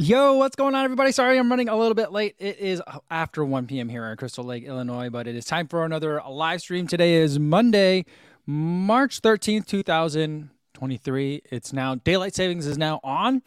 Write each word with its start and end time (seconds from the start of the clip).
Yo, 0.00 0.34
what's 0.34 0.54
going 0.54 0.76
on, 0.76 0.84
everybody? 0.84 1.10
Sorry 1.10 1.36
I'm 1.36 1.50
running 1.50 1.68
a 1.68 1.76
little 1.76 1.96
bit 1.96 2.12
late. 2.12 2.36
It 2.38 2.60
is 2.60 2.80
after 3.10 3.44
1 3.44 3.66
p.m. 3.66 3.88
here 3.88 4.06
in 4.06 4.16
Crystal 4.16 4.44
Lake, 4.44 4.62
Illinois, 4.62 5.10
but 5.10 5.26
it 5.26 5.34
is 5.34 5.44
time 5.44 5.66
for 5.66 5.84
another 5.84 6.22
live 6.30 6.60
stream. 6.60 6.86
Today 6.86 7.14
is 7.14 7.40
Monday, 7.40 8.04
March 8.46 9.20
13th, 9.20 9.66
2023. 9.66 11.42
It's 11.50 11.72
now 11.72 11.96
daylight 11.96 12.36
savings 12.36 12.64
is 12.64 12.78
now 12.78 13.00
on 13.02 13.42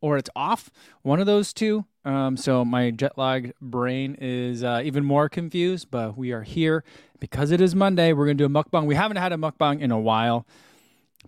or 0.00 0.16
it's 0.16 0.30
off, 0.36 0.70
one 1.02 1.18
of 1.18 1.26
those 1.26 1.52
two. 1.52 1.84
Um, 2.04 2.36
so 2.36 2.64
my 2.64 2.92
jet 2.92 3.18
lagged 3.18 3.54
brain 3.60 4.16
is 4.20 4.62
uh, 4.62 4.80
even 4.84 5.04
more 5.04 5.28
confused, 5.28 5.90
but 5.90 6.16
we 6.16 6.30
are 6.30 6.44
here 6.44 6.84
because 7.18 7.50
it 7.50 7.60
is 7.60 7.74
Monday. 7.74 8.12
We're 8.12 8.26
going 8.26 8.38
to 8.38 8.46
do 8.46 8.56
a 8.56 8.62
mukbang. 8.62 8.86
We 8.86 8.94
haven't 8.94 9.16
had 9.16 9.32
a 9.32 9.36
mukbang 9.36 9.80
in 9.80 9.90
a 9.90 9.98
while, 9.98 10.46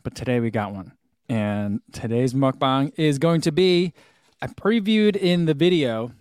but 0.04 0.14
today 0.14 0.38
we 0.38 0.52
got 0.52 0.72
one. 0.72 0.92
And 1.28 1.80
today's 1.90 2.34
mukbang 2.34 2.92
is 2.96 3.18
going 3.18 3.40
to 3.40 3.50
be 3.50 3.94
I 4.42 4.46
previewed 4.46 5.16
in 5.16 5.44
the 5.44 5.52
video 5.52 6.12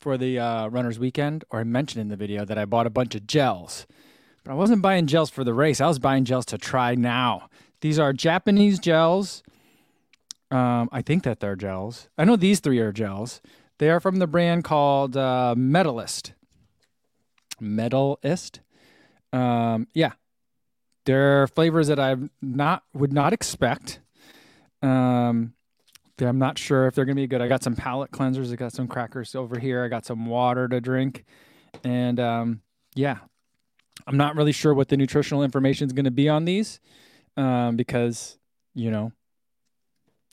for 0.00 0.18
the 0.18 0.38
uh, 0.38 0.68
Runners 0.68 0.98
Weekend, 0.98 1.44
or 1.50 1.60
I 1.60 1.64
mentioned 1.64 2.00
in 2.00 2.08
the 2.08 2.16
video 2.16 2.44
that 2.44 2.58
I 2.58 2.64
bought 2.64 2.86
a 2.86 2.90
bunch 2.90 3.14
of 3.14 3.26
gels. 3.28 3.86
But 4.42 4.52
I 4.52 4.54
wasn't 4.54 4.82
buying 4.82 5.06
gels 5.06 5.30
for 5.30 5.44
the 5.44 5.54
race. 5.54 5.80
I 5.80 5.86
was 5.86 6.00
buying 6.00 6.24
gels 6.24 6.46
to 6.46 6.58
try 6.58 6.96
now. 6.96 7.48
These 7.80 7.98
are 7.98 8.12
Japanese 8.12 8.80
gels. 8.80 9.42
Um, 10.50 10.88
I 10.90 11.00
think 11.02 11.22
that 11.22 11.38
they're 11.38 11.54
gels. 11.54 12.08
I 12.18 12.24
know 12.24 12.34
these 12.34 12.58
three 12.58 12.80
are 12.80 12.92
gels. 12.92 13.40
They 13.78 13.88
are 13.88 14.00
from 14.00 14.16
the 14.16 14.26
brand 14.26 14.64
called 14.64 15.16
uh, 15.16 15.54
Medalist. 15.56 16.32
Medalist. 17.60 18.60
Um, 19.32 19.86
yeah, 19.94 20.12
they're 21.06 21.46
flavors 21.46 21.86
that 21.86 22.00
I've 22.00 22.30
not 22.42 22.82
would 22.92 23.12
not 23.12 23.32
expect. 23.32 24.00
Um, 24.82 25.52
I'm 26.28 26.38
not 26.38 26.58
sure 26.58 26.86
if 26.86 26.94
they're 26.94 27.04
gonna 27.04 27.14
be 27.16 27.26
good. 27.26 27.40
I 27.40 27.48
got 27.48 27.62
some 27.62 27.74
palate 27.74 28.10
cleansers. 28.10 28.52
I 28.52 28.56
got 28.56 28.72
some 28.72 28.88
crackers 28.88 29.34
over 29.34 29.58
here. 29.58 29.84
I 29.84 29.88
got 29.88 30.04
some 30.04 30.26
water 30.26 30.68
to 30.68 30.80
drink, 30.80 31.24
and 31.84 32.18
um, 32.20 32.62
yeah, 32.94 33.18
I'm 34.06 34.16
not 34.16 34.36
really 34.36 34.52
sure 34.52 34.74
what 34.74 34.88
the 34.88 34.96
nutritional 34.96 35.42
information 35.42 35.86
is 35.86 35.92
gonna 35.92 36.10
be 36.10 36.28
on 36.28 36.44
these 36.44 36.80
um, 37.36 37.76
because 37.76 38.38
you 38.74 38.90
know 38.90 39.12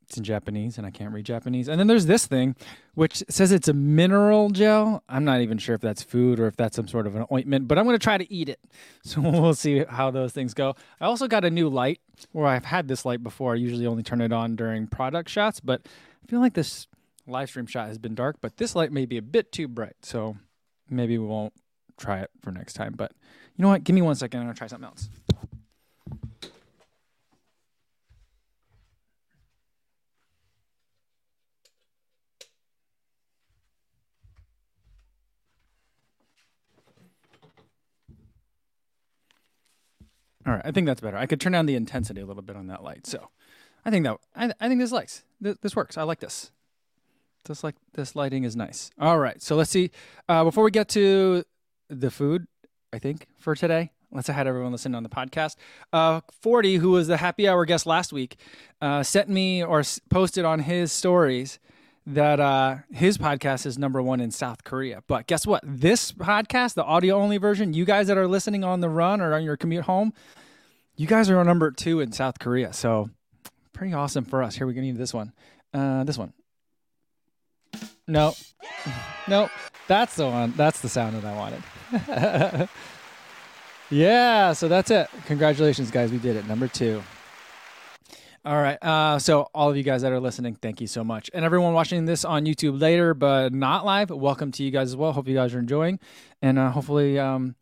it's 0.07 0.17
in 0.17 0.23
Japanese 0.23 0.77
and 0.77 0.87
I 0.87 0.91
can't 0.91 1.13
read 1.13 1.25
Japanese. 1.25 1.67
And 1.67 1.77
then 1.77 1.87
there's 1.87 2.05
this 2.05 2.25
thing, 2.25 2.55
which 2.95 3.23
says 3.29 3.51
it's 3.51 3.67
a 3.67 3.73
mineral 3.73 4.49
gel. 4.49 5.03
I'm 5.09 5.25
not 5.25 5.41
even 5.41 5.57
sure 5.57 5.75
if 5.75 5.81
that's 5.81 6.01
food 6.01 6.39
or 6.39 6.47
if 6.47 6.55
that's 6.55 6.77
some 6.77 6.87
sort 6.87 7.07
of 7.07 7.15
an 7.17 7.25
ointment, 7.31 7.67
but 7.67 7.77
I'm 7.77 7.83
going 7.83 7.97
to 7.97 8.03
try 8.03 8.17
to 8.17 8.33
eat 8.33 8.49
it. 8.49 8.59
So 9.03 9.21
we'll 9.21 9.53
see 9.53 9.85
how 9.85 10.11
those 10.11 10.33
things 10.33 10.53
go. 10.53 10.75
I 10.99 11.05
also 11.05 11.27
got 11.27 11.45
a 11.45 11.49
new 11.49 11.69
light 11.69 12.01
where 12.33 12.45
I've 12.45 12.65
had 12.65 12.89
this 12.89 13.05
light 13.05 13.23
before. 13.23 13.53
I 13.53 13.55
usually 13.55 13.85
only 13.85 14.03
turn 14.03 14.19
it 14.19 14.33
on 14.33 14.57
during 14.57 14.87
product 14.87 15.29
shots, 15.29 15.61
but 15.61 15.81
I 15.85 16.27
feel 16.29 16.41
like 16.41 16.53
this 16.53 16.87
live 17.25 17.49
stream 17.49 17.67
shot 17.67 17.87
has 17.87 17.97
been 17.97 18.15
dark, 18.15 18.37
but 18.41 18.57
this 18.57 18.75
light 18.75 18.91
may 18.91 19.05
be 19.05 19.17
a 19.17 19.21
bit 19.21 19.53
too 19.53 19.69
bright. 19.69 19.95
So 20.03 20.35
maybe 20.89 21.17
we 21.17 21.25
won't 21.25 21.53
try 21.97 22.19
it 22.19 22.29
for 22.41 22.51
next 22.51 22.73
time. 22.73 22.95
But 22.97 23.13
you 23.55 23.63
know 23.63 23.69
what? 23.69 23.83
Give 23.85 23.93
me 23.93 24.01
one 24.01 24.15
second. 24.15 24.41
I'm 24.41 24.45
going 24.45 24.53
to 24.53 24.57
try 24.57 24.67
something 24.67 24.87
else. 24.87 25.09
All 40.47 40.53
right, 40.53 40.61
I 40.63 40.71
think 40.71 40.87
that's 40.87 41.01
better. 41.01 41.17
I 41.17 41.25
could 41.25 41.41
turn 41.41 41.51
down 41.51 41.65
the 41.65 41.75
intensity 41.75 42.21
a 42.21 42.25
little 42.25 42.41
bit 42.41 42.55
on 42.55 42.67
that 42.67 42.81
light. 42.81 43.05
So, 43.05 43.29
I 43.85 43.89
think 43.89 44.05
that 44.05 44.17
I, 44.33 44.53
I 44.61 44.69
think 44.69 44.79
this 44.79 44.93
lights 44.93 45.23
th- 45.43 45.57
this 45.61 45.75
works. 45.75 45.97
I 45.97 46.03
like 46.03 46.21
this. 46.21 46.51
This 47.45 47.63
like 47.63 47.75
this 47.93 48.15
lighting 48.15 48.45
is 48.45 48.55
nice. 48.55 48.89
All 48.99 49.19
right, 49.19 49.41
so 49.41 49.55
let's 49.57 49.69
see. 49.69 49.91
Uh, 50.27 50.45
before 50.45 50.63
we 50.63 50.71
get 50.71 50.87
to 50.89 51.43
the 51.89 52.09
food, 52.09 52.47
I 52.93 52.99
think 52.99 53.27
for 53.37 53.55
today, 53.55 53.91
let's 54.11 54.27
have 54.27 54.47
everyone 54.47 54.71
listen 54.71 54.95
on 54.95 55.03
the 55.03 55.09
podcast. 55.09 55.57
Uh, 55.91 56.21
Forty, 56.41 56.77
who 56.77 56.91
was 56.91 57.07
the 57.07 57.17
happy 57.17 57.47
hour 57.47 57.65
guest 57.65 57.85
last 57.85 58.13
week, 58.13 58.37
uh, 58.81 59.03
sent 59.03 59.27
me 59.27 59.61
or 59.63 59.83
posted 60.09 60.45
on 60.45 60.59
his 60.59 60.93
stories 60.93 61.59
that 62.05 62.39
uh, 62.39 62.77
his 62.89 63.17
podcast 63.17 63.65
is 63.65 63.77
number 63.77 64.01
one 64.01 64.21
in 64.21 64.31
South 64.31 64.63
Korea. 64.63 65.03
But 65.07 65.27
guess 65.27 65.45
what? 65.45 65.61
This 65.65 66.13
podcast, 66.13 66.75
the 66.75 66.85
audio 66.85 67.15
only 67.15 67.37
version, 67.37 67.73
you 67.73 67.83
guys 67.83 68.07
that 68.07 68.17
are 68.17 68.27
listening 68.27 68.63
on 68.63 68.79
the 68.79 68.87
run 68.87 69.19
or 69.19 69.33
on 69.33 69.43
your 69.43 69.57
commute 69.57 69.83
home, 69.83 70.13
you 70.97 71.05
guys 71.05 71.29
are 71.29 71.43
number 71.43 71.71
two 71.71 71.99
in 71.99 72.11
South 72.11 72.39
Korea. 72.39 72.73
So 72.73 73.09
pretty 73.71 73.93
awesome 73.93 74.25
for 74.25 74.41
us. 74.43 74.55
Here 74.55 74.65
we 74.65 74.73
need 74.73 74.97
this 74.97 75.13
one. 75.13 75.31
Uh, 75.73 76.03
this 76.03 76.17
one. 76.17 76.33
No, 78.07 78.33
no, 79.27 79.49
that's 79.87 80.15
the 80.15 80.25
one. 80.25 80.53
That's 80.57 80.81
the 80.81 80.89
sound 80.89 81.15
that 81.15 81.25
I 81.25 81.35
wanted. 81.35 82.69
yeah, 83.91 84.53
so 84.53 84.67
that's 84.67 84.89
it. 84.89 85.07
Congratulations, 85.25 85.91
guys. 85.91 86.11
We 86.11 86.17
did 86.17 86.35
it. 86.35 86.47
Number 86.47 86.67
two. 86.67 87.03
All 88.43 88.55
right. 88.55 88.81
Uh, 88.81 89.19
so 89.19 89.49
all 89.53 89.69
of 89.69 89.75
you 89.75 89.83
guys 89.83 90.01
that 90.03 90.11
are 90.13 90.21
listening, 90.21 90.55
thank 90.55 90.79
you 90.79 90.87
so 90.87 91.03
much, 91.03 91.29
and 91.33 91.43
everyone 91.43 91.73
watching 91.73 92.05
this 92.05 92.23
on 92.23 92.45
YouTube 92.45 92.79
later 92.79 93.13
but 93.13 93.53
not 93.53 93.85
live, 93.85 94.09
welcome 94.09 94.51
to 94.53 94.63
you 94.63 94.71
guys 94.71 94.87
as 94.87 94.95
well. 94.95 95.11
Hope 95.11 95.27
you 95.27 95.35
guys 95.35 95.53
are 95.53 95.59
enjoying, 95.59 95.99
and 96.41 96.57
uh, 96.57 96.71
hopefully, 96.71 97.19
um, 97.19 97.55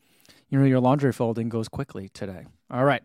you 0.50 0.60
know, 0.60 0.66
your 0.66 0.80
laundry 0.80 1.12
folding 1.12 1.50
goes 1.50 1.68
quickly 1.68 2.10
today. 2.10 2.46
All 2.76 2.84
right. 2.84 3.02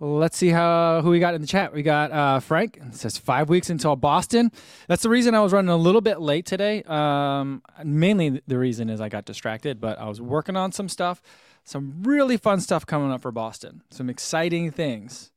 Let's 0.00 0.36
see 0.36 0.48
how 0.48 1.00
who 1.00 1.10
we 1.10 1.20
got 1.20 1.34
in 1.34 1.40
the 1.40 1.46
chat. 1.46 1.72
We 1.72 1.84
got 1.84 2.10
uh, 2.10 2.40
Frank. 2.40 2.80
It 2.84 2.96
says 2.96 3.16
five 3.16 3.48
weeks 3.48 3.70
until 3.70 3.94
Boston. 3.94 4.50
That's 4.88 5.04
the 5.04 5.08
reason 5.08 5.36
I 5.36 5.38
was 5.38 5.52
running 5.52 5.68
a 5.68 5.76
little 5.76 6.00
bit 6.00 6.20
late 6.20 6.44
today. 6.44 6.82
Um, 6.88 7.62
mainly 7.84 8.42
the 8.48 8.58
reason 8.58 8.90
is 8.90 9.00
I 9.00 9.08
got 9.08 9.24
distracted, 9.24 9.80
but 9.80 9.96
I 10.00 10.08
was 10.08 10.20
working 10.20 10.56
on 10.56 10.72
some 10.72 10.88
stuff, 10.88 11.22
some 11.62 12.02
really 12.02 12.36
fun 12.36 12.58
stuff 12.58 12.84
coming 12.84 13.12
up 13.12 13.22
for 13.22 13.30
Boston. 13.30 13.82
Some 13.92 14.10
exciting 14.10 14.72
things. 14.72 15.30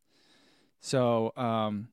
So 0.81 1.31
um, 1.37 1.89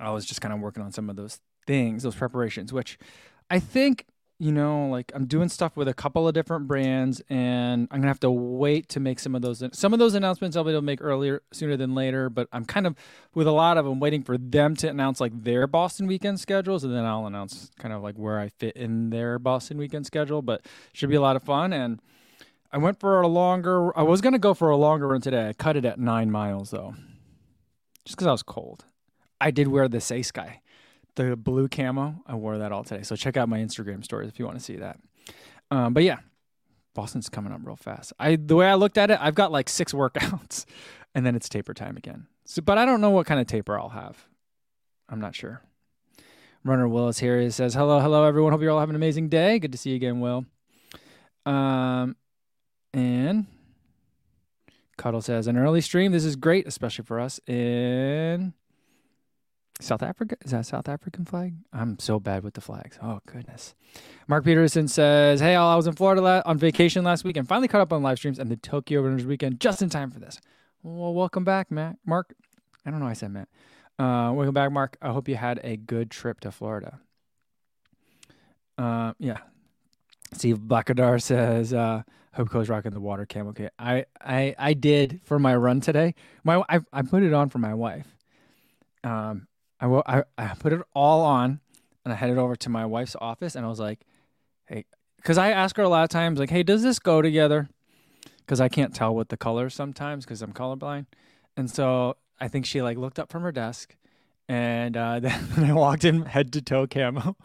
I 0.00 0.12
was 0.12 0.24
just 0.24 0.40
kind 0.40 0.54
of 0.54 0.60
working 0.60 0.82
on 0.82 0.92
some 0.92 1.10
of 1.10 1.16
those 1.16 1.40
things, 1.66 2.04
those 2.04 2.16
preparations, 2.16 2.72
which 2.72 2.98
I 3.50 3.58
think 3.58 4.06
you 4.38 4.52
know, 4.52 4.88
like 4.88 5.10
I'm 5.14 5.26
doing 5.26 5.48
stuff 5.48 5.76
with 5.76 5.88
a 5.88 5.94
couple 5.94 6.28
of 6.28 6.34
different 6.34 6.68
brands, 6.68 7.22
and 7.30 7.88
I'm 7.90 8.00
gonna 8.00 8.10
have 8.10 8.20
to 8.20 8.30
wait 8.30 8.88
to 8.90 9.00
make 9.00 9.18
some 9.18 9.34
of 9.34 9.40
those. 9.40 9.62
Some 9.72 9.94
of 9.94 9.98
those 9.98 10.14
announcements 10.14 10.56
I'll 10.56 10.64
be 10.64 10.72
able 10.72 10.80
to 10.80 10.86
make 10.86 11.02
earlier, 11.02 11.42
sooner 11.52 11.76
than 11.76 11.94
later. 11.94 12.28
But 12.28 12.48
I'm 12.52 12.66
kind 12.66 12.86
of 12.86 12.96
with 13.34 13.46
a 13.46 13.52
lot 13.52 13.78
of 13.78 13.86
them 13.86 13.98
waiting 13.98 14.22
for 14.22 14.36
them 14.36 14.76
to 14.76 14.88
announce 14.88 15.20
like 15.20 15.32
their 15.42 15.66
Boston 15.66 16.06
weekend 16.06 16.38
schedules, 16.38 16.84
and 16.84 16.94
then 16.94 17.04
I'll 17.04 17.26
announce 17.26 17.70
kind 17.78 17.94
of 17.94 18.02
like 18.02 18.16
where 18.16 18.38
I 18.38 18.50
fit 18.50 18.76
in 18.76 19.08
their 19.08 19.38
Boston 19.38 19.78
weekend 19.78 20.04
schedule. 20.04 20.42
But 20.42 20.66
should 20.92 21.08
be 21.08 21.16
a 21.16 21.20
lot 21.20 21.36
of 21.36 21.42
fun. 21.42 21.72
And 21.72 22.00
I 22.70 22.76
went 22.76 23.00
for 23.00 23.22
a 23.22 23.28
longer. 23.28 23.96
I 23.98 24.02
was 24.02 24.20
gonna 24.20 24.38
go 24.38 24.52
for 24.52 24.68
a 24.68 24.76
longer 24.76 25.08
run 25.08 25.22
today. 25.22 25.48
I 25.48 25.52
cut 25.54 25.76
it 25.76 25.86
at 25.86 25.98
nine 25.98 26.30
miles 26.30 26.70
though, 26.72 26.94
just 28.04 28.16
because 28.16 28.26
I 28.26 28.32
was 28.32 28.42
cold. 28.42 28.84
I 29.40 29.50
did 29.50 29.68
wear 29.68 29.88
the 29.88 29.98
Saysky 29.98 30.58
the 31.16 31.36
blue 31.36 31.68
camo. 31.68 32.22
I 32.26 32.34
wore 32.34 32.58
that 32.58 32.72
all 32.72 32.84
today. 32.84 33.02
So 33.02 33.16
check 33.16 33.36
out 33.36 33.48
my 33.48 33.58
Instagram 33.58 34.04
stories 34.04 34.28
if 34.28 34.38
you 34.38 34.44
want 34.44 34.58
to 34.58 34.64
see 34.64 34.76
that. 34.76 34.98
Um, 35.70 35.92
but 35.92 36.04
yeah, 36.04 36.18
Boston's 36.94 37.28
coming 37.28 37.52
up 37.52 37.60
real 37.64 37.76
fast. 37.76 38.12
I 38.18 38.36
the 38.36 38.54
way 38.54 38.66
I 38.66 38.74
looked 38.74 38.98
at 38.98 39.10
it, 39.10 39.18
I've 39.20 39.34
got 39.34 39.50
like 39.50 39.68
six 39.68 39.92
workouts, 39.94 40.64
and 41.14 41.26
then 41.26 41.34
it's 41.34 41.48
taper 41.48 41.74
time 41.74 41.96
again. 41.96 42.26
So, 42.44 42.62
but 42.62 42.78
I 42.78 42.84
don't 42.84 43.00
know 43.00 43.10
what 43.10 43.26
kind 43.26 43.40
of 43.40 43.46
taper 43.46 43.78
I'll 43.78 43.88
have. 43.88 44.28
I'm 45.08 45.20
not 45.20 45.34
sure. 45.34 45.62
Runner 46.64 46.88
Will 46.88 47.08
is 47.08 47.18
here. 47.18 47.40
He 47.40 47.50
says, 47.50 47.74
"Hello, 47.74 48.00
hello, 48.00 48.24
everyone. 48.24 48.52
Hope 48.52 48.62
you're 48.62 48.70
all 48.70 48.80
having 48.80 48.94
an 48.94 49.00
amazing 49.00 49.28
day. 49.28 49.58
Good 49.58 49.72
to 49.72 49.78
see 49.78 49.90
you 49.90 49.96
again, 49.96 50.20
Will." 50.20 50.46
Um, 51.44 52.16
and 52.92 53.46
Cuddle 54.96 55.20
says, 55.20 55.46
"An 55.46 55.56
early 55.56 55.80
stream. 55.80 56.12
This 56.12 56.24
is 56.24 56.36
great, 56.36 56.66
especially 56.66 57.04
for 57.04 57.20
us 57.20 57.40
in." 57.46 58.52
South 59.80 60.02
Africa? 60.02 60.36
Is 60.42 60.52
that 60.52 60.66
South 60.66 60.88
African 60.88 61.24
flag? 61.24 61.54
I'm 61.72 61.98
so 61.98 62.18
bad 62.18 62.42
with 62.42 62.54
the 62.54 62.60
flags. 62.60 62.98
Oh, 63.02 63.20
goodness. 63.26 63.74
Mark 64.26 64.44
Peterson 64.44 64.88
says, 64.88 65.40
Hey, 65.40 65.54
all, 65.54 65.70
I 65.70 65.76
was 65.76 65.86
in 65.86 65.94
Florida 65.94 66.22
la- 66.22 66.42
on 66.46 66.58
vacation 66.58 67.04
last 67.04 67.24
week 67.24 67.36
and 67.36 67.46
finally 67.46 67.68
caught 67.68 67.82
up 67.82 67.92
on 67.92 68.02
live 68.02 68.18
streams 68.18 68.38
and 68.38 68.50
the 68.50 68.56
Tokyo 68.56 69.02
Runners 69.02 69.26
weekend 69.26 69.60
just 69.60 69.82
in 69.82 69.90
time 69.90 70.10
for 70.10 70.18
this. 70.18 70.40
Well, 70.82 71.14
welcome 71.14 71.44
back, 71.44 71.70
Matt. 71.70 71.96
Mark. 72.06 72.34
I 72.84 72.90
don't 72.90 73.00
know 73.00 73.06
why 73.06 73.10
I 73.10 73.14
said 73.14 73.32
Matt. 73.32 73.48
Uh, 73.98 74.32
welcome 74.32 74.54
back, 74.54 74.72
Mark. 74.72 74.96
I 75.02 75.12
hope 75.12 75.28
you 75.28 75.36
had 75.36 75.60
a 75.62 75.76
good 75.76 76.10
trip 76.10 76.40
to 76.40 76.50
Florida. 76.50 77.00
Uh, 78.78 79.12
yeah. 79.18 79.38
Steve 80.32 80.58
Blackadar 80.58 81.20
says, 81.20 81.72
uh, 81.72 82.02
Hope 82.34 82.50
Ko's 82.50 82.68
rocking 82.68 82.92
the 82.92 83.00
water 83.00 83.24
cam. 83.24 83.48
Okay. 83.48 83.70
I, 83.78 84.04
I, 84.20 84.54
I 84.58 84.74
did 84.74 85.20
for 85.24 85.38
my 85.38 85.56
run 85.56 85.80
today. 85.80 86.14
My, 86.44 86.62
I, 86.68 86.80
I 86.92 87.02
put 87.02 87.22
it 87.22 87.32
on 87.32 87.48
for 87.48 87.58
my 87.58 87.72
wife. 87.72 88.06
Um, 89.02 89.46
I, 89.80 89.86
I, 90.06 90.24
I 90.38 90.54
put 90.58 90.72
it 90.72 90.80
all 90.94 91.22
on 91.22 91.60
and 92.04 92.12
I 92.12 92.16
headed 92.16 92.38
over 92.38 92.56
to 92.56 92.68
my 92.68 92.86
wife's 92.86 93.16
office 93.20 93.54
and 93.54 93.64
I 93.64 93.68
was 93.68 93.80
like, 93.80 94.00
hey, 94.66 94.84
because 95.16 95.38
I 95.38 95.50
ask 95.50 95.76
her 95.76 95.82
a 95.82 95.88
lot 95.88 96.04
of 96.04 96.10
times, 96.10 96.38
like, 96.38 96.50
hey, 96.50 96.62
does 96.62 96.82
this 96.82 96.98
go 96.98 97.20
together? 97.20 97.68
Because 98.38 98.60
I 98.60 98.68
can't 98.68 98.94
tell 98.94 99.14
with 99.14 99.28
the 99.28 99.36
colors 99.36 99.74
sometimes 99.74 100.24
because 100.24 100.40
I'm 100.40 100.52
colorblind. 100.52 101.06
And 101.56 101.70
so 101.70 102.16
I 102.40 102.48
think 102.48 102.64
she 102.66 102.80
like 102.80 102.96
looked 102.96 103.18
up 103.18 103.30
from 103.30 103.42
her 103.42 103.52
desk 103.52 103.96
and 104.48 104.96
uh, 104.96 105.20
then 105.20 105.64
I 105.64 105.72
walked 105.72 106.04
in 106.04 106.22
head 106.22 106.52
to 106.52 106.62
toe 106.62 106.86
camo. 106.86 107.36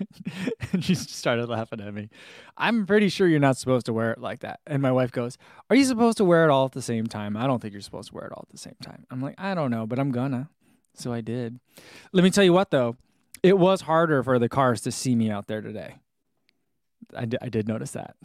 and 0.72 0.84
she 0.84 0.94
started 0.94 1.48
laughing 1.48 1.80
at 1.80 1.92
me. 1.92 2.08
I'm 2.56 2.86
pretty 2.86 3.08
sure 3.08 3.28
you're 3.28 3.40
not 3.40 3.56
supposed 3.56 3.86
to 3.86 3.92
wear 3.92 4.12
it 4.12 4.18
like 4.18 4.40
that. 4.40 4.60
And 4.66 4.82
my 4.82 4.92
wife 4.92 5.12
goes, 5.12 5.36
Are 5.70 5.76
you 5.76 5.84
supposed 5.84 6.18
to 6.18 6.24
wear 6.24 6.44
it 6.44 6.50
all 6.50 6.64
at 6.66 6.72
the 6.72 6.82
same 6.82 7.06
time? 7.06 7.36
I 7.36 7.46
don't 7.46 7.60
think 7.60 7.72
you're 7.72 7.82
supposed 7.82 8.08
to 8.08 8.14
wear 8.14 8.26
it 8.26 8.32
all 8.32 8.44
at 8.48 8.52
the 8.52 8.58
same 8.58 8.76
time. 8.82 9.06
I'm 9.10 9.20
like, 9.20 9.34
I 9.38 9.54
don't 9.54 9.70
know, 9.70 9.86
but 9.86 9.98
I'm 9.98 10.10
gonna. 10.10 10.48
So 10.94 11.12
I 11.12 11.20
did. 11.20 11.58
Let 12.12 12.24
me 12.24 12.30
tell 12.30 12.44
you 12.44 12.52
what, 12.52 12.70
though, 12.70 12.96
it 13.42 13.58
was 13.58 13.82
harder 13.82 14.22
for 14.22 14.38
the 14.38 14.48
cars 14.48 14.80
to 14.82 14.92
see 14.92 15.14
me 15.14 15.30
out 15.30 15.46
there 15.46 15.60
today. 15.60 15.96
I, 17.16 17.24
d- 17.24 17.38
I 17.40 17.48
did 17.48 17.66
notice 17.66 17.92
that. 17.92 18.16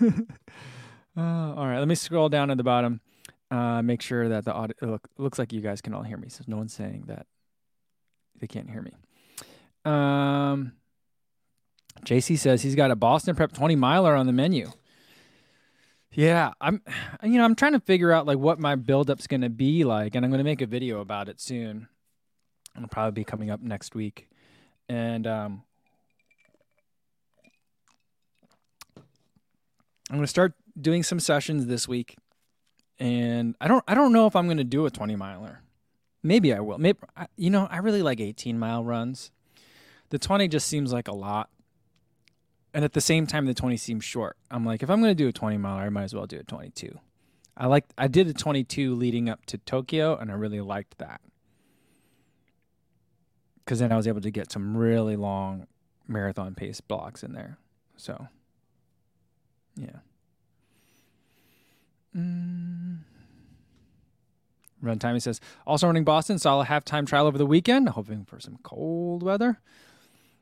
uh, 0.02 1.20
all 1.20 1.66
right, 1.66 1.78
let 1.78 1.88
me 1.88 1.94
scroll 1.94 2.28
down 2.28 2.50
at 2.50 2.56
the 2.56 2.64
bottom. 2.64 3.00
Uh, 3.50 3.82
make 3.82 4.00
sure 4.00 4.28
that 4.30 4.44
the 4.44 4.52
audio 4.52 4.76
look, 4.80 5.08
looks 5.18 5.38
like 5.38 5.52
you 5.52 5.60
guys 5.60 5.82
can 5.82 5.92
all 5.92 6.02
hear 6.02 6.16
me. 6.16 6.28
So 6.28 6.42
no 6.46 6.56
one's 6.56 6.72
saying 6.72 7.04
that 7.08 7.26
they 8.40 8.46
can't 8.46 8.70
hear 8.70 8.80
me. 8.80 8.92
Um, 9.84 10.72
JC 12.04 12.38
says 12.38 12.62
he's 12.62 12.74
got 12.74 12.90
a 12.90 12.96
Boston 12.96 13.36
Prep 13.36 13.52
20 13.52 13.76
miler 13.76 14.16
on 14.16 14.26
the 14.26 14.32
menu. 14.32 14.70
Yeah, 16.14 16.52
I'm 16.60 16.82
you 17.22 17.38
know, 17.38 17.44
I'm 17.44 17.54
trying 17.54 17.72
to 17.72 17.80
figure 17.80 18.12
out 18.12 18.26
like 18.26 18.38
what 18.38 18.58
my 18.58 18.74
buildup's 18.74 19.26
going 19.26 19.40
to 19.40 19.48
be 19.48 19.84
like 19.84 20.14
and 20.14 20.24
I'm 20.24 20.30
going 20.30 20.40
to 20.40 20.44
make 20.44 20.60
a 20.60 20.66
video 20.66 21.00
about 21.00 21.28
it 21.28 21.40
soon. 21.40 21.88
It'll 22.76 22.88
probably 22.88 23.12
be 23.12 23.24
coming 23.24 23.50
up 23.50 23.60
next 23.60 23.94
week. 23.94 24.28
And 24.88 25.26
um 25.26 25.62
I'm 30.10 30.18
going 30.18 30.24
to 30.24 30.26
start 30.26 30.52
doing 30.78 31.02
some 31.02 31.20
sessions 31.20 31.66
this 31.66 31.88
week 31.88 32.16
and 33.02 33.56
I 33.60 33.66
don't 33.66 33.82
I 33.88 33.94
don't 33.94 34.12
know 34.12 34.26
if 34.26 34.36
I'm 34.36 34.46
going 34.46 34.58
to 34.58 34.64
do 34.64 34.86
a 34.86 34.90
20 34.90 35.16
miler. 35.16 35.62
Maybe 36.22 36.54
I 36.54 36.60
will. 36.60 36.78
Maybe 36.78 37.00
you 37.36 37.50
know 37.50 37.66
I 37.70 37.78
really 37.78 38.02
like 38.02 38.20
18 38.20 38.58
mile 38.58 38.84
runs. 38.84 39.32
The 40.10 40.18
20 40.18 40.46
just 40.48 40.68
seems 40.68 40.92
like 40.92 41.08
a 41.08 41.14
lot, 41.14 41.48
and 42.72 42.84
at 42.84 42.92
the 42.92 43.00
same 43.00 43.26
time 43.26 43.46
the 43.46 43.54
20 43.54 43.76
seems 43.76 44.04
short. 44.04 44.36
I'm 44.50 44.64
like 44.64 44.82
if 44.82 44.90
I'm 44.90 45.00
going 45.00 45.10
to 45.10 45.16
do 45.16 45.26
a 45.26 45.32
20 45.32 45.56
miler, 45.56 45.82
I 45.82 45.88
might 45.88 46.04
as 46.04 46.14
well 46.14 46.26
do 46.26 46.38
a 46.38 46.44
22. 46.44 46.96
I 47.56 47.66
like 47.66 47.86
I 47.98 48.06
did 48.06 48.28
a 48.28 48.32
22 48.32 48.94
leading 48.94 49.28
up 49.28 49.46
to 49.46 49.58
Tokyo, 49.58 50.16
and 50.16 50.30
I 50.30 50.34
really 50.34 50.60
liked 50.60 50.98
that 50.98 51.20
because 53.64 53.78
then 53.78 53.92
I 53.92 53.96
was 53.96 54.06
able 54.06 54.20
to 54.20 54.30
get 54.30 54.50
some 54.50 54.76
really 54.76 55.16
long 55.16 55.66
marathon 56.08 56.54
pace 56.54 56.80
blocks 56.80 57.22
in 57.22 57.32
there. 57.32 57.58
So, 57.96 58.28
yeah. 59.76 60.00
Mm. 62.16 62.98
Run 64.80 64.98
time, 64.98 65.14
he 65.14 65.20
says. 65.20 65.40
Also 65.66 65.86
running 65.86 66.04
Boston, 66.04 66.38
saw 66.38 66.60
a 66.60 66.66
halftime 66.66 67.06
trial 67.06 67.26
over 67.26 67.38
the 67.38 67.46
weekend, 67.46 67.90
hoping 67.90 68.24
for 68.24 68.40
some 68.40 68.58
cold 68.62 69.22
weather. 69.22 69.60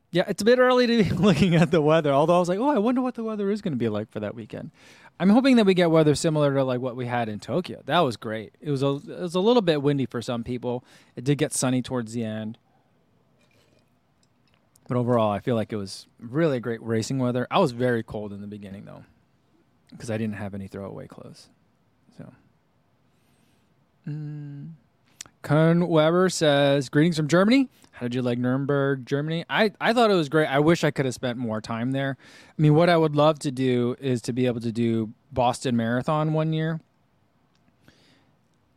Yeah, 0.09 0.25
it's 0.27 0.41
a 0.41 0.45
bit 0.45 0.59
early 0.59 0.87
to 0.87 1.03
be 1.03 1.09
looking 1.15 1.55
at 1.55 1.71
the 1.71 1.81
weather, 1.81 2.11
although 2.11 2.35
I 2.35 2.39
was 2.39 2.49
like, 2.49 2.59
oh, 2.59 2.69
I 2.69 2.79
wonder 2.79 3.01
what 3.01 3.15
the 3.15 3.23
weather 3.23 3.49
is 3.51 3.61
going 3.61 3.73
to 3.73 3.77
be 3.77 3.87
like 3.87 4.11
for 4.11 4.19
that 4.19 4.35
weekend. 4.35 4.71
I'm 5.19 5.29
hoping 5.29 5.55
that 5.57 5.65
we 5.65 5.73
get 5.73 5.91
weather 5.91 6.15
similar 6.15 6.53
to 6.55 6.63
like 6.63 6.81
what 6.81 6.95
we 6.95 7.05
had 7.05 7.29
in 7.29 7.39
Tokyo. 7.39 7.81
That 7.85 7.99
was 7.99 8.17
great. 8.17 8.55
It 8.59 8.71
was 8.71 8.81
a 8.81 8.95
it 8.95 9.21
was 9.21 9.35
a 9.35 9.39
little 9.39 9.61
bit 9.61 9.83
windy 9.83 10.07
for 10.07 10.21
some 10.21 10.43
people. 10.43 10.83
It 11.15 11.23
did 11.23 11.37
get 11.37 11.53
sunny 11.53 11.83
towards 11.83 12.13
the 12.13 12.23
end. 12.23 12.57
But 14.91 14.97
overall, 14.97 15.31
I 15.31 15.39
feel 15.39 15.55
like 15.55 15.71
it 15.71 15.77
was 15.77 16.05
really 16.19 16.59
great 16.59 16.83
racing 16.83 17.17
weather. 17.17 17.47
I 17.49 17.59
was 17.59 17.71
very 17.71 18.03
cold 18.03 18.33
in 18.33 18.41
the 18.41 18.47
beginning 18.47 18.83
though, 18.83 19.05
because 19.89 20.11
I 20.11 20.17
didn't 20.17 20.35
have 20.35 20.53
any 20.53 20.67
throwaway 20.67 21.07
clothes. 21.07 21.47
So, 22.17 22.33
mm. 24.05 24.71
Kern 25.43 25.87
Weber 25.87 26.27
says, 26.27 26.89
"Greetings 26.89 27.15
from 27.15 27.29
Germany. 27.29 27.69
How 27.91 28.07
did 28.07 28.15
you 28.15 28.21
like 28.21 28.37
Nuremberg, 28.37 29.05
Germany? 29.05 29.45
I 29.49 29.71
I 29.79 29.93
thought 29.93 30.11
it 30.11 30.15
was 30.15 30.27
great. 30.27 30.47
I 30.47 30.59
wish 30.59 30.83
I 30.83 30.91
could 30.91 31.05
have 31.05 31.15
spent 31.15 31.37
more 31.37 31.61
time 31.61 31.93
there. 31.93 32.17
I 32.49 32.61
mean, 32.61 32.75
what 32.75 32.89
I 32.89 32.97
would 32.97 33.15
love 33.15 33.39
to 33.39 33.49
do 33.49 33.95
is 33.97 34.21
to 34.23 34.33
be 34.33 34.45
able 34.45 34.59
to 34.59 34.73
do 34.73 35.13
Boston 35.31 35.77
Marathon 35.77 36.33
one 36.33 36.51
year." 36.51 36.81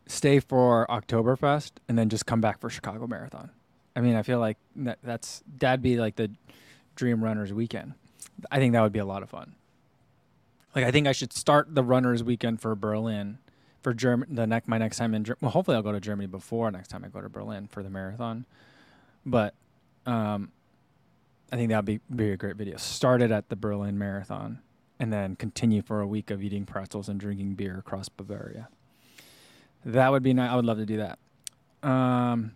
Stay 0.07 0.39
for 0.39 0.87
Oktoberfest 0.89 1.73
and 1.89 1.99
then 1.99 2.09
just 2.09 2.25
come 2.25 2.41
back 2.41 2.61
for 2.61 2.71
Chicago 2.71 3.09
Marathon. 3.09 3.51
I 3.97 4.01
mean, 4.01 4.17
I 4.17 4.23
feel 4.23 4.41
like 4.41 4.57
that, 4.77 4.99
that's 5.03 5.43
that'd 5.59 5.83
be 5.83 5.97
like 5.97 6.17
the 6.17 6.31
dream 6.97 7.23
runners 7.23 7.53
weekend. 7.53 7.95
I 8.51 8.59
think 8.59 8.73
that 8.73 8.83
would 8.83 8.93
be 8.93 8.99
a 8.99 9.05
lot 9.05 9.23
of 9.23 9.31
fun. 9.31 9.55
Like 10.75 10.85
I 10.85 10.91
think 10.91 11.07
I 11.07 11.13
should 11.13 11.33
start 11.33 11.75
the 11.75 11.85
runners 11.85 12.25
weekend 12.25 12.61
for 12.61 12.75
Berlin 12.75 13.39
for 13.83 13.95
Germany. 13.95 14.35
The 14.35 14.47
next 14.47 14.67
my 14.67 14.79
next 14.79 14.97
time 14.97 15.15
in 15.15 15.23
Germany. 15.23 15.39
Well, 15.43 15.53
hopefully 15.53 15.77
I'll 15.77 15.83
go 15.83 15.93
to 15.93 16.01
Germany 16.01 16.27
before 16.27 16.71
next 16.71 16.89
time 16.89 17.05
I 17.05 17.09
go 17.09 17.21
to 17.21 17.29
Berlin 17.29 17.69
for 17.69 17.83
the 17.83 17.91
marathon. 17.91 18.45
But 19.25 19.55
um, 20.07 20.51
I 21.53 21.57
think 21.57 21.69
that 21.71 21.77
would 21.77 21.85
be 21.85 22.01
be 22.15 22.31
a 22.31 22.37
great 22.37 22.57
video. 22.57 22.77
Start 22.77 23.23
it 23.23 23.31
at 23.31 23.49
the 23.49 23.57
Berlin 23.57 23.97
Marathon 23.97 24.61
and 24.99 25.13
then 25.13 25.37
continue 25.37 25.83
for 25.83 26.01
a 26.01 26.07
week 26.07 26.31
of 26.31 26.43
eating 26.43 26.67
pretzels 26.67 27.09
and 27.09 27.21
drinking 27.21 27.55
beer 27.55 27.79
across 27.79 28.09
Bavaria. 28.09 28.69
That 29.85 30.11
would 30.11 30.23
be 30.23 30.33
nice. 30.33 30.51
I 30.51 30.57
would 30.57 30.65
love 30.65 30.79
to 30.79 30.87
do 30.87 30.97
that. 30.97 31.19
Um, 31.89 32.53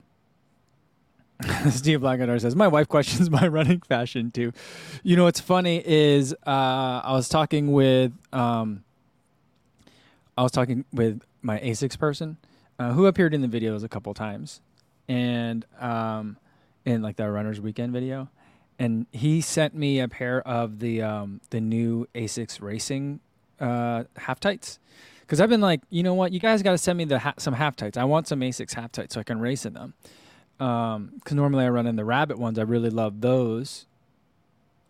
Steve 1.70 2.00
Blackadar 2.00 2.40
says, 2.40 2.56
My 2.56 2.68
wife 2.68 2.88
questions 2.88 3.30
my 3.30 3.46
running 3.46 3.80
fashion 3.80 4.30
too. 4.30 4.52
You 5.02 5.16
know, 5.16 5.24
what's 5.24 5.40
funny 5.40 5.82
is 5.84 6.32
uh, 6.46 7.00
I 7.04 7.12
was 7.12 7.28
talking 7.28 7.72
with 7.72 8.12
um, 8.32 8.82
I 10.36 10.42
was 10.42 10.52
talking 10.52 10.84
with 10.92 11.22
my 11.42 11.58
ASICS 11.60 11.98
person 11.98 12.38
uh, 12.78 12.92
who 12.92 13.06
appeared 13.06 13.34
in 13.34 13.42
the 13.42 13.48
videos 13.48 13.84
a 13.84 13.88
couple 13.88 14.14
times, 14.14 14.60
and 15.08 15.64
um, 15.80 16.36
in 16.84 17.02
like 17.02 17.16
the 17.16 17.30
runners 17.30 17.60
weekend 17.60 17.92
video, 17.92 18.28
and 18.78 19.06
he 19.12 19.40
sent 19.40 19.74
me 19.74 20.00
a 20.00 20.08
pair 20.08 20.40
of 20.46 20.80
the 20.80 21.02
um, 21.02 21.40
the 21.50 21.60
new 21.60 22.08
ASICS 22.16 22.60
racing 22.60 23.20
uh, 23.60 24.04
half 24.16 24.40
tights 24.40 24.80
because 25.20 25.40
I've 25.40 25.50
been 25.50 25.60
like, 25.60 25.82
you 25.90 26.02
know 26.02 26.14
what, 26.14 26.32
you 26.32 26.40
guys 26.40 26.62
got 26.62 26.72
to 26.72 26.78
send 26.78 26.98
me 26.98 27.04
the 27.04 27.18
ha- 27.18 27.34
some 27.38 27.54
half 27.54 27.76
tights. 27.76 27.96
I 27.96 28.04
want 28.04 28.26
some 28.26 28.40
ASICS 28.40 28.74
half 28.74 28.90
tights 28.90 29.14
so 29.14 29.20
I 29.20 29.24
can 29.24 29.40
race 29.40 29.66
in 29.66 29.74
them. 29.74 29.94
Because 30.58 30.96
um, 30.96 31.20
normally 31.30 31.64
I 31.64 31.68
run 31.68 31.86
in 31.86 31.96
the 31.96 32.04
rabbit 32.04 32.38
ones. 32.38 32.58
I 32.58 32.62
really 32.62 32.90
love 32.90 33.20
those, 33.20 33.86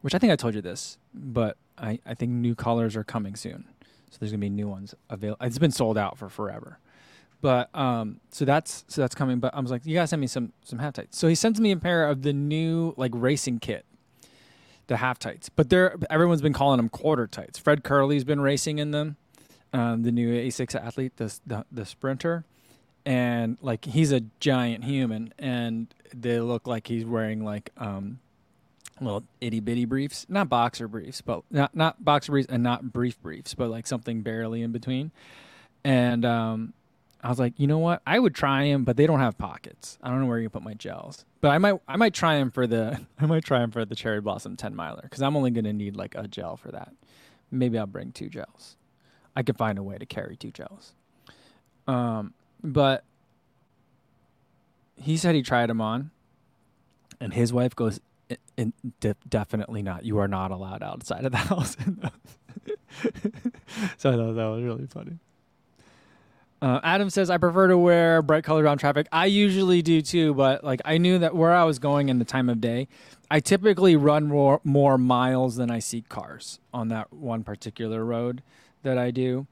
which 0.01 0.15
I 0.15 0.19
think 0.19 0.33
I 0.33 0.37
told 0.37 0.55
you 0.55 0.63
this, 0.63 0.99
but 1.13 1.57
I, 1.77 1.99
I 2.07 2.15
think 2.15 2.33
new 2.33 2.55
colors 2.55 2.97
are 2.97 3.05
coming 3.05 3.37
soon. 3.37 3.65
So 4.11 4.17
there's 4.19 4.33
gonna 4.33 4.41
be 4.41 4.49
new 4.49 4.69
ones 4.69 4.95
available. 5.11 5.45
It's 5.45 5.59
been 5.59 5.71
sold 5.71 5.99
out 5.99 6.17
for 6.17 6.31
forever, 6.31 6.79
but 7.43 7.69
um, 7.75 8.21
so 8.31 8.47
that's 8.47 8.85
so 8.89 9.03
that's 9.03 9.15
coming. 9.15 9.39
But 9.39 9.55
I 9.55 9.61
was 9.61 9.71
like, 9.71 9.85
you 9.85 9.95
guys 9.95 10.11
send 10.11 10.21
me 10.21 10.27
some 10.27 10.53
some 10.65 10.79
half 10.79 10.95
tights. 10.95 11.19
So 11.19 11.29
he 11.29 11.35
sends 11.35 11.61
me 11.61 11.71
a 11.73 11.77
pair 11.77 12.09
of 12.09 12.23
the 12.23 12.33
new 12.33 12.95
like 12.97 13.13
racing 13.15 13.59
kit, 13.59 13.85
the 14.87 14.97
half 14.97 15.19
tights. 15.19 15.51
But 15.51 15.69
they're 15.69 15.97
everyone's 16.09 16.41
been 16.41 16.55
calling 16.55 16.79
them 16.79 16.89
quarter 16.89 17.27
tights. 17.27 17.59
Fred 17.59 17.85
Kerley's 17.85 18.25
been 18.25 18.41
racing 18.41 18.79
in 18.79 18.93
them, 18.93 19.17
um, 19.75 20.03
the 20.03 20.13
new 20.13 20.33
ASICS 20.33 20.75
athlete, 20.75 21.17
the, 21.17 21.39
the 21.47 21.67
the 21.71 21.85
sprinter, 21.85 22.45
and 23.09 23.57
like 23.63 23.87
he's 23.87 24.13
a 24.13 24.21
giant 24.39 24.85
human, 24.85 25.33
and 25.39 25.87
they 26.15 26.41
look 26.41 26.67
like 26.67 26.87
he's 26.87 27.07
wearing 27.07 27.43
like 27.43 27.71
um 27.79 28.19
little 29.01 29.25
itty 29.41 29.61
bitty 29.61 29.87
briefs, 29.87 30.27
not 30.29 30.51
boxer 30.51 30.87
briefs, 30.87 31.23
but 31.23 31.43
not 31.51 31.75
not 31.75 32.05
boxer 32.05 32.33
briefs 32.33 32.49
and 32.51 32.63
not 32.63 32.93
brief 32.93 33.19
briefs, 33.23 33.55
but 33.55 33.71
like 33.71 33.87
something 33.87 34.21
barely 34.21 34.61
in 34.61 34.73
between. 34.73 35.11
And 35.85 36.27
um, 36.27 36.75
I 37.23 37.31
was 37.31 37.39
like, 37.39 37.55
you 37.57 37.67
know 37.67 37.79
what? 37.79 38.03
I 38.07 38.19
would 38.19 38.35
try 38.35 38.69
them, 38.69 38.85
but 38.85 38.99
they 38.99 39.07
don't 39.07 39.21
have 39.21 39.39
pockets. 39.39 39.97
I 40.03 40.11
don't 40.11 40.21
know 40.21 40.27
where 40.27 40.39
you 40.39 40.51
put 40.51 40.63
my 40.63 40.75
gels, 40.75 41.25
but 41.41 41.49
I 41.49 41.57
might 41.57 41.81
I 41.89 41.97
might 41.97 42.13
try 42.13 42.39
them 42.39 42.51
for 42.51 42.67
the 42.67 43.01
I 43.19 43.25
might 43.25 43.43
try 43.43 43.61
them 43.61 43.71
for 43.71 43.87
the 43.87 43.95
cherry 43.95 44.21
blossom 44.21 44.55
ten 44.55 44.75
miler 44.75 45.01
because 45.01 45.23
I'm 45.23 45.35
only 45.35 45.51
gonna 45.51 45.73
need 45.73 45.97
like 45.97 46.15
a 46.15 46.29
gel 46.29 46.59
for 46.59 46.71
that. 46.73 46.93
Maybe 47.51 47.79
I'll 47.79 47.87
bring 47.87 48.13
two 48.13 48.29
gels. 48.29 48.77
I 49.35 49.43
could 49.43 49.57
find 49.57 49.79
a 49.79 49.83
way 49.83 49.97
to 49.97 50.05
carry 50.05 50.37
two 50.37 50.51
gels. 50.51 50.93
Um, 51.87 52.35
but 52.63 53.05
he 54.97 55.17
said 55.17 55.35
he 55.35 55.43
tried 55.43 55.69
them 55.69 55.81
on, 55.81 56.11
and 57.21 57.33
his 57.33 57.53
wife 57.53 57.75
goes, 57.75 58.01
in, 58.57 58.73
de- 59.01 59.17
definitely 59.29 59.83
not. 59.83 60.05
You 60.05 60.19
are 60.19 60.29
not 60.29 60.51
allowed 60.51 60.83
outside 60.83 61.25
of 61.25 61.33
the 61.33 61.39
house. 61.39 61.77
so 63.97 64.11
I 64.11 64.17
thought 64.17 64.35
that 64.35 64.47
was 64.47 64.63
really 64.63 64.87
funny. 64.87 65.19
Uh, 66.61 66.81
Adam 66.83 67.09
says, 67.09 67.31
I 67.31 67.39
prefer 67.39 67.69
to 67.69 67.79
wear 67.79 68.21
bright 68.21 68.43
colors 68.43 68.67
on 68.67 68.79
traffic. 68.79 69.07
I 69.13 69.27
usually 69.27 69.81
do 69.81 70.03
too, 70.03 70.35
but 70.35 70.65
like 70.65 70.81
I 70.85 70.99
knew 70.99 71.21
that 71.21 71.37
where 71.37 71.55
I 71.55 71.63
was 71.63 71.79
going 71.79 72.09
in 72.09 72.19
the 72.19 72.25
time 72.25 72.49
of 72.49 72.61
day, 72.61 72.89
I 73.31 73.39
typically 73.39 73.95
run 73.95 74.27
more, 74.27 74.61
more 74.65 74.99
miles 74.99 75.55
than 75.55 75.71
I 75.71 75.79
see 75.79 76.03
cars 76.03 76.59
on 76.75 76.89
that 76.89 77.13
one 77.13 77.45
particular 77.45 78.05
road 78.05 78.43
that 78.83 78.99
I 78.99 79.13
do. 79.13 79.47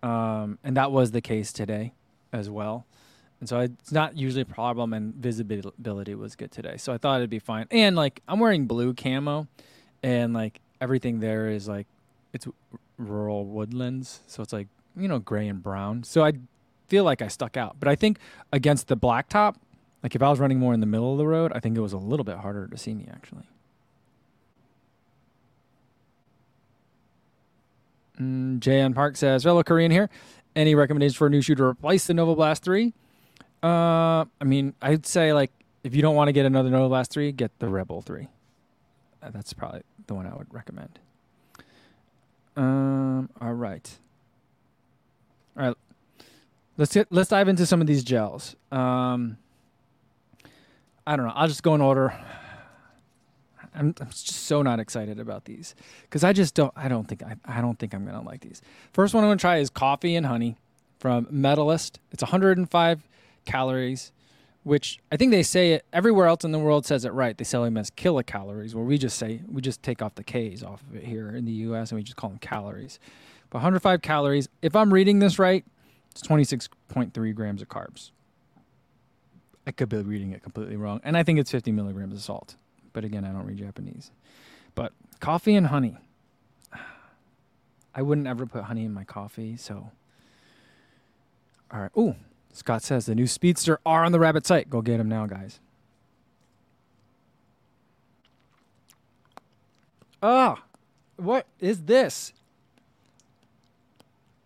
Um, 0.00 0.58
and 0.62 0.76
that 0.76 0.92
was 0.92 1.10
the 1.10 1.20
case 1.20 1.52
today 1.52 1.92
as 2.34 2.50
well. 2.50 2.84
And 3.40 3.48
so 3.48 3.58
I, 3.58 3.64
it's 3.64 3.92
not 3.92 4.16
usually 4.16 4.42
a 4.42 4.46
problem, 4.46 4.92
and 4.92 5.14
visibility 5.14 6.14
was 6.14 6.36
good 6.36 6.50
today. 6.50 6.76
So 6.76 6.92
I 6.92 6.98
thought 6.98 7.20
it'd 7.20 7.30
be 7.30 7.38
fine. 7.38 7.66
And 7.70 7.96
like 7.96 8.20
I'm 8.28 8.38
wearing 8.38 8.66
blue 8.66 8.94
camo, 8.94 9.48
and 10.02 10.34
like 10.34 10.60
everything 10.80 11.20
there 11.20 11.48
is 11.48 11.68
like 11.68 11.86
it's 12.32 12.46
rural 12.98 13.44
woodlands, 13.46 14.20
so 14.26 14.42
it's 14.42 14.52
like 14.52 14.68
you 14.96 15.08
know 15.08 15.18
gray 15.18 15.48
and 15.48 15.62
brown. 15.62 16.02
So 16.04 16.24
I 16.24 16.32
feel 16.88 17.04
like 17.04 17.22
I 17.22 17.28
stuck 17.28 17.56
out. 17.56 17.76
But 17.78 17.88
I 17.88 17.94
think 17.94 18.18
against 18.52 18.88
the 18.88 18.96
blacktop, 18.96 19.56
like 20.02 20.14
if 20.14 20.22
I 20.22 20.30
was 20.30 20.40
running 20.40 20.58
more 20.58 20.74
in 20.74 20.80
the 20.80 20.86
middle 20.86 21.12
of 21.12 21.18
the 21.18 21.26
road, 21.26 21.52
I 21.54 21.60
think 21.60 21.76
it 21.76 21.80
was 21.80 21.92
a 21.92 21.98
little 21.98 22.24
bit 22.24 22.38
harder 22.38 22.66
to 22.68 22.76
see 22.76 22.94
me 22.94 23.08
actually. 23.12 23.44
Mm, 28.20 28.60
Jay 28.60 28.80
on 28.80 28.94
Park 28.94 29.16
says, 29.16 29.42
"Hello, 29.42 29.62
Korean 29.62 29.90
here. 29.90 30.08
Any 30.56 30.74
recommendations 30.74 31.16
for 31.16 31.26
a 31.26 31.30
new 31.30 31.40
shoe 31.40 31.54
to 31.56 31.64
replace 31.64 32.06
the 32.06 32.12
Novablast 32.12 32.60
3? 32.60 32.92
Uh, 33.62 33.66
I 34.40 34.44
mean, 34.44 34.74
I'd 34.80 35.06
say 35.06 35.32
like 35.32 35.50
if 35.82 35.94
you 35.94 36.02
don't 36.02 36.14
want 36.14 36.28
to 36.28 36.32
get 36.32 36.46
another 36.46 36.70
Novablast 36.70 37.08
3, 37.08 37.32
get 37.32 37.58
the 37.58 37.68
Rebel 37.68 38.02
3. 38.02 38.28
Uh, 39.22 39.30
that's 39.30 39.52
probably 39.52 39.82
the 40.06 40.14
one 40.14 40.26
I 40.26 40.34
would 40.34 40.52
recommend. 40.52 40.98
Um, 42.56 43.30
all 43.40 43.52
right. 43.52 43.98
All 45.56 45.66
right. 45.66 45.76
Let's 46.76 46.92
get 46.92 47.06
let's 47.10 47.30
dive 47.30 47.48
into 47.48 47.66
some 47.66 47.80
of 47.80 47.86
these 47.86 48.02
gels. 48.02 48.56
Um, 48.72 49.38
I 51.06 51.16
don't 51.16 51.26
know. 51.26 51.32
I'll 51.34 51.48
just 51.48 51.62
go 51.62 51.74
in 51.74 51.80
order. 51.80 52.18
I'm, 53.74 53.94
I'm 54.00 54.08
just 54.08 54.28
so 54.28 54.62
not 54.62 54.80
excited 54.80 55.18
about 55.18 55.44
these 55.44 55.74
because 56.02 56.24
I 56.24 56.32
just 56.32 56.54
don't. 56.54 56.72
I 56.76 56.88
don't 56.88 57.06
think 57.06 57.22
I, 57.22 57.36
I 57.44 57.60
don't 57.60 57.78
think 57.78 57.94
I'm 57.94 58.04
gonna 58.04 58.22
like 58.22 58.40
these. 58.40 58.62
First 58.92 59.14
one 59.14 59.24
I'm 59.24 59.30
gonna 59.30 59.38
try 59.38 59.58
is 59.58 59.70
coffee 59.70 60.16
and 60.16 60.26
honey 60.26 60.56
from 60.98 61.26
Medalist. 61.30 62.00
It's 62.12 62.22
105 62.22 63.08
calories, 63.44 64.12
which 64.62 64.98
I 65.12 65.16
think 65.16 65.32
they 65.32 65.42
say 65.42 65.72
it 65.72 65.84
everywhere 65.92 66.26
else 66.26 66.44
in 66.44 66.52
the 66.52 66.58
world 66.58 66.86
says 66.86 67.04
it 67.04 67.12
right. 67.12 67.36
They 67.36 67.44
sell 67.44 67.64
them 67.64 67.76
as 67.76 67.90
kilocalories, 67.90 68.74
where 68.74 68.84
we 68.84 68.98
just 68.98 69.18
say 69.18 69.40
we 69.50 69.60
just 69.60 69.82
take 69.82 70.00
off 70.00 70.14
the 70.14 70.24
K's 70.24 70.62
off 70.62 70.82
of 70.88 70.96
it 70.96 71.04
here 71.04 71.30
in 71.30 71.44
the 71.44 71.52
U.S. 71.52 71.90
and 71.90 71.98
we 71.98 72.02
just 72.02 72.16
call 72.16 72.30
them 72.30 72.38
calories. 72.38 72.98
But 73.50 73.58
105 73.58 74.02
calories. 74.02 74.48
If 74.62 74.74
I'm 74.74 74.92
reading 74.92 75.18
this 75.18 75.38
right, 75.38 75.64
it's 76.10 76.22
26.3 76.22 77.34
grams 77.34 77.60
of 77.62 77.68
carbs. 77.68 78.10
I 79.66 79.72
could 79.72 79.88
be 79.88 79.96
reading 79.98 80.32
it 80.32 80.42
completely 80.42 80.76
wrong. 80.76 81.00
And 81.04 81.16
I 81.16 81.22
think 81.22 81.38
it's 81.38 81.50
50 81.50 81.72
milligrams 81.72 82.14
of 82.14 82.20
salt. 82.20 82.56
But 82.94 83.04
again, 83.04 83.26
I 83.26 83.32
don't 83.32 83.44
read 83.44 83.58
Japanese. 83.58 84.10
But 84.74 84.92
coffee 85.20 85.54
and 85.54 85.66
honey. 85.66 85.98
I 87.94 88.00
wouldn't 88.00 88.26
ever 88.26 88.46
put 88.46 88.64
honey 88.64 88.86
in 88.86 88.94
my 88.94 89.04
coffee, 89.04 89.58
so. 89.58 89.90
All 91.70 91.80
right. 91.80 91.90
Ooh, 91.98 92.14
Scott 92.54 92.82
says 92.82 93.04
the 93.04 93.14
new 93.14 93.26
Speedster 93.26 93.78
are 93.84 94.04
on 94.04 94.12
the 94.12 94.20
Rabbit 94.20 94.46
site. 94.46 94.70
Go 94.70 94.80
get 94.80 94.96
them 94.96 95.08
now, 95.08 95.26
guys. 95.26 95.60
Ah, 100.22 100.62
what 101.16 101.46
is 101.60 101.82
this? 101.82 102.32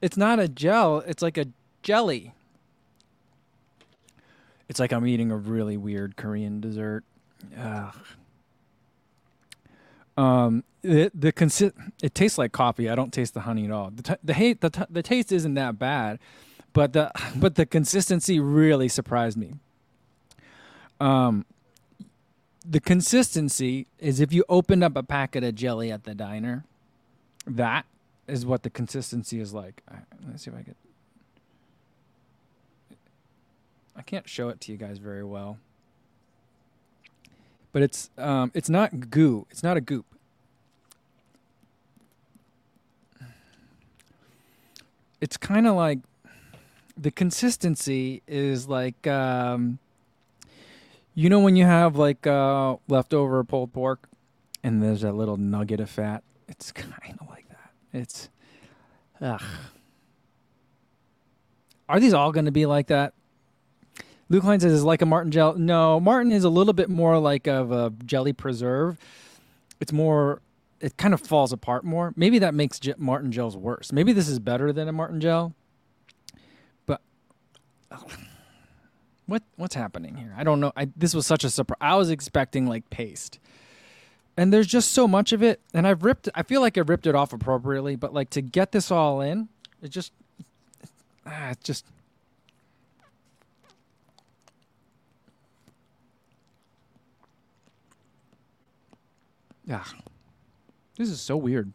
It's 0.02 0.16
not 0.16 0.40
a 0.40 0.48
gel, 0.48 0.98
it's 1.06 1.22
like 1.22 1.38
a 1.38 1.46
jelly. 1.82 2.32
It's 4.68 4.80
like 4.80 4.92
I'm 4.92 5.06
eating 5.06 5.30
a 5.30 5.36
really 5.36 5.76
weird 5.76 6.16
Korean 6.16 6.60
dessert. 6.60 7.04
Ugh. 7.56 7.94
Um, 10.18 10.64
the 10.82 11.12
the 11.14 11.32
consi- 11.32 11.72
it 12.02 12.12
tastes 12.12 12.38
like 12.38 12.50
coffee. 12.50 12.90
I 12.90 12.96
don't 12.96 13.12
taste 13.12 13.34
the 13.34 13.40
honey 13.40 13.64
at 13.66 13.70
all. 13.70 13.90
The 13.90 14.02
t- 14.02 14.20
the 14.22 14.34
hate 14.34 14.60
the 14.60 14.70
t- 14.70 14.82
the 14.90 15.02
taste 15.02 15.30
isn't 15.30 15.54
that 15.54 15.78
bad, 15.78 16.18
but 16.72 16.92
the 16.92 17.12
but 17.36 17.54
the 17.54 17.64
consistency 17.64 18.40
really 18.40 18.88
surprised 18.88 19.38
me. 19.38 19.54
Um, 21.00 21.46
the 22.66 22.80
consistency 22.80 23.86
is 24.00 24.18
if 24.18 24.32
you 24.32 24.44
opened 24.48 24.82
up 24.82 24.96
a 24.96 25.04
packet 25.04 25.44
of 25.44 25.54
jelly 25.54 25.92
at 25.92 26.02
the 26.02 26.16
diner, 26.16 26.64
that 27.46 27.86
is 28.26 28.44
what 28.44 28.64
the 28.64 28.70
consistency 28.70 29.38
is 29.40 29.54
like. 29.54 29.82
Right, 29.88 30.02
let's 30.28 30.42
see 30.42 30.50
if 30.50 30.56
I 30.56 30.62
get. 30.62 30.76
I 33.94 34.02
can't 34.02 34.28
show 34.28 34.48
it 34.48 34.60
to 34.62 34.72
you 34.72 34.78
guys 34.78 34.98
very 34.98 35.24
well, 35.24 35.58
but 37.78 37.84
it's 37.84 38.10
um, 38.18 38.50
it's 38.54 38.68
not 38.68 39.08
goo. 39.08 39.46
It's 39.52 39.62
not 39.62 39.76
a 39.76 39.80
goop. 39.80 40.04
It's 45.20 45.36
kind 45.36 45.64
of 45.64 45.76
like 45.76 46.00
the 46.96 47.12
consistency 47.12 48.20
is 48.26 48.66
like 48.66 49.06
um, 49.06 49.78
you 51.14 51.30
know 51.30 51.38
when 51.38 51.54
you 51.54 51.66
have 51.66 51.94
like 51.94 52.26
uh, 52.26 52.78
leftover 52.88 53.44
pulled 53.44 53.72
pork 53.72 54.08
and 54.64 54.82
there's 54.82 55.04
a 55.04 55.12
little 55.12 55.36
nugget 55.36 55.78
of 55.78 55.88
fat. 55.88 56.24
It's 56.48 56.72
kind 56.72 57.16
of 57.20 57.28
like 57.28 57.48
that. 57.48 57.70
It's 57.92 58.28
ugh. 59.20 59.40
Are 61.88 62.00
these 62.00 62.12
all 62.12 62.32
going 62.32 62.46
to 62.46 62.50
be 62.50 62.66
like 62.66 62.88
that? 62.88 63.14
Luke 64.30 64.44
says, 64.44 64.64
is 64.64 64.84
like 64.84 65.00
a 65.00 65.06
Maurten 65.06 65.30
gel. 65.30 65.54
No, 65.54 66.00
Maurten 66.00 66.32
is 66.32 66.44
a 66.44 66.50
little 66.50 66.74
bit 66.74 66.90
more 66.90 67.18
like 67.18 67.46
of 67.46 67.72
a 67.72 67.92
jelly 68.04 68.32
preserve. 68.32 68.98
It's 69.80 69.92
more, 69.92 70.42
it 70.80 70.96
kind 70.96 71.14
of 71.14 71.20
falls 71.20 71.52
apart 71.52 71.84
more. 71.84 72.12
Maybe 72.16 72.38
that 72.40 72.54
makes 72.54 72.78
Maurten 72.78 73.30
gels 73.30 73.56
worse. 73.56 73.92
Maybe 73.92 74.12
this 74.12 74.28
is 74.28 74.38
better 74.38 74.72
than 74.72 74.88
a 74.88 74.92
Maurten 74.92 75.18
gel. 75.18 75.54
But 76.84 77.00
what 79.26 79.42
what's 79.56 79.74
happening 79.74 80.16
here? 80.16 80.34
I 80.36 80.44
don't 80.44 80.60
know. 80.60 80.72
I, 80.76 80.88
this 80.96 81.14
was 81.14 81.26
such 81.26 81.44
a 81.44 81.50
surprise. 81.50 81.78
I 81.80 81.96
was 81.96 82.10
expecting 82.10 82.66
like 82.66 82.90
paste. 82.90 83.38
And 84.36 84.52
there's 84.52 84.68
just 84.68 84.92
so 84.92 85.08
much 85.08 85.32
of 85.32 85.42
it. 85.42 85.60
And 85.72 85.86
I've 85.86 86.04
ripped, 86.04 86.28
I 86.34 86.42
feel 86.42 86.60
like 86.60 86.78
I 86.78 86.82
ripped 86.82 87.06
it 87.06 87.14
off 87.14 87.32
appropriately. 87.32 87.96
But 87.96 88.12
like 88.12 88.30
to 88.30 88.42
get 88.42 88.72
this 88.72 88.90
all 88.90 89.20
in, 89.20 89.48
it 89.82 89.88
just, 89.88 90.12
ah, 91.26 91.50
it 91.50 91.64
just, 91.64 91.84
Yeah. 99.68 99.84
This 100.96 101.10
is 101.10 101.20
so 101.20 101.36
weird. 101.36 101.72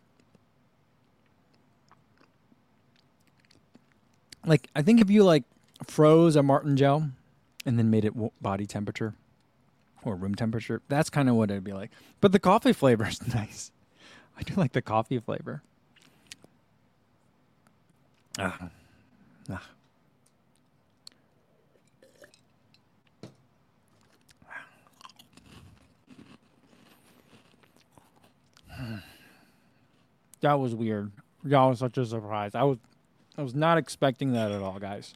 Like 4.46 4.68
I 4.76 4.82
think 4.82 5.00
if 5.00 5.10
you 5.10 5.24
like 5.24 5.44
froze 5.88 6.36
a 6.36 6.42
Maurten 6.42 6.76
gel 6.76 7.12
and 7.66 7.78
then 7.80 7.90
made 7.90 8.04
it 8.04 8.14
body 8.42 8.66
temperature 8.66 9.14
or 10.04 10.16
room 10.16 10.36
temperature, 10.36 10.82
that's 10.90 11.10
kind 11.10 11.30
of 11.30 11.36
what 11.36 11.52
it'd 11.52 11.64
be 11.64 11.72
like. 11.72 11.92
But 12.20 12.32
the 12.32 12.40
coffee 12.40 12.74
flavor 12.74 13.08
is 13.08 13.26
nice. 13.34 13.72
I 14.38 14.42
do 14.42 14.56
like 14.56 14.74
the 14.74 14.82
coffee 14.82 15.20
flavor. 15.20 15.62
Ah. 18.40 18.70
Ah. 19.50 19.68
That 30.42 30.60
was 30.60 30.76
weird. 30.76 31.10
That 31.46 31.62
was 31.62 31.80
such 31.80 31.98
a 31.98 32.06
surprise. 32.06 32.54
I 32.54 32.64
was 32.64 32.78
I 33.38 33.42
was 33.42 33.56
not 33.56 33.78
expecting 33.78 34.34
that 34.34 34.52
at 34.52 34.62
all, 34.62 34.78
guys. 34.78 35.14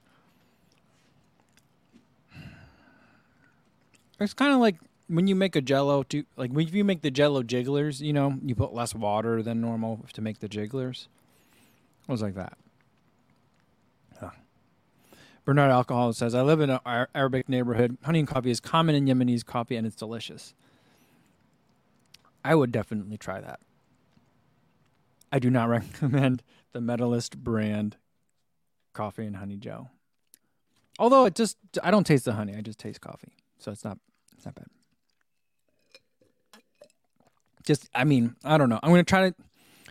It's 4.19 4.33
kind 4.33 4.53
of 4.53 4.59
like 4.59 4.77
when 5.07 5.27
you 5.27 5.35
make 5.35 5.55
a 5.55 5.61
jello 5.61 6.03
to 6.03 6.23
like 6.35 6.51
when 6.51 6.67
you 6.67 6.83
make 6.83 7.01
the 7.01 7.11
jello 7.11 7.43
jigglers, 7.43 8.01
you 8.01 8.13
know, 8.13 8.37
you 8.43 8.55
put 8.55 8.73
less 8.73 8.95
water 8.95 9.43
than 9.43 9.61
normal 9.61 10.05
to 10.13 10.21
make 10.21 10.39
the 10.39 10.47
jigglers. 10.47 11.07
It 12.07 12.11
was 12.11 12.21
like 12.21 12.35
that. 12.35 12.57
Huh. 14.19 14.29
Bernard 15.45 15.71
Alcohol 15.71 16.13
says, 16.13 16.33
I 16.33 16.41
live 16.41 16.61
in 16.61 16.69
an 16.69 16.79
Arabic 17.13 17.49
neighborhood. 17.49 17.97
Honey 18.03 18.19
and 18.19 18.27
coffee 18.27 18.49
is 18.49 18.59
common 18.59 18.95
in 18.95 19.05
Yemenis 19.05 19.45
coffee 19.45 19.75
and 19.75 19.85
it's 19.85 19.95
delicious. 19.95 20.53
I 22.47 22.55
would 22.55 22.71
definitely 22.71 23.17
try 23.17 23.41
that. 23.41 23.59
I 25.33 25.39
do 25.39 25.49
not 25.49 25.67
recommend 25.69 26.43
the 26.71 26.79
Medalist 26.79 27.37
brand 27.37 27.97
coffee 28.93 29.25
and 29.25 29.35
honey 29.35 29.57
gel. 29.57 29.91
Although 30.97 31.25
it 31.25 31.35
just 31.35 31.57
I 31.83 31.91
don't 31.91 32.05
taste 32.05 32.23
the 32.23 32.33
honey, 32.33 32.55
I 32.55 32.61
just 32.61 32.79
taste 32.79 33.01
coffee. 33.01 33.33
So 33.59 33.69
it's 33.71 33.83
not 33.83 33.97
it's 34.35 34.45
not 34.45 34.55
bad. 34.55 34.67
Just 37.65 37.89
I 37.93 38.05
mean, 38.05 38.37
I 38.45 38.57
don't 38.57 38.69
know. 38.69 38.79
I'm 38.81 38.91
going 38.91 39.03
to 39.03 39.09
try 39.09 39.29
to 39.29 39.35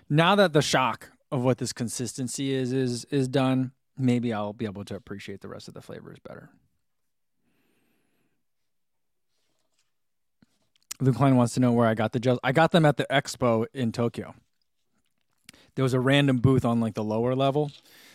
now 0.08 0.34
that 0.36 0.54
the 0.54 0.62
shock 0.62 1.10
of 1.30 1.44
what 1.44 1.58
this 1.58 1.74
consistency 1.74 2.54
is 2.54 2.72
is 2.72 3.04
is 3.10 3.28
done, 3.28 3.72
maybe 3.98 4.32
I'll 4.32 4.54
be 4.54 4.64
able 4.64 4.86
to 4.86 4.96
appreciate 4.96 5.42
the 5.42 5.48
rest 5.48 5.68
of 5.68 5.74
the 5.74 5.82
flavors 5.82 6.18
better. 6.26 6.48
Luke 11.00 11.16
Klein 11.16 11.36
wants 11.36 11.54
to 11.54 11.60
know 11.60 11.72
where 11.72 11.86
I 11.86 11.94
got 11.94 12.12
the 12.12 12.20
gels. 12.20 12.38
I 12.42 12.52
got 12.52 12.72
them 12.72 12.86
at 12.86 12.96
the 12.96 13.06
expo 13.10 13.66
in 13.74 13.92
Tokyo. 13.92 14.34
There 15.74 15.82
was 15.82 15.92
a 15.92 16.00
random 16.00 16.38
booth 16.38 16.64
on 16.64 16.80
like 16.80 16.94
the 16.94 17.04
lower 17.04 17.34
level. 17.34 17.70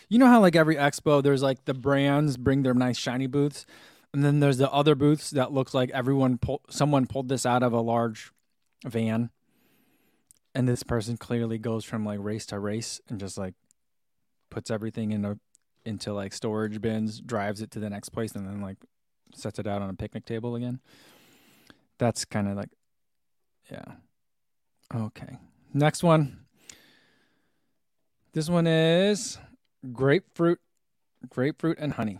You 0.08 0.18
know 0.18 0.26
how 0.26 0.40
like 0.40 0.56
every 0.56 0.76
expo 0.76 1.22
there's 1.22 1.42
like 1.42 1.64
the 1.64 1.74
brands 1.74 2.36
bring 2.36 2.62
their 2.62 2.74
nice 2.74 2.98
shiny 2.98 3.28
booths, 3.28 3.64
and 4.12 4.24
then 4.24 4.40
there's 4.40 4.58
the 4.58 4.70
other 4.70 4.94
booths 4.94 5.30
that 5.30 5.52
looks 5.52 5.72
like 5.72 5.90
everyone 5.90 6.38
pull, 6.38 6.60
someone 6.68 7.06
pulled 7.06 7.28
this 7.28 7.46
out 7.46 7.62
of 7.62 7.72
a 7.72 7.80
large 7.80 8.32
van, 8.84 9.30
and 10.54 10.68
this 10.68 10.82
person 10.82 11.16
clearly 11.16 11.56
goes 11.56 11.84
from 11.84 12.04
like 12.04 12.18
race 12.20 12.46
to 12.46 12.58
race 12.58 13.00
and 13.08 13.20
just 13.20 13.38
like 13.38 13.54
puts 14.50 14.70
everything 14.70 15.12
in 15.12 15.24
a 15.24 15.38
into 15.84 16.12
like 16.12 16.32
storage 16.32 16.80
bins, 16.80 17.20
drives 17.20 17.62
it 17.62 17.70
to 17.70 17.78
the 17.78 17.90
next 17.90 18.08
place, 18.10 18.32
and 18.32 18.46
then 18.46 18.60
like 18.60 18.78
sets 19.34 19.58
it 19.58 19.66
out 19.68 19.82
on 19.82 19.88
a 19.88 19.94
picnic 19.94 20.26
table 20.26 20.56
again. 20.56 20.80
That's 22.02 22.24
kind 22.24 22.48
of 22.48 22.56
like, 22.56 22.70
yeah. 23.70 23.84
Okay. 24.92 25.38
Next 25.72 26.02
one. 26.02 26.46
This 28.32 28.50
one 28.50 28.66
is 28.66 29.38
grapefruit, 29.92 30.58
grapefruit 31.28 31.78
and 31.78 31.92
honey. 31.92 32.18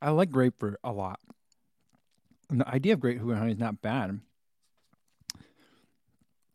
I 0.00 0.10
like 0.10 0.30
grapefruit 0.30 0.76
a 0.84 0.92
lot. 0.92 1.18
And 2.50 2.60
the 2.60 2.68
idea 2.68 2.92
of 2.92 3.00
grapefruit 3.00 3.30
and 3.30 3.38
honey 3.40 3.52
is 3.54 3.58
not 3.58 3.82
bad. 3.82 4.20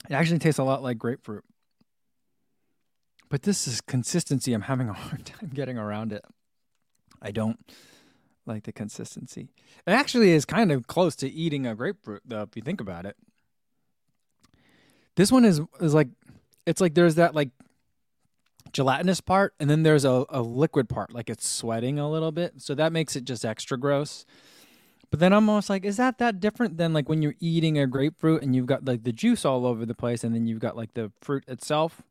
It 0.09 0.13
actually 0.13 0.39
tastes 0.39 0.59
a 0.59 0.63
lot 0.63 0.81
like 0.81 0.97
grapefruit. 0.97 1.43
But 3.31 3.43
this 3.43 3.65
is 3.65 3.79
consistency. 3.79 4.51
I'm 4.51 4.63
having 4.63 4.89
a 4.89 4.93
hard 5.07 5.25
time 5.25 5.50
getting 5.53 5.77
around 5.77 6.11
it. 6.11 6.23
I 7.21 7.31
don't 7.31 7.59
like 8.45 8.63
the 8.63 8.73
consistency. 8.73 9.47
It 9.88 9.91
actually 9.91 10.31
is 10.31 10.43
kind 10.43 10.71
of 10.71 10.85
close 10.88 11.15
to 11.17 11.31
eating 11.31 11.65
a 11.65 11.73
grapefruit, 11.73 12.23
though, 12.25 12.41
if 12.41 12.55
you 12.55 12.61
think 12.61 12.81
about 12.81 13.05
it. 13.05 13.15
This 15.15 15.31
one 15.31 15.45
is 15.45 15.61
is 15.79 15.93
like 15.93 16.09
it's 16.65 16.81
like 16.81 16.93
there's 16.93 17.15
that 17.15 17.33
like 17.33 17.50
gelatinous 18.73 19.21
part, 19.21 19.53
and 19.59 19.69
then 19.69 19.83
there's 19.83 20.05
a, 20.05 20.25
a 20.29 20.41
liquid 20.41 20.89
part, 20.89 21.13
like 21.13 21.29
it's 21.29 21.47
sweating 21.47 22.00
a 22.00 22.09
little 22.09 22.31
bit. 22.31 22.55
So 22.57 22.75
that 22.75 22.91
makes 22.91 23.15
it 23.15 23.23
just 23.23 23.45
extra 23.45 23.77
gross. 23.77 24.25
But 25.09 25.19
then 25.19 25.33
I'm 25.33 25.50
almost 25.50 25.69
like, 25.69 25.85
is 25.85 25.97
that 25.97 26.17
that 26.17 26.39
different 26.39 26.77
than 26.77 26.93
like 26.93 27.07
when 27.07 27.21
you're 27.21 27.35
eating 27.39 27.77
a 27.77 27.88
grapefruit 27.88 28.41
and 28.41 28.55
you've 28.55 28.65
got 28.65 28.85
like 28.85 29.03
the 29.03 29.11
juice 29.11 29.45
all 29.45 29.65
over 29.65 29.85
the 29.85 29.95
place, 29.95 30.23
and 30.23 30.35
then 30.35 30.47
you've 30.47 30.59
got 30.59 30.75
like 30.75 30.95
the 30.95 31.11
fruit 31.21 31.45
itself? 31.47 32.01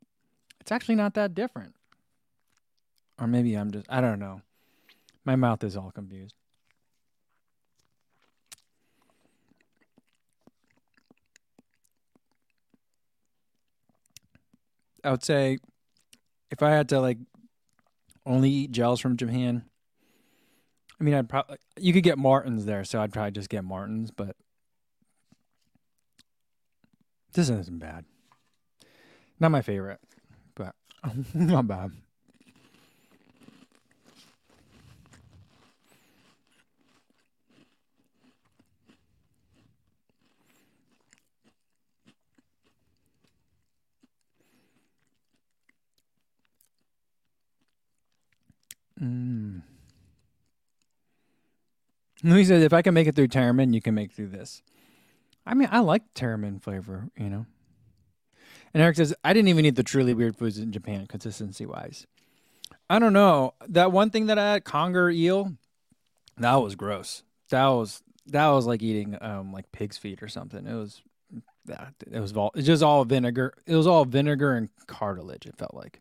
It's 0.60 0.72
actually 0.72 0.94
not 0.94 1.14
that 1.14 1.34
different. 1.34 1.74
Or 3.18 3.26
maybe 3.26 3.54
I'm 3.54 3.70
just 3.70 3.86
I 3.88 4.00
don't 4.00 4.18
know. 4.18 4.42
My 5.24 5.36
mouth 5.36 5.62
is 5.64 5.76
all 5.76 5.90
confused. 5.90 6.34
I 15.02 15.10
would 15.10 15.24
say 15.24 15.58
if 16.50 16.62
I 16.62 16.70
had 16.70 16.88
to 16.90 17.00
like 17.00 17.18
only 18.26 18.50
eat 18.50 18.70
gels 18.70 19.00
from 19.00 19.16
Japan, 19.16 19.64
I 21.00 21.04
mean, 21.04 21.14
I'd 21.14 21.28
probably 21.28 21.56
you 21.78 21.92
could 21.92 22.02
get 22.02 22.18
Maurtens 22.18 22.66
there, 22.66 22.84
so 22.84 23.00
I'd 23.00 23.12
probably 23.12 23.32
just 23.32 23.48
get 23.48 23.64
Maurtens. 23.64 24.10
But 24.10 24.36
this 27.32 27.48
isn't 27.48 27.78
bad. 27.78 28.04
Not 29.38 29.50
my 29.50 29.62
favorite, 29.62 30.00
not 31.34 31.66
bad. 31.66 31.92
Mm. 49.00 49.62
He 52.22 52.44
said, 52.44 52.62
if 52.62 52.72
I 52.72 52.82
can 52.82 52.92
make 52.92 53.06
it 53.06 53.16
through 53.16 53.28
Terramin, 53.28 53.72
you 53.72 53.80
can 53.80 53.94
make 53.94 54.12
through 54.12 54.28
this. 54.28 54.62
I 55.46 55.54
mean, 55.54 55.68
I 55.70 55.78
like 55.78 56.02
Terramin 56.14 56.62
flavor, 56.62 57.08
you 57.16 57.30
know. 57.30 57.46
And 58.72 58.82
Eric 58.82 58.96
says, 58.96 59.14
I 59.24 59.32
didn't 59.32 59.48
even 59.48 59.64
eat 59.66 59.76
the 59.76 59.82
truly 59.82 60.14
weird 60.14 60.36
foods 60.36 60.58
in 60.58 60.72
Japan, 60.72 61.06
consistency 61.06 61.66
wise. 61.66 62.06
I 62.88 62.98
don't 62.98 63.12
know. 63.12 63.54
That 63.68 63.92
one 63.92 64.10
thing 64.10 64.26
that 64.26 64.38
I 64.38 64.52
had, 64.52 64.64
conger 64.64 65.10
eel, 65.10 65.52
that 66.38 66.56
was 66.56 66.74
gross. 66.74 67.22
That 67.50 67.66
was 67.66 68.02
that 68.26 68.48
was 68.48 68.66
like 68.66 68.82
eating 68.82 69.16
um 69.20 69.52
like 69.52 69.70
pig's 69.72 69.98
feet 69.98 70.22
or 70.22 70.28
something. 70.28 70.66
It 70.66 70.74
was 70.74 71.02
that 71.66 71.94
it 72.10 72.20
was 72.20 72.36
all 72.36 72.50
it's 72.54 72.66
just 72.66 72.82
all 72.82 73.04
vinegar. 73.04 73.54
It 73.66 73.76
was 73.76 73.86
all 73.86 74.04
vinegar 74.04 74.54
and 74.54 74.68
cartilage. 74.86 75.46
It 75.46 75.56
felt 75.56 75.74
like. 75.74 76.00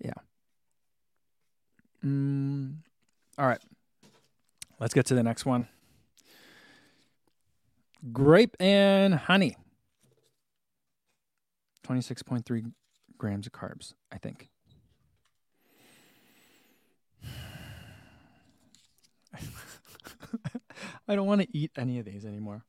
Yeah. 0.00 0.12
Mm, 2.04 2.76
all 3.38 3.46
right. 3.46 3.62
Let's 4.80 4.94
get 4.94 5.06
to 5.06 5.14
the 5.14 5.22
next 5.22 5.46
one. 5.46 5.68
Grape 8.12 8.56
and 8.58 9.14
honey. 9.14 9.56
26.3 11.86 12.72
grams 13.18 13.46
of 13.46 13.52
carbs, 13.52 13.94
I 14.10 14.18
think. 14.18 14.48
I 21.08 21.14
don't 21.14 21.26
want 21.26 21.42
to 21.42 21.48
eat 21.56 21.70
any 21.76 21.98
of 21.98 22.04
these 22.04 22.24
anymore. 22.24 22.64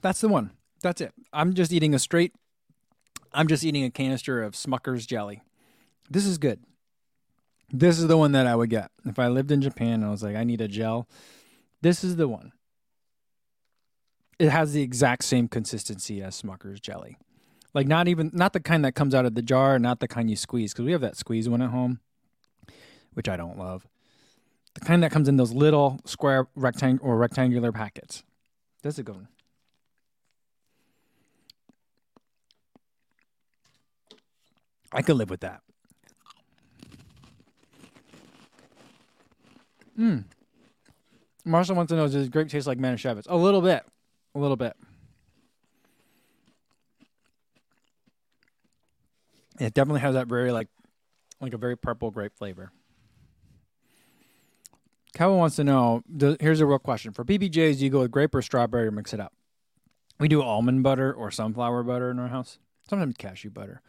That's 0.00 0.20
the 0.20 0.28
one. 0.28 0.52
That's 0.82 1.00
it. 1.00 1.12
I'm 1.32 1.54
just 1.54 1.72
eating 1.72 1.94
a 1.94 1.98
straight. 1.98 2.32
I'm 3.32 3.48
just 3.48 3.64
eating 3.64 3.84
a 3.84 3.90
canister 3.90 4.42
of 4.42 4.54
Smucker's 4.54 5.06
jelly. 5.06 5.42
This 6.08 6.24
is 6.24 6.38
good. 6.38 6.60
This 7.70 7.98
is 7.98 8.06
the 8.06 8.16
one 8.16 8.32
that 8.32 8.46
I 8.46 8.54
would 8.56 8.70
get 8.70 8.90
if 9.04 9.18
I 9.18 9.28
lived 9.28 9.50
in 9.50 9.60
Japan 9.60 9.94
and 9.94 10.06
I 10.06 10.10
was 10.10 10.22
like, 10.22 10.36
I 10.36 10.44
need 10.44 10.60
a 10.60 10.68
gel. 10.68 11.06
This 11.80 12.02
is 12.02 12.16
the 12.16 12.28
one. 12.28 12.52
It 14.38 14.50
has 14.50 14.72
the 14.72 14.82
exact 14.82 15.24
same 15.24 15.48
consistency 15.48 16.22
as 16.22 16.40
Smucker's 16.40 16.80
jelly. 16.80 17.18
Like 17.74 17.86
not 17.86 18.08
even 18.08 18.30
not 18.32 18.52
the 18.52 18.60
kind 18.60 18.84
that 18.84 18.94
comes 18.94 19.14
out 19.14 19.26
of 19.26 19.34
the 19.34 19.42
jar, 19.42 19.78
not 19.78 20.00
the 20.00 20.08
kind 20.08 20.30
you 20.30 20.36
squeeze 20.36 20.72
because 20.72 20.84
we 20.84 20.92
have 20.92 21.00
that 21.00 21.16
squeeze 21.16 21.48
one 21.48 21.62
at 21.62 21.70
home, 21.70 22.00
which 23.14 23.28
I 23.28 23.36
don't 23.36 23.58
love. 23.58 23.86
The 24.74 24.80
kind 24.80 25.02
that 25.02 25.10
comes 25.10 25.28
in 25.28 25.36
those 25.36 25.52
little 25.52 26.00
square 26.04 26.48
rectangle 26.54 27.06
or 27.06 27.16
rectangular 27.16 27.72
packets. 27.72 28.22
That's 28.82 28.98
a 28.98 29.02
good 29.02 29.16
one. 29.16 29.28
I 34.92 35.02
could 35.02 35.16
live 35.16 35.30
with 35.30 35.40
that. 35.40 35.60
Hmm. 39.96 40.20
Marshall 41.48 41.76
wants 41.76 41.90
to 41.90 41.96
know 41.96 42.06
does 42.06 42.28
grape 42.28 42.48
taste 42.48 42.66
like 42.66 42.78
Manischewitz? 42.78 43.26
A 43.28 43.36
little 43.36 43.62
bit. 43.62 43.82
A 44.34 44.38
little 44.38 44.56
bit. 44.56 44.76
It 49.58 49.74
definitely 49.74 50.02
has 50.02 50.14
that 50.14 50.28
very 50.28 50.52
like 50.52 50.68
like 51.40 51.54
a 51.54 51.58
very 51.58 51.76
purple 51.76 52.10
grape 52.10 52.36
flavor. 52.36 52.70
Kevin 55.14 55.36
wants 55.36 55.56
to 55.56 55.64
know 55.64 56.02
here's 56.38 56.60
a 56.60 56.66
real 56.66 56.78
question. 56.78 57.12
For 57.12 57.24
PBJs, 57.24 57.78
do 57.78 57.84
you 57.84 57.90
go 57.90 58.00
with 58.00 58.10
grape 58.10 58.34
or 58.34 58.42
strawberry 58.42 58.86
or 58.86 58.90
mix 58.92 59.12
it 59.12 59.18
up? 59.18 59.32
We 60.20 60.28
do 60.28 60.42
almond 60.42 60.82
butter 60.82 61.12
or 61.12 61.30
sunflower 61.30 61.82
butter 61.84 62.10
in 62.10 62.18
our 62.18 62.28
house. 62.28 62.58
Sometimes 62.88 63.14
cashew 63.16 63.50
butter. 63.50 63.80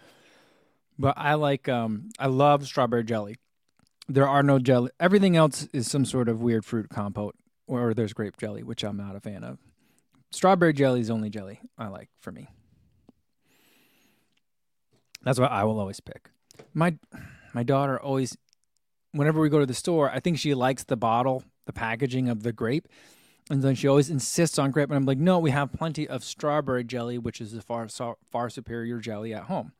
But 0.98 1.16
I 1.18 1.36
like 1.36 1.68
um 1.68 2.10
I 2.18 2.28
love 2.28 2.66
strawberry 2.66 3.04
jelly. 3.04 3.36
There 4.08 4.28
are 4.28 4.42
no 4.42 4.58
jelly. 4.58 4.90
Everything 5.00 5.36
else 5.36 5.68
is 5.72 5.92
some 5.92 6.06
sort 6.06 6.30
of 6.30 6.42
weird 6.42 6.66
fruit 6.66 6.90
compote 6.90 7.36
or 7.70 7.94
there's 7.94 8.14
grape 8.14 8.38
jelly, 8.38 8.64
which 8.64 8.84
I'm 8.84 8.98
not 8.98 9.16
a 9.16 9.20
fan 9.20 9.44
of. 9.44 9.60
Strawberry 10.32 10.74
jelly 10.74 11.02
is 11.02 11.10
only 11.10 11.30
jelly 11.30 11.60
I 11.78 11.88
like 11.88 12.10
for 12.20 12.32
me. 12.32 12.48
That's 15.24 15.40
what 15.40 15.52
I 15.52 15.64
will 15.64 15.80
always 15.80 16.00
pick. 16.00 16.30
My 16.74 16.96
my 17.54 17.64
daughter 17.64 18.00
always 18.00 18.38
whenever 19.12 19.42
we 19.42 19.50
go 19.50 19.60
to 19.60 19.66
the 19.66 19.74
store, 19.74 20.10
I 20.10 20.20
think 20.20 20.38
she 20.38 20.54
likes 20.54 20.84
the 20.84 20.98
bottle, 20.98 21.44
the 21.66 21.74
packaging 21.74 22.30
of 22.30 22.44
the 22.44 22.52
grape. 22.52 22.88
And 23.50 23.64
then 23.64 23.74
she 23.74 23.88
always 23.88 24.12
insists 24.12 24.60
on 24.60 24.70
grape 24.70 24.90
and 24.90 24.98
I'm 24.98 25.06
like, 25.06 25.18
"No, 25.18 25.40
we 25.40 25.52
have 25.52 25.74
plenty 25.74 26.08
of 26.08 26.24
strawberry 26.24 26.84
jelly, 26.84 27.18
which 27.18 27.42
is 27.42 27.52
the 27.54 27.62
far 27.62 27.88
far 28.32 28.50
superior 28.50 29.00
jelly 29.00 29.34
at 29.34 29.44
home." 29.44 29.74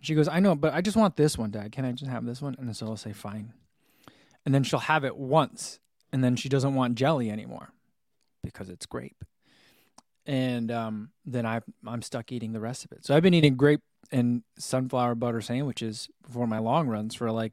She 0.00 0.14
goes, 0.14 0.28
I 0.28 0.40
know, 0.40 0.54
but 0.54 0.72
I 0.72 0.80
just 0.80 0.96
want 0.96 1.16
this 1.16 1.36
one, 1.36 1.50
Dad. 1.50 1.72
Can 1.72 1.84
I 1.84 1.92
just 1.92 2.10
have 2.10 2.24
this 2.24 2.40
one? 2.40 2.56
And 2.58 2.74
so 2.74 2.86
I'll 2.86 2.96
say, 2.96 3.12
fine. 3.12 3.52
And 4.46 4.54
then 4.54 4.62
she'll 4.62 4.78
have 4.78 5.04
it 5.04 5.16
once, 5.16 5.78
and 6.12 6.22
then 6.24 6.36
she 6.36 6.48
doesn't 6.48 6.74
want 6.74 6.94
jelly 6.94 7.30
anymore 7.30 7.72
because 8.42 8.68
it's 8.68 8.86
grape. 8.86 9.24
And 10.26 10.70
um, 10.70 11.10
then 11.24 11.46
I, 11.46 11.60
I'm 11.86 12.02
stuck 12.02 12.30
eating 12.32 12.52
the 12.52 12.60
rest 12.60 12.84
of 12.84 12.92
it. 12.92 13.04
So 13.04 13.16
I've 13.16 13.22
been 13.22 13.34
eating 13.34 13.56
grape 13.56 13.80
and 14.12 14.42
sunflower 14.58 15.14
butter 15.16 15.40
sandwiches 15.40 16.08
for 16.30 16.46
my 16.46 16.58
long 16.58 16.88
runs 16.88 17.14
for 17.14 17.30
like, 17.30 17.52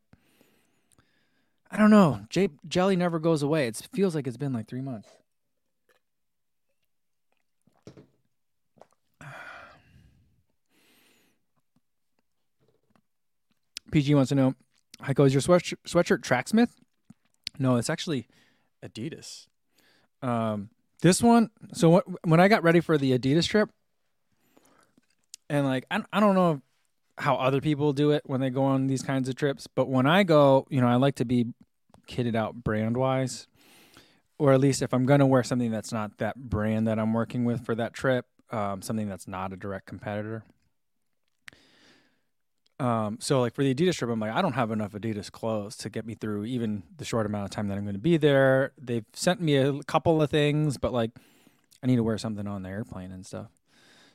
I 1.70 1.78
don't 1.78 1.90
know. 1.90 2.26
J- 2.30 2.50
jelly 2.68 2.96
never 2.96 3.20
goes 3.20 3.44
away. 3.44 3.68
It 3.68 3.88
feels 3.94 4.16
like 4.16 4.26
it's 4.28 4.38
been 4.38 4.54
like 4.54 4.68
three 4.68 4.82
months. 4.82 5.10
PG 13.92 14.16
wants 14.16 14.30
to 14.30 14.36
know, 14.36 14.56
Heiko, 15.02 15.26
is 15.26 15.34
your 15.34 15.42
sweatshirt, 15.42 15.78
sweatshirt 15.86 16.22
Tracksmith? 16.22 16.76
No, 17.60 17.76
it's 17.78 17.90
actually 17.90 18.28
Adidas. 18.84 19.48
Um, 20.22 20.70
this 21.02 21.22
one, 21.22 21.50
so 21.74 21.90
what, 21.90 22.06
when 22.26 22.40
I 22.40 22.48
got 22.48 22.64
ready 22.64 22.80
for 22.80 22.98
the 22.98 23.18
Adidas 23.18 23.48
trip, 23.48 23.70
and 25.50 25.66
like 25.66 25.86
I, 25.92 26.04
I 26.12 26.20
don't 26.20 26.36
know 26.36 26.62
how 27.18 27.36
other 27.36 27.62
people 27.62 27.94
do 27.94 28.12
it 28.12 28.24
when 28.26 28.42
they 28.42 28.50
go 28.50 28.64
on 28.64 28.88
these 28.88 29.02
kinds 29.02 29.30
of 29.30 29.36
trips, 29.36 29.68
but 29.68 29.88
when 29.88 30.06
I 30.06 30.24
go, 30.24 30.68
you 30.70 30.82
know, 30.82 30.88
I 30.88 30.96
like 30.96 31.16
to 31.16 31.26
be 31.26 31.48
kitted 32.08 32.36
out 32.36 32.56
brand 32.56 32.98
wise, 32.98 33.48
or 34.38 34.54
at 34.54 34.60
least 34.60 34.82
if 34.82 34.94
I'm 34.94 35.06
going 35.06 35.20
to 35.20 35.26
wear 35.26 35.44
something 35.44 35.72
that's 35.72 35.92
not 35.92 36.18
that 36.18 36.36
brand 36.36 36.88
that 36.88 37.00
I'm 37.00 37.14
working 37.14 37.44
with 37.46 37.66
for 37.66 37.76
that 37.76 37.94
trip, 37.94 38.26
um, 38.52 38.82
something 38.82 39.10
that's 39.10 39.28
not 39.28 39.54
a 39.54 39.58
direct 39.58 39.88
competitor. 39.88 40.44
Um, 42.80 43.18
so 43.20 43.42
like 43.42 43.56
for 43.56 43.64
the 43.64 43.74
Adidas 43.74 43.96
trip, 43.96 44.12
I'm 44.12 44.20
like, 44.20 44.32
I 44.32 44.42
don't 44.42 44.54
have 44.54 44.72
enough 44.72 44.92
Adidas 44.92 45.32
clothes 45.32 45.76
to 45.78 45.90
get 45.90 46.06
me 46.06 46.14
through 46.14 46.46
even 46.46 46.84
the 46.98 47.06
short 47.06 47.26
amount 47.26 47.46
of 47.46 47.52
time 47.52 47.68
that 47.70 47.78
I'm 47.78 47.84
going 47.84 47.96
to 47.96 48.00
be 48.00 48.18
there. 48.18 48.72
They've 48.78 49.06
sent 49.14 49.42
me 49.42 49.56
a 49.56 49.82
couple 49.84 50.22
of 50.22 50.30
things, 50.30 50.78
but 50.78 50.94
like 50.94 51.12
I 51.82 51.88
need 51.88 51.96
to 51.96 52.04
wear 52.04 52.18
something 52.18 52.48
on 52.48 52.64
the 52.64 52.70
airplane 52.70 53.12
and 53.12 53.26
stuff. 53.26 53.48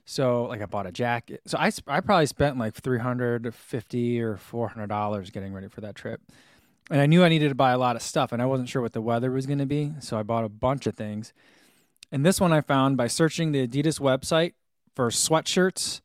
So 0.04 0.44
like 0.44 0.62
I 0.62 0.66
bought 0.66 0.86
a 0.86 0.92
jacket. 0.92 1.42
So 1.46 1.58
I, 1.58 1.70
I 1.86 2.00
probably 2.00 2.26
spent 2.26 2.58
like 2.58 2.74
350 2.74 4.20
or 4.20 4.36
400 4.36 4.86
dollars 4.88 5.30
getting 5.30 5.52
ready 5.52 5.68
for 5.68 5.80
that 5.80 5.94
trip. 5.94 6.20
And 6.90 7.00
I 7.00 7.06
knew 7.06 7.24
I 7.24 7.28
needed 7.28 7.48
to 7.48 7.54
buy 7.54 7.70
a 7.70 7.78
lot 7.78 7.96
of 7.96 8.02
stuff 8.02 8.32
and 8.32 8.42
I 8.42 8.46
wasn't 8.46 8.68
sure 8.68 8.82
what 8.82 8.92
the 8.92 9.00
weather 9.00 9.30
was 9.30 9.46
going 9.46 9.60
to 9.60 9.66
be, 9.66 9.92
so 10.00 10.18
I 10.18 10.22
bought 10.22 10.44
a 10.44 10.48
bunch 10.48 10.86
of 10.86 10.94
things. 10.94 11.32
And 12.10 12.26
this 12.26 12.40
one 12.40 12.52
I 12.52 12.60
found 12.60 12.96
by 12.96 13.06
searching 13.06 13.52
the 13.52 13.66
Adidas 13.66 13.98
website 14.00 14.52
for 14.94 15.08
sweatshirts 15.08 16.00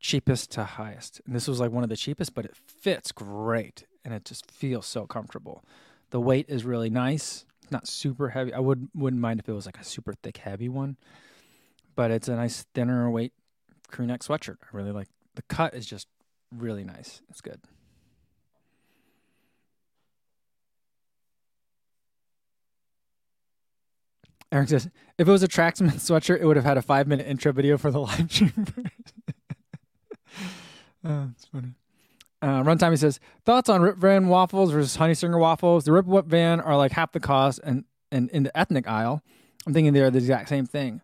cheapest 0.00 0.50
to 0.52 0.64
highest. 0.64 1.20
And 1.26 1.34
this 1.34 1.46
was 1.46 1.60
like 1.60 1.70
one 1.70 1.84
of 1.84 1.90
the 1.90 1.96
cheapest, 1.96 2.34
but 2.34 2.44
it 2.44 2.56
fits 2.56 3.12
great 3.12 3.84
and 4.04 4.14
it 4.14 4.24
just 4.24 4.50
feels 4.50 4.86
so 4.86 5.06
comfortable. 5.06 5.62
The 6.10 6.20
weight 6.20 6.46
is 6.48 6.64
really 6.64 6.90
nice. 6.90 7.44
not 7.70 7.86
super 7.86 8.30
heavy. 8.30 8.52
I 8.52 8.58
would 8.58 8.88
wouldn't 8.94 9.22
mind 9.22 9.38
if 9.38 9.48
it 9.48 9.52
was 9.52 9.66
like 9.66 9.78
a 9.78 9.84
super 9.84 10.14
thick 10.14 10.38
heavy 10.38 10.68
one. 10.68 10.96
But 11.94 12.10
it's 12.10 12.28
a 12.28 12.34
nice 12.34 12.64
thinner 12.74 13.08
weight 13.10 13.32
crew 13.88 14.06
neck 14.06 14.20
sweatshirt. 14.20 14.56
I 14.62 14.76
really 14.76 14.92
like 14.92 15.08
the 15.36 15.42
cut 15.42 15.74
is 15.74 15.86
just 15.86 16.08
really 16.50 16.82
nice. 16.82 17.22
It's 17.28 17.40
good. 17.40 17.60
Eric 24.52 24.68
says, 24.68 24.90
if 25.16 25.28
it 25.28 25.30
was 25.30 25.44
a 25.44 25.48
Tracksmith 25.48 25.94
sweatshirt, 25.98 26.40
it 26.40 26.46
would 26.46 26.56
have 26.56 26.64
had 26.64 26.76
a 26.76 26.82
five 26.82 27.06
minute 27.06 27.26
intro 27.26 27.52
video 27.52 27.78
for 27.78 27.90
the 27.90 28.00
live 28.00 28.32
stream. 28.32 28.66
Oh, 31.04 31.28
that's 31.28 31.46
funny. 31.46 31.74
Uh, 32.42 32.62
runtime 32.62 32.90
he 32.90 32.96
says 32.96 33.20
thoughts 33.44 33.68
on 33.68 33.82
Rip 33.82 33.96
Van 33.96 34.28
waffles 34.28 34.72
versus 34.72 34.96
Honey 34.96 35.14
Stinger 35.14 35.38
waffles. 35.38 35.84
The 35.84 35.92
Rip 35.92 36.26
Van 36.26 36.60
are 36.60 36.76
like 36.76 36.92
half 36.92 37.12
the 37.12 37.20
cost, 37.20 37.60
and 37.62 37.84
and 38.10 38.30
in 38.30 38.44
the 38.44 38.58
ethnic 38.58 38.88
aisle, 38.88 39.22
I'm 39.66 39.74
thinking 39.74 39.92
they're 39.92 40.10
the 40.10 40.18
exact 40.18 40.48
same 40.48 40.66
thing. 40.66 41.02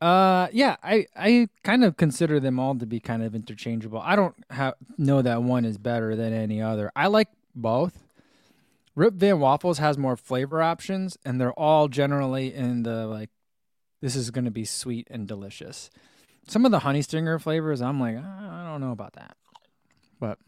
Uh, 0.00 0.48
yeah, 0.52 0.76
I 0.82 1.06
I 1.16 1.48
kind 1.64 1.82
of 1.82 1.96
consider 1.96 2.40
them 2.40 2.58
all 2.58 2.74
to 2.74 2.84
be 2.84 3.00
kind 3.00 3.22
of 3.22 3.34
interchangeable. 3.34 4.00
I 4.04 4.16
don't 4.16 4.34
have 4.50 4.74
know 4.98 5.22
that 5.22 5.42
one 5.42 5.64
is 5.64 5.78
better 5.78 6.14
than 6.14 6.34
any 6.34 6.60
other. 6.60 6.92
I 6.94 7.06
like 7.06 7.28
both. 7.54 8.02
Rip 8.94 9.14
Van 9.14 9.38
Waffles 9.40 9.78
has 9.78 9.98
more 9.98 10.16
flavor 10.16 10.62
options, 10.62 11.18
and 11.24 11.40
they're 11.40 11.52
all 11.52 11.88
generally 11.88 12.52
in 12.52 12.82
the 12.82 13.06
like, 13.06 13.30
this 14.00 14.16
is 14.16 14.30
going 14.30 14.46
to 14.46 14.50
be 14.50 14.64
sweet 14.64 15.06
and 15.10 15.26
delicious. 15.28 15.90
Some 16.48 16.64
of 16.64 16.70
the 16.70 16.80
honey 16.80 17.02
stinger 17.02 17.38
flavors, 17.38 17.82
I'm 17.82 18.00
like, 18.00 18.16
ah, 18.20 18.62
I 18.62 18.70
don't 18.70 18.80
know 18.80 18.92
about 18.92 19.14
that. 19.14 19.36
But 20.20 20.38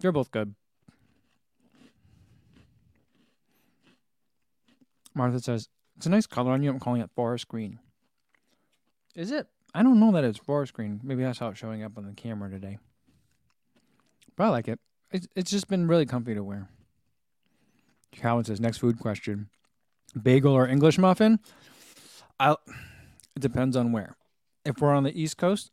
they're 0.00 0.12
both 0.12 0.30
good. 0.30 0.54
Martha 5.14 5.40
says, 5.40 5.68
It's 5.96 6.06
a 6.06 6.10
nice 6.10 6.26
color 6.26 6.52
on 6.52 6.62
you. 6.62 6.70
I'm 6.70 6.80
calling 6.80 7.00
it 7.00 7.10
forest 7.14 7.48
green. 7.48 7.78
Is 9.14 9.30
it? 9.30 9.46
I 9.74 9.82
don't 9.82 10.00
know 10.00 10.12
that 10.12 10.24
it's 10.24 10.38
forest 10.38 10.72
green. 10.72 11.00
Maybe 11.02 11.22
that's 11.22 11.38
how 11.38 11.48
it's 11.48 11.58
showing 11.58 11.82
up 11.82 11.96
on 11.96 12.06
the 12.06 12.12
camera 12.12 12.50
today. 12.50 12.78
But 14.36 14.44
I 14.44 14.48
like 14.48 14.68
it. 14.68 14.78
It's, 15.10 15.26
it's 15.34 15.50
just 15.50 15.68
been 15.68 15.88
really 15.88 16.06
comfy 16.06 16.34
to 16.34 16.42
wear. 16.42 16.68
Calvin 18.12 18.44
says, 18.44 18.60
Next 18.60 18.78
food 18.78 18.98
question 18.98 19.48
bagel 20.22 20.52
or 20.52 20.66
English 20.66 20.98
muffin? 20.98 21.38
I 22.40 22.52
it 22.52 23.40
depends 23.40 23.76
on 23.76 23.92
where. 23.92 24.16
If 24.64 24.80
we're 24.80 24.94
on 24.94 25.04
the 25.04 25.20
East 25.20 25.36
Coast, 25.36 25.70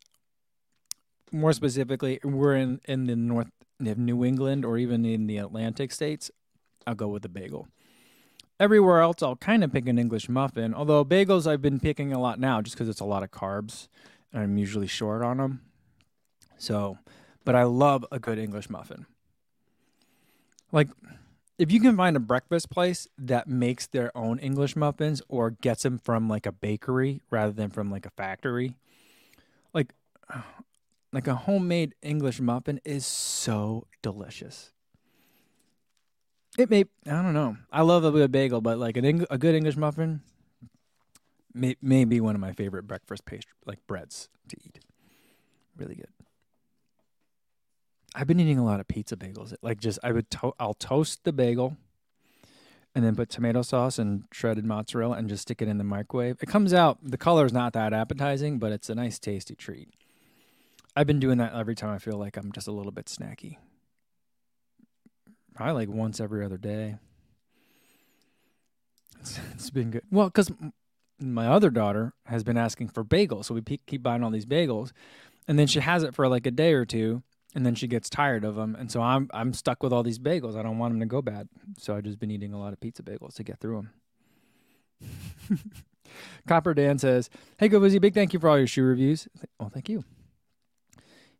more 1.32 1.52
specifically, 1.52 2.20
we're 2.22 2.56
in 2.56 2.80
in 2.84 3.06
the 3.06 3.16
north 3.16 3.50
of 3.80 3.98
New 3.98 4.24
England 4.24 4.64
or 4.64 4.78
even 4.78 5.04
in 5.04 5.26
the 5.26 5.38
Atlantic 5.38 5.92
states, 5.92 6.30
I'll 6.86 6.94
go 6.94 7.08
with 7.08 7.22
the 7.22 7.28
bagel. 7.28 7.68
Everywhere 8.58 9.00
else, 9.00 9.22
I'll 9.22 9.36
kind 9.36 9.62
of 9.62 9.72
pick 9.72 9.86
an 9.86 9.98
English 9.98 10.30
muffin. 10.30 10.72
Although 10.72 11.04
bagels, 11.04 11.46
I've 11.46 11.60
been 11.60 11.78
picking 11.78 12.12
a 12.12 12.18
lot 12.18 12.40
now, 12.40 12.62
just 12.62 12.74
because 12.74 12.88
it's 12.88 13.00
a 13.00 13.04
lot 13.04 13.22
of 13.22 13.30
carbs, 13.30 13.88
and 14.32 14.42
I'm 14.42 14.56
usually 14.56 14.86
short 14.86 15.22
on 15.22 15.36
them. 15.36 15.60
So, 16.56 16.98
but 17.44 17.54
I 17.54 17.64
love 17.64 18.06
a 18.10 18.18
good 18.18 18.38
English 18.38 18.70
muffin. 18.70 19.04
Like 20.72 20.88
if 21.58 21.72
you 21.72 21.80
can 21.80 21.96
find 21.96 22.16
a 22.16 22.20
breakfast 22.20 22.70
place 22.70 23.08
that 23.18 23.48
makes 23.48 23.86
their 23.86 24.16
own 24.16 24.38
English 24.38 24.76
muffins 24.76 25.22
or 25.28 25.50
gets 25.50 25.82
them 25.82 25.98
from 25.98 26.28
like 26.28 26.46
a 26.46 26.52
bakery 26.52 27.22
rather 27.30 27.52
than 27.52 27.70
from 27.70 27.90
like 27.90 28.06
a 28.06 28.10
factory, 28.10 28.76
like 29.72 29.94
like 31.12 31.26
a 31.26 31.34
homemade 31.34 31.94
English 32.02 32.40
muffin 32.40 32.80
is 32.84 33.06
so 33.06 33.86
delicious. 34.02 34.72
It 36.58 36.70
may 36.70 36.84
I 37.06 37.22
don't 37.22 37.34
know. 37.34 37.56
I 37.70 37.82
love 37.82 38.04
a 38.04 38.10
good 38.10 38.32
bagel, 38.32 38.60
but 38.60 38.78
like 38.78 38.96
an 38.96 39.04
Eng- 39.04 39.26
a 39.30 39.38
good 39.38 39.54
English 39.54 39.76
muffin 39.76 40.20
may 41.54 41.76
may 41.80 42.04
be 42.04 42.20
one 42.20 42.34
of 42.34 42.40
my 42.40 42.52
favorite 42.52 42.86
breakfast 42.86 43.24
pastry 43.24 43.52
like 43.64 43.86
breads 43.86 44.28
to 44.48 44.56
eat. 44.62 44.80
Really 45.76 45.94
good. 45.94 46.15
I've 48.16 48.26
been 48.26 48.40
eating 48.40 48.58
a 48.58 48.64
lot 48.64 48.80
of 48.80 48.88
pizza 48.88 49.14
bagels. 49.14 49.54
Like 49.60 49.78
just 49.78 49.98
I 50.02 50.10
would 50.10 50.30
to- 50.30 50.54
I'll 50.58 50.74
toast 50.74 51.24
the 51.24 51.32
bagel 51.34 51.76
and 52.94 53.04
then 53.04 53.14
put 53.14 53.28
tomato 53.28 53.60
sauce 53.60 53.98
and 53.98 54.24
shredded 54.32 54.64
mozzarella 54.64 55.16
and 55.16 55.28
just 55.28 55.42
stick 55.42 55.60
it 55.60 55.68
in 55.68 55.76
the 55.76 55.84
microwave. 55.84 56.38
It 56.40 56.48
comes 56.48 56.72
out 56.72 56.98
the 57.02 57.18
color 57.18 57.44
is 57.44 57.52
not 57.52 57.74
that 57.74 57.92
appetizing, 57.92 58.58
but 58.58 58.72
it's 58.72 58.88
a 58.88 58.94
nice 58.94 59.18
tasty 59.18 59.54
treat. 59.54 59.90
I've 60.96 61.06
been 61.06 61.20
doing 61.20 61.36
that 61.38 61.52
every 61.54 61.74
time 61.74 61.90
I 61.90 61.98
feel 61.98 62.16
like 62.16 62.38
I'm 62.38 62.52
just 62.52 62.66
a 62.66 62.72
little 62.72 62.90
bit 62.90 63.04
snacky. 63.04 63.58
Probably 65.54 65.74
like 65.74 65.88
once 65.90 66.18
every 66.18 66.42
other 66.42 66.56
day. 66.56 66.96
it's, 69.20 69.38
it's 69.52 69.68
been 69.68 69.90
good. 69.90 70.04
Well, 70.10 70.28
because 70.28 70.50
my 71.20 71.48
other 71.48 71.68
daughter 71.68 72.14
has 72.24 72.44
been 72.44 72.56
asking 72.56 72.88
for 72.88 73.04
bagels, 73.04 73.44
so 73.44 73.54
we 73.54 73.62
keep 73.86 74.02
buying 74.02 74.24
all 74.24 74.30
these 74.30 74.46
bagels, 74.46 74.92
and 75.46 75.58
then 75.58 75.66
she 75.66 75.80
has 75.80 76.02
it 76.02 76.14
for 76.14 76.28
like 76.28 76.46
a 76.46 76.50
day 76.50 76.72
or 76.72 76.86
two, 76.86 77.22
and 77.54 77.64
then 77.64 77.74
she 77.74 77.86
gets 77.86 78.10
tired 78.10 78.44
of 78.44 78.54
them, 78.54 78.74
and 78.78 78.90
so 78.90 79.00
I'm 79.00 79.30
I'm 79.32 79.52
stuck 79.52 79.82
with 79.82 79.92
all 79.92 80.02
these 80.02 80.18
bagels. 80.18 80.56
I 80.56 80.62
don't 80.62 80.78
want 80.78 80.92
them 80.92 81.00
to 81.00 81.06
go 81.06 81.22
bad, 81.22 81.48
so 81.78 81.96
I've 81.96 82.04
just 82.04 82.18
been 82.18 82.30
eating 82.30 82.52
a 82.52 82.58
lot 82.58 82.72
of 82.72 82.80
pizza 82.80 83.02
bagels 83.02 83.34
to 83.34 83.44
get 83.44 83.60
through 83.60 83.88
them. 85.00 85.60
Copper 86.48 86.74
Dan 86.74 86.98
says, 86.98 87.30
"Hey, 87.58 87.68
Kofuzi, 87.68 88.00
big 88.00 88.14
thank 88.14 88.32
you 88.32 88.38
for 88.38 88.48
all 88.48 88.58
your 88.58 88.66
shoe 88.66 88.84
reviews. 88.84 89.28
Oh, 89.60 89.68
thank 89.68 89.88
you." 89.88 90.04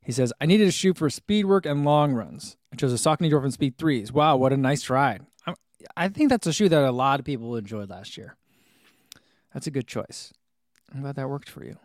He 0.03 0.13
says, 0.13 0.33
"I 0.41 0.47
needed 0.47 0.69
a 0.69 0.73
shoe 0.73 0.95
for 0.95 1.11
speed 1.11 1.47
work 1.47 1.67
and 1.67 1.85
long 1.85 2.13
runs. 2.13 2.57
I 2.73 2.77
chose 2.77 2.93
a 2.93 2.97
Saucony 2.97 3.31
Endorphin 3.31 3.53
Speed 3.53 3.77
Threes. 3.79 4.13
Wow, 4.13 4.37
what 4.37 4.53
a 4.53 4.57
nice 4.57 4.89
ride! 4.89 5.27
I, 5.47 5.55
I 5.97 6.09
think 6.09 6.31
that's 6.31 6.47
a 6.47 6.53
shoe 6.53 6.69
that 6.69 6.83
a 6.83 6.93
lot 6.93 7.21
of 7.21 7.27
people 7.27 7.57
enjoyed 7.57 7.91
last 7.91 8.17
year. 8.17 8.37
That's 9.53 9.67
a 9.67 9.71
good 9.71 9.87
choice. 9.87 10.33
I'm 10.95 11.03
glad 11.03 11.17
that 11.17 11.29
worked 11.29 11.49
for 11.51 11.65
you." 11.65 11.77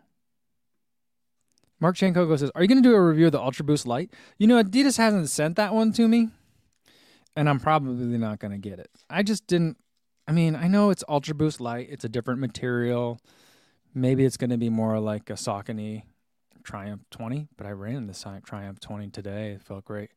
Mark 1.82 1.96
Chankogo 1.96 2.38
says, 2.38 2.52
"Are 2.54 2.62
you 2.62 2.68
going 2.68 2.80
to 2.80 2.88
do 2.88 2.94
a 2.94 3.04
review 3.04 3.26
of 3.26 3.32
the 3.32 3.40
Ultra 3.40 3.64
Boost 3.64 3.88
Light? 3.88 4.14
You 4.38 4.46
know, 4.46 4.62
Adidas 4.62 4.98
hasn't 4.98 5.28
sent 5.30 5.56
that 5.56 5.74
one 5.74 5.92
to 5.94 6.06
me, 6.06 6.28
and 7.34 7.48
I'm 7.48 7.58
probably 7.58 8.16
not 8.18 8.38
going 8.38 8.52
to 8.52 8.56
get 8.56 8.78
it. 8.78 8.88
I 9.10 9.24
just 9.24 9.48
didn't. 9.48 9.78
I 10.28 10.30
mean, 10.30 10.54
I 10.54 10.68
know 10.68 10.90
it's 10.90 11.02
Ultra 11.08 11.34
Boost 11.34 11.60
Light. 11.60 11.88
It's 11.90 12.04
a 12.04 12.08
different 12.08 12.38
material. 12.38 13.18
Maybe 13.94 14.24
it's 14.24 14.36
going 14.36 14.50
to 14.50 14.56
be 14.56 14.70
more 14.70 15.00
like 15.00 15.28
a 15.28 15.32
Saucony 15.32 16.04
Triumph 16.62 17.02
20, 17.10 17.48
but 17.56 17.66
I 17.66 17.72
ran 17.72 18.06
the 18.06 18.40
Triumph 18.46 18.78
20 18.78 19.08
today. 19.08 19.50
It 19.50 19.62
felt 19.62 19.84
great. 19.84 20.10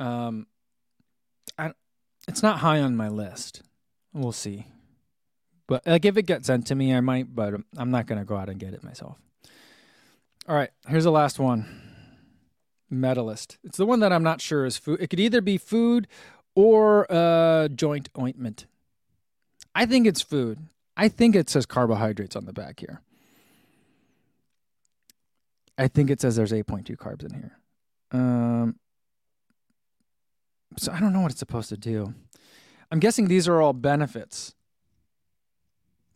Um, 0.00 0.46
I, 1.58 1.72
it's 2.26 2.42
not 2.42 2.60
high 2.60 2.80
on 2.80 2.96
my 2.96 3.08
list. 3.08 3.60
We'll 4.14 4.32
see. 4.32 4.66
But 5.66 5.86
like 5.86 6.06
if 6.06 6.16
it 6.16 6.22
gets 6.22 6.46
sent 6.46 6.66
to 6.68 6.74
me, 6.74 6.94
I 6.94 7.00
might. 7.02 7.34
But 7.34 7.52
I'm 7.76 7.90
not 7.90 8.06
going 8.06 8.18
to 8.18 8.24
go 8.24 8.36
out 8.36 8.48
and 8.48 8.58
get 8.58 8.72
it 8.72 8.82
myself." 8.82 9.18
All 10.48 10.54
right, 10.54 10.70
here's 10.86 11.02
the 11.02 11.10
last 11.10 11.40
one. 11.40 11.66
Medalist. 12.88 13.58
It's 13.64 13.78
the 13.78 13.86
one 13.86 13.98
that 13.98 14.12
I'm 14.12 14.22
not 14.22 14.40
sure 14.40 14.64
is 14.64 14.78
food. 14.78 15.00
It 15.00 15.10
could 15.10 15.18
either 15.18 15.40
be 15.40 15.58
food 15.58 16.06
or 16.54 17.10
uh, 17.10 17.66
joint 17.66 18.10
ointment. 18.16 18.66
I 19.74 19.86
think 19.86 20.06
it's 20.06 20.22
food. 20.22 20.60
I 20.96 21.08
think 21.08 21.34
it 21.34 21.50
says 21.50 21.66
carbohydrates 21.66 22.36
on 22.36 22.44
the 22.44 22.52
back 22.52 22.78
here. 22.78 23.02
I 25.76 25.88
think 25.88 26.10
it 26.10 26.20
says 26.20 26.36
there's 26.36 26.52
8.2 26.52 26.96
carbs 26.96 27.24
in 27.24 27.34
here. 27.34 27.58
Um, 28.12 28.76
so 30.78 30.92
I 30.92 31.00
don't 31.00 31.12
know 31.12 31.20
what 31.20 31.32
it's 31.32 31.40
supposed 31.40 31.70
to 31.70 31.76
do. 31.76 32.14
I'm 32.92 33.00
guessing 33.00 33.26
these 33.26 33.48
are 33.48 33.60
all 33.60 33.72
benefits, 33.72 34.54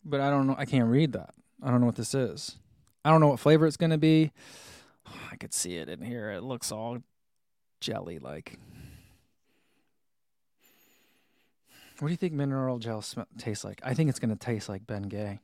but 0.05 0.21
I 0.21 0.29
don't 0.29 0.47
know. 0.47 0.55
I 0.57 0.63
can't 0.63 0.89
read 0.89 1.11
that. 1.11 1.31
I 1.61 1.69
don't 1.69 1.81
know 1.81 1.85
what 1.85 1.97
this 1.97 2.15
is. 2.15 2.55
I 3.03 3.09
don't 3.09 3.19
know 3.21 3.27
what 3.27 3.39
flavor 3.39 3.65
it's 3.65 3.77
gonna 3.77 3.97
be. 3.97 4.31
I 5.31 5.35
could 5.35 5.53
see 5.53 5.75
it 5.77 5.89
in 5.89 6.01
here. 6.01 6.31
It 6.31 6.43
looks 6.43 6.71
all 6.71 6.99
jelly 7.79 8.19
like. 8.19 8.59
What 11.99 12.07
do 12.07 12.11
you 12.13 12.17
think 12.17 12.33
mineral 12.33 12.79
gel 12.79 13.01
sm- 13.01 13.21
tastes 13.37 13.63
like? 13.63 13.81
I 13.83 13.93
think 13.93 14.09
it's 14.09 14.19
gonna 14.19 14.35
taste 14.35 14.69
like 14.69 14.85
Bengay. 14.85 15.39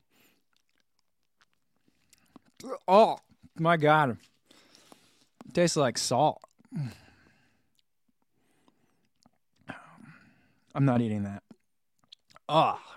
Oh 2.88 3.20
my 3.60 3.78
god, 3.78 4.18
it 5.48 5.54
tastes 5.54 5.78
like 5.78 5.98
salt. 5.98 6.42
I'm 10.74 10.86
not 10.86 11.02
eating 11.02 11.24
that. 11.24 11.44
Ah. 12.48 12.97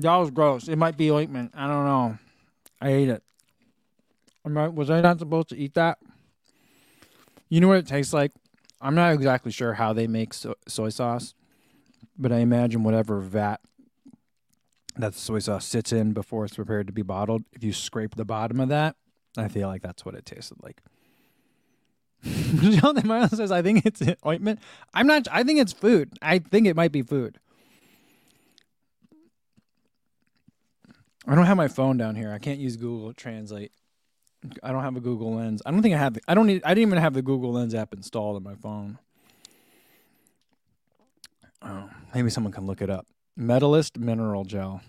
That 0.00 0.16
was 0.16 0.30
gross. 0.30 0.68
It 0.68 0.76
might 0.76 0.96
be 0.96 1.10
ointment. 1.10 1.52
I 1.54 1.66
don't 1.66 1.84
know. 1.84 2.18
I 2.80 2.90
ate 2.90 3.08
it. 3.08 3.22
Am 4.44 4.56
I, 4.58 4.68
was 4.68 4.90
I 4.90 5.00
not 5.00 5.18
supposed 5.18 5.48
to 5.48 5.56
eat 5.56 5.74
that? 5.74 5.98
You 7.48 7.60
know 7.60 7.68
what 7.68 7.78
it 7.78 7.86
tastes 7.86 8.12
like? 8.12 8.32
I'm 8.80 8.94
not 8.94 9.14
exactly 9.14 9.50
sure 9.50 9.74
how 9.74 9.92
they 9.92 10.06
make 10.06 10.34
so- 10.34 10.56
soy 10.68 10.90
sauce, 10.90 11.34
but 12.18 12.30
I 12.30 12.38
imagine 12.38 12.82
whatever 12.84 13.20
vat 13.20 13.60
that 14.98 15.14
the 15.14 15.18
soy 15.18 15.38
sauce 15.38 15.64
sits 15.64 15.92
in 15.92 16.12
before 16.12 16.44
it's 16.44 16.56
prepared 16.56 16.86
to 16.86 16.92
be 16.92 17.02
bottled, 17.02 17.44
if 17.52 17.64
you 17.64 17.72
scrape 17.72 18.14
the 18.14 18.24
bottom 18.24 18.60
of 18.60 18.68
that, 18.68 18.96
I 19.36 19.48
feel 19.48 19.68
like 19.68 19.82
that's 19.82 20.04
what 20.04 20.14
it 20.14 20.26
tasted 20.26 20.58
like. 20.62 20.82
Michelle 22.24 23.28
says, 23.28 23.52
I 23.52 23.62
think 23.62 23.84
it's 23.86 24.02
ointment. 24.24 24.60
I'm 24.94 25.06
not, 25.06 25.26
I 25.30 25.42
think 25.42 25.58
it's 25.60 25.72
food. 25.72 26.12
I 26.20 26.38
think 26.38 26.66
it 26.66 26.76
might 26.76 26.92
be 26.92 27.02
food. 27.02 27.38
I 31.26 31.34
don't 31.34 31.46
have 31.46 31.56
my 31.56 31.68
phone 31.68 31.96
down 31.96 32.14
here. 32.14 32.32
I 32.32 32.38
can't 32.38 32.60
use 32.60 32.76
Google 32.76 33.12
Translate. 33.12 33.72
I 34.62 34.70
don't 34.70 34.82
have 34.82 34.96
a 34.96 35.00
Google 35.00 35.34
Lens. 35.34 35.60
I 35.66 35.72
don't 35.72 35.82
think 35.82 35.94
I 35.94 35.98
have. 35.98 36.14
The, 36.14 36.20
I 36.28 36.34
don't 36.34 36.46
need. 36.46 36.62
I 36.64 36.68
didn't 36.74 36.88
even 36.88 37.02
have 37.02 37.14
the 37.14 37.22
Google 37.22 37.52
Lens 37.52 37.74
app 37.74 37.92
installed 37.92 38.36
on 38.36 38.44
my 38.44 38.54
phone. 38.54 38.98
Oh, 41.62 41.90
maybe 42.14 42.30
someone 42.30 42.52
can 42.52 42.66
look 42.66 42.80
it 42.80 42.90
up. 42.90 43.06
Medalist 43.36 43.98
mineral 43.98 44.44
gel. 44.44 44.82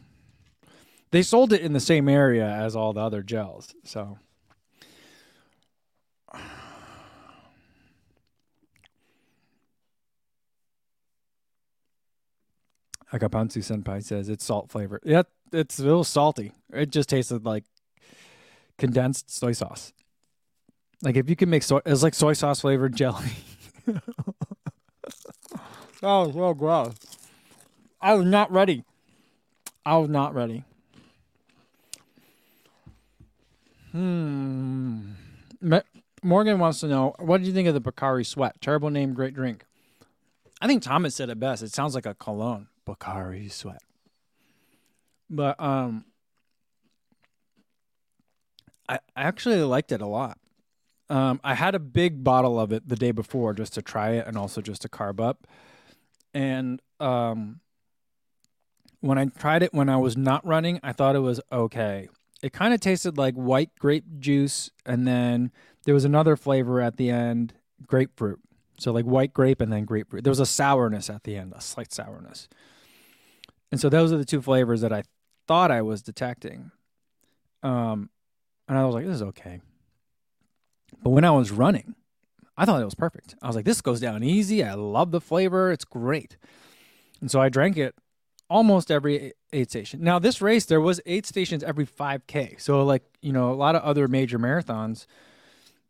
They 1.11 1.23
sold 1.23 1.53
it 1.53 1.61
in 1.61 1.73
the 1.73 1.79
same 1.79 2.07
area 2.09 2.45
as 2.45 2.75
all 2.75 2.93
the 2.93 2.99
other 2.99 3.23
gels, 3.23 3.73
so. 3.83 4.19
Akapansu 13.11 13.63
Senpai 13.63 14.03
says 14.03 14.27
it's 14.29 14.43
salt 14.43 14.69
flavored. 14.69 15.01
Yeah, 15.05 15.23
it's 15.51 15.79
a 15.79 15.83
little 15.83 16.03
salty. 16.03 16.51
It 16.71 16.89
just 16.91 17.09
tasted 17.09 17.45
like 17.45 17.63
condensed 18.77 19.31
soy 19.31 19.53
sauce. 19.53 19.93
Like 21.01 21.15
if 21.15 21.29
you 21.29 21.35
can 21.35 21.49
make 21.49 21.63
soy, 21.63 21.79
it's 21.85 22.03
like 22.03 22.15
soy 22.15 22.33
sauce 22.33 22.61
flavored 22.61 22.95
jelly. 22.95 23.31
oh, 26.03 26.31
so 26.31 26.53
gross. 26.53 26.95
I 28.01 28.13
was 28.13 28.25
not 28.25 28.51
ready. 28.51 28.83
I 29.85 29.97
was 29.97 30.09
not 30.09 30.33
ready. 30.33 30.63
Hmm. 33.91 35.11
Morgan 36.23 36.59
wants 36.59 36.81
to 36.81 36.87
know 36.87 37.15
what 37.19 37.41
do 37.41 37.47
you 37.47 37.53
think 37.53 37.67
of 37.67 37.73
the 37.73 37.81
Pocari 37.81 38.25
Sweat? 38.25 38.59
Terrible 38.61 38.89
name, 38.89 39.13
great 39.13 39.33
drink. 39.33 39.63
I 40.59 40.67
think 40.67 40.83
Thomas 40.83 41.15
said 41.15 41.29
it 41.29 41.39
best. 41.39 41.63
It 41.63 41.71
sounds 41.71 41.95
like 41.95 42.05
a 42.05 42.13
cologne. 42.13 42.67
Pocari 42.85 43.51
Sweat. 43.51 43.81
But 45.29 45.59
um 45.59 46.05
I 48.89 48.99
actually 49.15 49.61
liked 49.63 49.91
it 49.91 50.01
a 50.01 50.07
lot. 50.07 50.37
Um 51.09 51.39
I 51.43 51.53
had 51.53 51.75
a 51.75 51.79
big 51.79 52.23
bottle 52.23 52.59
of 52.59 52.71
it 52.71 52.87
the 52.87 52.95
day 52.95 53.11
before 53.11 53.53
just 53.53 53.73
to 53.73 53.81
try 53.81 54.11
it 54.11 54.27
and 54.27 54.37
also 54.37 54.61
just 54.61 54.81
to 54.83 54.89
carb 54.89 55.19
up. 55.19 55.47
And 56.33 56.81
um 56.99 57.61
when 59.01 59.17
I 59.17 59.25
tried 59.25 59.63
it 59.63 59.73
when 59.73 59.89
I 59.89 59.97
was 59.97 60.17
not 60.17 60.45
running, 60.45 60.79
I 60.83 60.91
thought 60.91 61.15
it 61.15 61.19
was 61.19 61.39
okay. 61.51 62.09
It 62.41 62.53
kind 62.53 62.73
of 62.73 62.79
tasted 62.79 63.17
like 63.17 63.35
white 63.35 63.71
grape 63.79 64.05
juice 64.19 64.71
and 64.85 65.07
then 65.07 65.51
there 65.85 65.93
was 65.93 66.05
another 66.05 66.35
flavor 66.35 66.81
at 66.81 66.97
the 66.97 67.09
end, 67.09 67.53
grapefruit. 67.85 68.39
So 68.79 68.91
like 68.91 69.05
white 69.05 69.33
grape 69.33 69.61
and 69.61 69.71
then 69.71 69.85
grapefruit. 69.85 70.23
There 70.23 70.31
was 70.31 70.39
a 70.39 70.45
sourness 70.45 71.09
at 71.09 71.23
the 71.23 71.35
end, 71.35 71.53
a 71.55 71.61
slight 71.61 71.91
sourness. 71.91 72.47
And 73.71 73.81
so 73.81 73.89
those 73.89 74.11
are 74.13 74.17
the 74.17 74.25
two 74.25 74.41
flavors 74.41 74.81
that 74.81 74.93
I 74.93 75.03
thought 75.47 75.71
I 75.71 75.81
was 75.81 76.01
detecting. 76.01 76.71
Um, 77.63 78.09
and 78.67 78.77
I 78.77 78.85
was 78.85 78.93
like, 78.93 79.05
this 79.05 79.15
is 79.15 79.21
okay. 79.21 79.61
But 81.01 81.11
when 81.11 81.25
I 81.25 81.31
was 81.31 81.51
running, 81.51 81.95
I 82.57 82.65
thought 82.65 82.81
it 82.81 82.85
was 82.85 82.95
perfect. 82.95 83.35
I 83.41 83.47
was 83.47 83.55
like, 83.55 83.65
this 83.65 83.81
goes 83.81 83.99
down 83.99 84.23
easy. 84.23 84.63
I 84.63 84.73
love 84.73 85.11
the 85.11 85.21
flavor. 85.21 85.71
It's 85.71 85.85
great. 85.85 86.37
And 87.21 87.29
so 87.29 87.41
I 87.41 87.49
drank 87.49 87.77
it 87.77 87.95
almost 88.49 88.91
every 88.91 89.33
aid 89.53 89.69
station. 89.69 90.03
Now, 90.03 90.19
this 90.19 90.41
race, 90.41 90.65
there 90.65 90.81
was 90.81 91.01
aid 91.05 91.25
stations 91.25 91.63
every 91.63 91.85
5K. 91.85 92.59
So, 92.59 92.83
like, 92.83 93.03
you 93.21 93.31
know, 93.31 93.51
a 93.51 93.55
lot 93.55 93.75
of 93.75 93.83
other 93.83 94.07
major 94.07 94.39
marathons, 94.39 95.05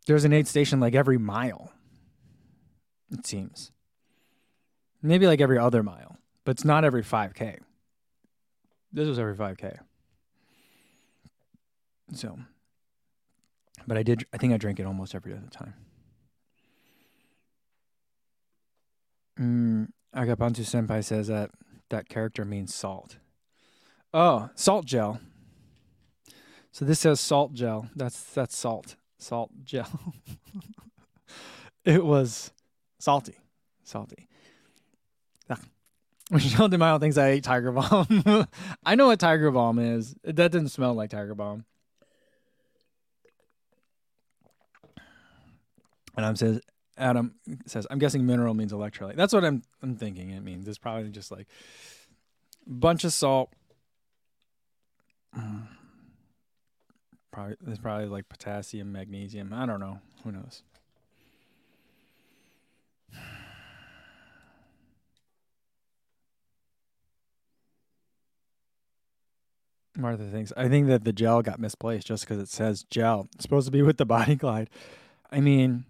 there's 0.05 0.25
an 0.25 0.33
aid 0.33 0.47
station 0.47 0.79
like 0.79 0.95
every 0.95 1.17
mile, 1.17 1.71
it 3.11 3.25
seems. 3.25 3.71
Maybe 5.01 5.27
like 5.27 5.41
every 5.41 5.57
other 5.57 5.83
mile, 5.83 6.17
but 6.43 6.51
it's 6.51 6.65
not 6.65 6.83
every 6.83 7.03
5K. 7.03 7.59
This 8.91 9.07
was 9.07 9.19
every 9.19 9.35
5K. 9.35 9.79
So, 12.13 12.37
but 13.85 13.97
I 13.97 14.03
did, 14.03 14.25
I 14.33 14.37
think 14.37 14.53
I 14.53 14.57
drank 14.57 14.79
it 14.79 14.85
almost 14.85 15.13
every 15.13 15.33
other 15.33 15.49
time. 15.51 15.73
Mm, 19.39 19.89
Agapantu 20.15 20.61
Senpai 20.61 21.03
says 21.03 21.27
that 21.27 21.51
that 21.89 22.09
character 22.09 22.45
means 22.45 22.73
salt. 22.73 23.17
Oh, 24.13 24.49
salt 24.55 24.85
gel. 24.85 25.19
So 26.71 26.85
this 26.85 26.99
says 26.99 27.19
salt 27.19 27.53
gel. 27.53 27.89
That's 27.95 28.21
that's 28.33 28.55
salt. 28.55 28.95
Salt 29.19 29.51
gel. 29.63 30.13
it 31.85 32.03
was 32.05 32.51
salty. 32.99 33.37
Salty. 33.83 34.27
Michelle 36.29 36.69
DeMaio 36.69 36.99
thinks 36.99 37.17
I 37.17 37.29
ate 37.29 37.43
Tiger 37.43 37.71
Balm. 37.71 38.47
I 38.85 38.95
know 38.95 39.07
what 39.07 39.19
Tiger 39.19 39.49
Balm 39.51 39.79
is. 39.79 40.15
That 40.23 40.51
didn't 40.51 40.69
smell 40.69 40.93
like 40.93 41.09
Tiger 41.09 41.35
Balm. 41.35 41.65
And 46.17 46.25
I'm 46.25 46.35
says 46.35 46.61
Adam 46.97 47.35
says 47.67 47.85
I'm 47.89 47.99
guessing 47.99 48.25
mineral 48.25 48.53
means 48.55 48.73
electrolyte. 48.73 49.15
That's 49.15 49.33
what 49.33 49.45
I'm 49.45 49.61
I'm 49.81 49.95
thinking 49.95 50.31
it 50.31 50.41
means. 50.41 50.67
It's 50.67 50.79
probably 50.79 51.09
just 51.09 51.31
like 51.31 51.47
a 52.65 52.69
bunch 52.69 53.03
of 53.03 53.13
salt. 53.13 53.53
Mm. 55.37 55.67
Probably 57.31 57.55
there's 57.61 57.79
probably 57.79 58.07
like 58.07 58.27
potassium, 58.27 58.91
magnesium. 58.91 59.53
I 59.53 59.65
don't 59.65 59.79
know. 59.79 59.99
Who 60.23 60.31
knows? 60.31 60.63
Martha 69.97 70.25
thinks 70.25 70.53
I 70.55 70.67
think 70.67 70.87
that 70.87 71.03
the 71.03 71.13
gel 71.13 71.41
got 71.41 71.59
misplaced 71.59 72.07
just 72.07 72.23
because 72.23 72.39
it 72.39 72.49
says 72.49 72.83
gel. 72.89 73.27
It's 73.35 73.43
supposed 73.43 73.67
to 73.67 73.71
be 73.71 73.81
with 73.81 73.97
the 73.97 74.05
body 74.05 74.35
glide. 74.35 74.69
I 75.31 75.39
mean, 75.39 75.85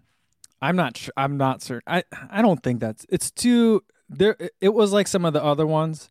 I'm 0.60 0.76
not. 0.76 0.96
Sure, 0.96 1.12
I'm 1.16 1.36
not 1.36 1.62
certain. 1.62 1.82
I 1.86 2.04
I 2.30 2.42
don't 2.42 2.62
think 2.62 2.80
that's. 2.80 3.06
It's 3.08 3.30
too. 3.30 3.84
There. 4.08 4.36
It 4.60 4.70
was 4.70 4.92
like 4.92 5.06
some 5.06 5.24
of 5.24 5.32
the 5.32 5.42
other 5.42 5.66
ones, 5.66 6.10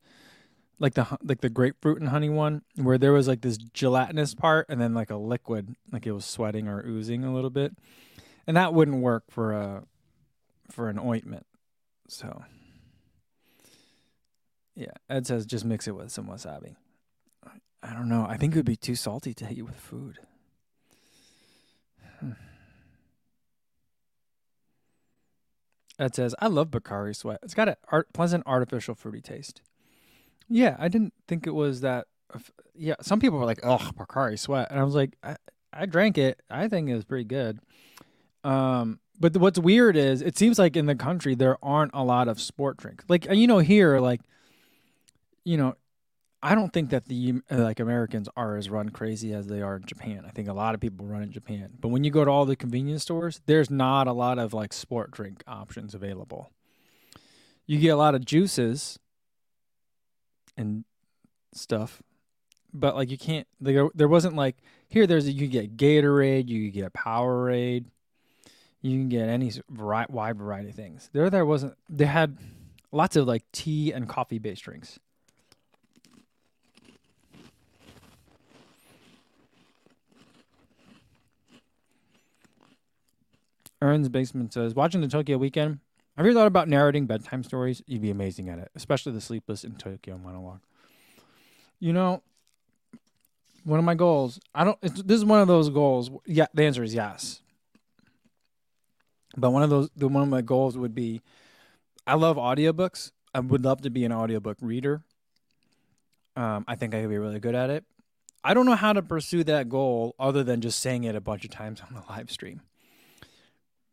like 0.79 0.93
the 0.93 1.07
like 1.23 1.41
the 1.41 1.49
grapefruit 1.49 1.99
and 1.99 2.09
honey 2.09 2.29
one, 2.29 2.61
where 2.75 2.97
there 2.97 3.13
was 3.13 3.27
like 3.27 3.41
this 3.41 3.57
gelatinous 3.57 4.35
part 4.35 4.67
and 4.69 4.79
then 4.79 4.93
like 4.93 5.09
a 5.09 5.17
liquid, 5.17 5.75
like 5.91 6.05
it 6.05 6.11
was 6.11 6.25
sweating 6.25 6.67
or 6.67 6.85
oozing 6.85 7.23
a 7.23 7.33
little 7.33 7.49
bit, 7.49 7.75
and 8.45 8.55
that 8.55 8.73
wouldn't 8.73 9.01
work 9.01 9.23
for 9.29 9.53
a 9.53 9.83
for 10.69 10.89
an 10.89 10.99
ointment. 10.99 11.45
So. 12.07 12.43
Yeah, 14.75 14.91
Ed 15.09 15.25
says 15.25 15.47
just 15.47 15.65
mix 15.65 15.87
it 15.87 15.95
with 15.95 16.11
some 16.11 16.27
wasabi. 16.27 16.75
I 17.87 17.93
don't 17.93 18.09
know. 18.09 18.25
I 18.27 18.37
think 18.37 18.53
it 18.53 18.57
would 18.57 18.65
be 18.65 18.75
too 18.75 18.95
salty 18.95 19.33
to 19.35 19.49
eat 19.49 19.61
with 19.61 19.75
food. 19.75 20.19
Hmm. 22.19 22.31
Ed 25.97 26.15
says, 26.15 26.35
I 26.39 26.47
love 26.47 26.69
Pocari 26.71 27.15
Sweat. 27.15 27.39
It's 27.43 27.53
got 27.53 27.69
a 27.69 27.77
art, 27.91 28.11
pleasant 28.13 28.43
artificial 28.45 28.93
fruity 28.93 29.21
taste. 29.21 29.61
Yeah, 30.49 30.75
I 30.79 30.87
didn't 30.87 31.13
think 31.27 31.47
it 31.47 31.51
was 31.51 31.81
that. 31.81 32.07
Yeah, 32.75 32.95
some 33.01 33.19
people 33.19 33.39
were 33.39 33.45
like, 33.45 33.61
oh, 33.63 33.91
Pocari 33.97 34.37
Sweat. 34.37 34.69
And 34.69 34.79
I 34.79 34.83
was 34.83 34.95
like, 34.95 35.15
I, 35.23 35.37
I 35.71 35.85
drank 35.85 36.17
it. 36.17 36.41
I 36.49 36.67
think 36.67 36.89
it 36.89 36.95
was 36.95 37.05
pretty 37.05 37.25
good. 37.25 37.59
Um, 38.43 38.99
but 39.19 39.35
what's 39.37 39.59
weird 39.59 39.95
is 39.95 40.21
it 40.21 40.37
seems 40.37 40.59
like 40.59 40.75
in 40.75 40.85
the 40.85 40.95
country 40.95 41.35
there 41.35 41.57
aren't 41.63 41.91
a 41.93 42.03
lot 42.03 42.27
of 42.27 42.39
sport 42.39 42.77
drinks. 42.77 43.05
Like, 43.07 43.25
you 43.31 43.47
know, 43.47 43.59
here, 43.59 43.99
like, 43.99 44.21
you 45.43 45.57
know, 45.57 45.75
I 46.41 46.53
don't 46.53 46.71
think 46.71 46.91
that 46.91 47.05
the 47.05 47.41
uh, 47.49 47.57
like 47.57 47.79
Americans 47.79 48.29
are 48.37 48.57
as 48.57 48.69
run 48.69 48.89
crazy 48.89 49.33
as 49.33 49.47
they 49.47 49.61
are 49.61 49.77
in 49.77 49.85
Japan. 49.85 50.23
I 50.27 50.29
think 50.29 50.47
a 50.47 50.53
lot 50.53 50.75
of 50.75 50.81
people 50.81 51.05
run 51.05 51.23
in 51.23 51.31
Japan. 51.31 51.71
But 51.79 51.87
when 51.89 52.03
you 52.03 52.11
go 52.11 52.23
to 52.23 52.29
all 52.29 52.45
the 52.45 52.55
convenience 52.55 53.03
stores, 53.03 53.41
there's 53.47 53.71
not 53.71 54.07
a 54.07 54.13
lot 54.13 54.37
of 54.37 54.53
like 54.53 54.71
sport 54.71 55.11
drink 55.11 55.43
options 55.47 55.95
available. 55.95 56.51
You 57.65 57.79
get 57.79 57.89
a 57.89 57.95
lot 57.95 58.13
of 58.13 58.23
juices 58.23 58.99
and 60.55 60.85
stuff, 61.53 62.03
but 62.71 62.95
like 62.95 63.09
you 63.09 63.17
can't 63.17 63.47
there 63.59 64.07
wasn't 64.07 64.35
like 64.35 64.57
here 64.87 65.07
there's 65.07 65.27
a, 65.27 65.31
you 65.31 65.49
can 65.49 65.49
get 65.49 65.77
Gatorade, 65.77 66.47
you 66.49 66.69
get 66.69 66.93
Powerade, 66.93 67.85
you 68.81 68.91
can 68.91 69.09
get 69.09 69.27
any 69.27 69.51
variety, 69.69 70.13
wide 70.13 70.37
variety 70.37 70.69
of 70.69 70.75
things. 70.75 71.09
There 71.13 71.29
there 71.31 71.45
wasn't 71.45 71.73
they 71.89 72.05
had 72.05 72.37
lots 72.91 73.15
of 73.15 73.27
like 73.27 73.43
tea 73.51 73.91
and 73.91 74.07
coffee 74.07 74.39
based 74.39 74.63
drinks. 74.63 74.99
Aaron's 83.81 84.09
Basement 84.09 84.53
says, 84.53 84.73
watching 84.73 85.01
the 85.01 85.07
Tokyo 85.07 85.37
weekend, 85.37 85.79
have 86.17 86.25
you 86.25 86.33
thought 86.33 86.47
about 86.47 86.67
narrating 86.67 87.05
bedtime 87.05 87.43
stories? 87.43 87.81
You'd 87.85 88.01
be 88.01 88.09
amazing 88.09 88.49
at 88.49 88.57
it, 88.57 88.71
especially 88.75 89.11
the 89.11 89.21
Sleepless 89.21 89.63
in 89.63 89.75
Tokyo 89.75 90.17
monologue. 90.17 90.61
You 91.79 91.93
know, 91.93 92.23
one 93.63 93.77
of 93.77 93.85
my 93.85 93.93
goals, 93.93 94.39
I 94.55 94.63
don't, 94.63 94.81
this 94.81 95.17
is 95.17 95.25
one 95.25 95.41
of 95.41 95.47
those 95.47 95.69
goals. 95.69 96.09
Yeah, 96.25 96.47
the 96.53 96.63
answer 96.63 96.83
is 96.83 96.93
yes. 96.93 97.41
But 99.35 99.51
one 99.51 99.61
of 99.61 99.69
those, 99.69 99.89
the 99.95 100.07
one 100.07 100.23
of 100.23 100.29
my 100.29 100.41
goals 100.41 100.75
would 100.75 100.95
be, 100.95 101.21
I 102.07 102.15
love 102.15 102.37
audiobooks. 102.37 103.11
I 103.35 103.39
would 103.39 103.63
love 103.63 103.81
to 103.81 103.91
be 103.91 104.03
an 104.03 104.11
audiobook 104.11 104.57
reader. 104.61 105.03
Um, 106.35 106.65
I 106.67 106.75
think 106.75 106.95
I 106.95 107.01
could 107.01 107.09
be 107.09 107.17
really 107.19 107.39
good 107.39 107.53
at 107.53 107.69
it. 107.69 107.83
I 108.43 108.53
don't 108.53 108.65
know 108.65 108.75
how 108.75 108.93
to 108.93 109.03
pursue 109.03 109.43
that 109.43 109.69
goal 109.69 110.15
other 110.17 110.43
than 110.43 110.61
just 110.61 110.79
saying 110.79 111.03
it 111.03 111.15
a 111.15 111.21
bunch 111.21 111.43
of 111.43 111.51
times 111.51 111.81
on 111.87 111.93
the 111.93 112.03
live 112.09 112.31
stream. 112.31 112.61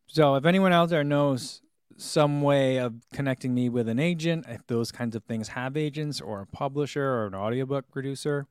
So 0.06 0.36
if 0.36 0.44
anyone 0.44 0.72
out 0.72 0.90
there 0.90 1.04
knows 1.04 1.62
some 1.96 2.42
way 2.42 2.78
of 2.78 2.94
connecting 3.12 3.54
me 3.54 3.68
with 3.68 3.88
an 3.88 3.98
agent, 3.98 4.46
if 4.48 4.66
those 4.66 4.90
kinds 4.92 5.14
of 5.14 5.24
things 5.24 5.48
have 5.48 5.76
agents 5.76 6.20
or 6.20 6.40
a 6.40 6.46
publisher 6.46 7.04
or 7.04 7.26
an 7.26 7.34
audiobook 7.34 7.90
producer, 7.90 8.46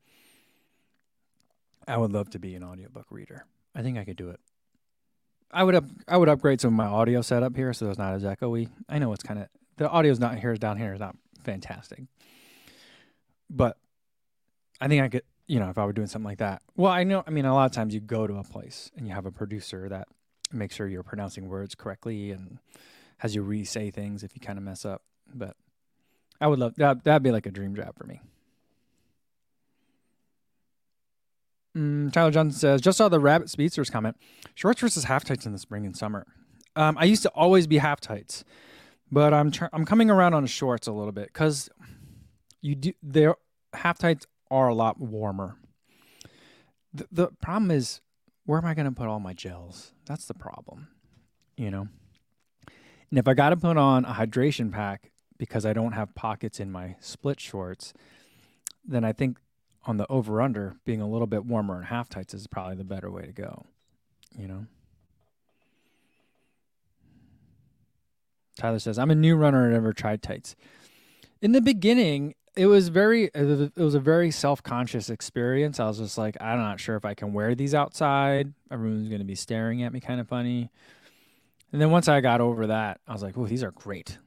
I 1.88 1.98
would 1.98 2.14
love 2.14 2.30
to 2.32 2.40
be 2.40 2.56
an 2.56 2.64
audiobook 2.64 3.08
reader. 3.10 3.46
I 3.76 3.82
think 3.82 3.98
I 3.98 4.06
could 4.06 4.18
do 4.18 4.30
it. 4.30 4.40
I 5.52 5.64
would 5.64 5.76
up, 5.76 5.86
I 6.08 6.18
would 6.18 6.30
upgrade 6.30 6.62
some 6.62 6.74
of 6.74 6.78
my 6.78 6.86
audio 6.86 7.22
setup 7.22 7.56
here 7.56 7.74
so 7.74 7.90
it's 7.90 8.00
not 8.00 8.14
as 8.14 8.24
echoey. 8.24 8.70
I 8.90 8.98
know 9.00 9.14
it's 9.14 9.24
kind 9.24 9.40
of 9.40 9.48
the 9.78 9.90
audio's 9.90 10.20
not 10.20 10.40
here 10.40 10.56
down 10.56 10.78
here 10.78 10.94
is 10.94 11.00
not 11.00 11.16
fantastic. 11.44 12.04
But 13.50 13.78
I 14.82 14.88
think 14.88 15.04
I 15.04 15.10
could, 15.10 15.24
you 15.48 15.60
know, 15.60 15.70
if 15.70 15.78
I 15.78 15.86
were 15.86 15.94
doing 15.94 16.08
something 16.08 16.28
like 16.28 16.40
that. 16.40 16.62
Well, 16.76 16.92
I 16.92 17.04
know 17.04 17.24
I 17.28 17.30
mean 17.30 17.46
a 17.46 17.54
lot 17.54 17.66
of 17.66 17.72
times 17.72 17.94
you 17.94 18.00
go 18.00 18.26
to 18.26 18.36
a 18.36 18.44
place 18.44 18.92
and 18.96 19.08
you 19.08 19.14
have 19.14 19.26
a 19.26 19.32
producer 19.32 19.88
that 19.90 20.08
make 20.54 20.72
sure 20.72 20.88
you're 20.88 21.04
pronouncing 21.04 21.50
words 21.50 21.76
correctly 21.76 22.32
and 22.32 22.60
has 23.18 23.36
you 23.36 23.42
re-say 23.42 23.92
things 23.92 24.24
if 24.24 24.36
you 24.36 24.42
kind 24.42 24.58
of 24.58 24.64
mess 24.64 24.86
up. 24.86 25.02
But 25.34 25.56
I 26.40 26.48
would 26.48 26.60
love 26.60 26.76
that. 26.76 27.04
That'd 27.04 27.24
be 27.24 27.32
like 27.32 27.46
a 27.46 27.52
dream 27.52 27.76
job 27.76 27.96
for 27.98 28.06
me. 28.06 28.22
Mm, 31.76 32.14
Tyler 32.14 32.32
Johnson 32.32 32.60
says, 32.60 32.82
just 32.82 32.98
saw 32.98 33.10
the 33.10 33.20
Rabbit 33.20 33.50
Speedsters 33.50 33.90
comment. 33.90 34.16
Shorts 34.54 34.82
versus 34.82 35.06
half 35.06 35.24
tights 35.24 35.46
in 35.46 35.54
the 35.54 35.58
spring 35.58 35.86
and 35.86 35.98
summer. 35.98 36.28
Um, 36.76 36.98
I 37.00 37.06
used 37.06 37.24
to 37.24 37.30
always 37.30 37.68
be 37.68 37.78
half 37.78 38.00
tights, 38.00 38.44
but 39.12 39.34
I'm 39.34 39.52
tr- 39.52 39.66
I'm 39.74 39.86
coming 39.86 40.10
around 40.10 40.34
on 40.34 40.46
shorts 40.46 40.88
a 40.88 40.92
little 40.92 41.12
bit 41.12 41.28
because 41.28 41.70
you 42.62 42.76
do 42.76 42.94
their 43.02 43.36
half 43.74 43.98
tights 43.98 44.28
are 44.50 44.68
a 44.68 44.76
lot 44.76 45.00
warmer. 45.00 45.56
The, 46.94 47.08
the 47.12 47.28
problem 47.42 47.72
is 47.72 48.02
where 48.46 48.60
am 48.60 48.66
I 48.66 48.74
going 48.74 48.86
to 48.86 48.92
put 48.92 49.08
all 49.08 49.20
my 49.20 49.34
gels? 49.34 49.94
That's 50.06 50.26
the 50.26 50.34
problem, 50.34 50.88
you 51.58 51.72
know? 51.72 51.88
And 53.10 53.20
if 53.20 53.28
I 53.28 53.34
got 53.34 53.50
to 53.50 53.58
put 53.58 53.78
on 53.78 54.06
a 54.06 54.14
hydration 54.14 54.72
pack 54.72 55.12
because 55.38 55.66
I 55.66 55.74
don't 55.74 55.94
have 55.94 56.16
pockets 56.16 56.60
in 56.60 56.72
my 56.72 56.96
split 57.00 57.40
shorts, 57.40 57.94
then 58.86 59.04
I 59.04 59.14
think 59.14 59.38
on 59.86 59.98
the 59.98 60.08
over 60.10 60.42
under, 60.42 60.78
being 60.86 61.02
a 61.02 61.08
little 61.08 61.28
bit 61.28 61.46
warmer 61.46 61.78
in 61.78 61.84
half 61.84 62.10
tights 62.10 62.34
is 62.34 62.48
probably 62.48 62.76
the 62.76 62.84
better 62.84 63.12
way 63.12 63.24
to 63.24 63.32
go, 63.32 63.66
you 64.38 64.48
know? 64.48 64.66
Tyler 68.56 68.80
says, 68.80 69.00
I'm 69.00 69.12
a 69.12 69.16
new 69.16 69.36
runner 69.36 69.64
and 69.64 69.74
never 69.74 69.94
tried 69.94 70.22
tights. 70.22 70.56
In 71.42 71.52
the 71.52 71.62
beginning, 71.62 72.36
it 72.56 72.68
was 72.68 72.90
very 72.90 73.26
it 73.34 73.76
was 73.76 73.96
a 73.96 74.00
very 74.00 74.30
self-conscious 74.32 75.10
experience. 75.10 75.80
I 75.80 75.88
was 75.88 75.98
just 75.98 76.18
like 76.18 76.38
i'm 76.40 76.60
not 76.60 76.80
sure 76.80 76.96
if 76.96 77.06
i 77.06 77.14
can 77.14 77.34
wear 77.34 77.56
these 77.56 77.74
outside. 77.74 78.54
Everyone's 78.72 79.10
going 79.10 79.22
to 79.22 79.26
be 79.26 79.36
staring 79.36 79.84
at 79.84 79.92
me 79.94 80.00
kind 80.00 80.20
of 80.20 80.28
funny. 80.28 80.70
And 81.72 81.82
then 81.82 81.90
once 81.90 82.08
i 82.08 82.22
got 82.22 82.42
over 82.42 82.68
that 82.68 83.00
i 83.08 83.14
was 83.14 83.24
like 83.24 83.38
oh 83.38 83.48
these 83.48 83.64
are 83.64 83.72
great. 83.72 84.18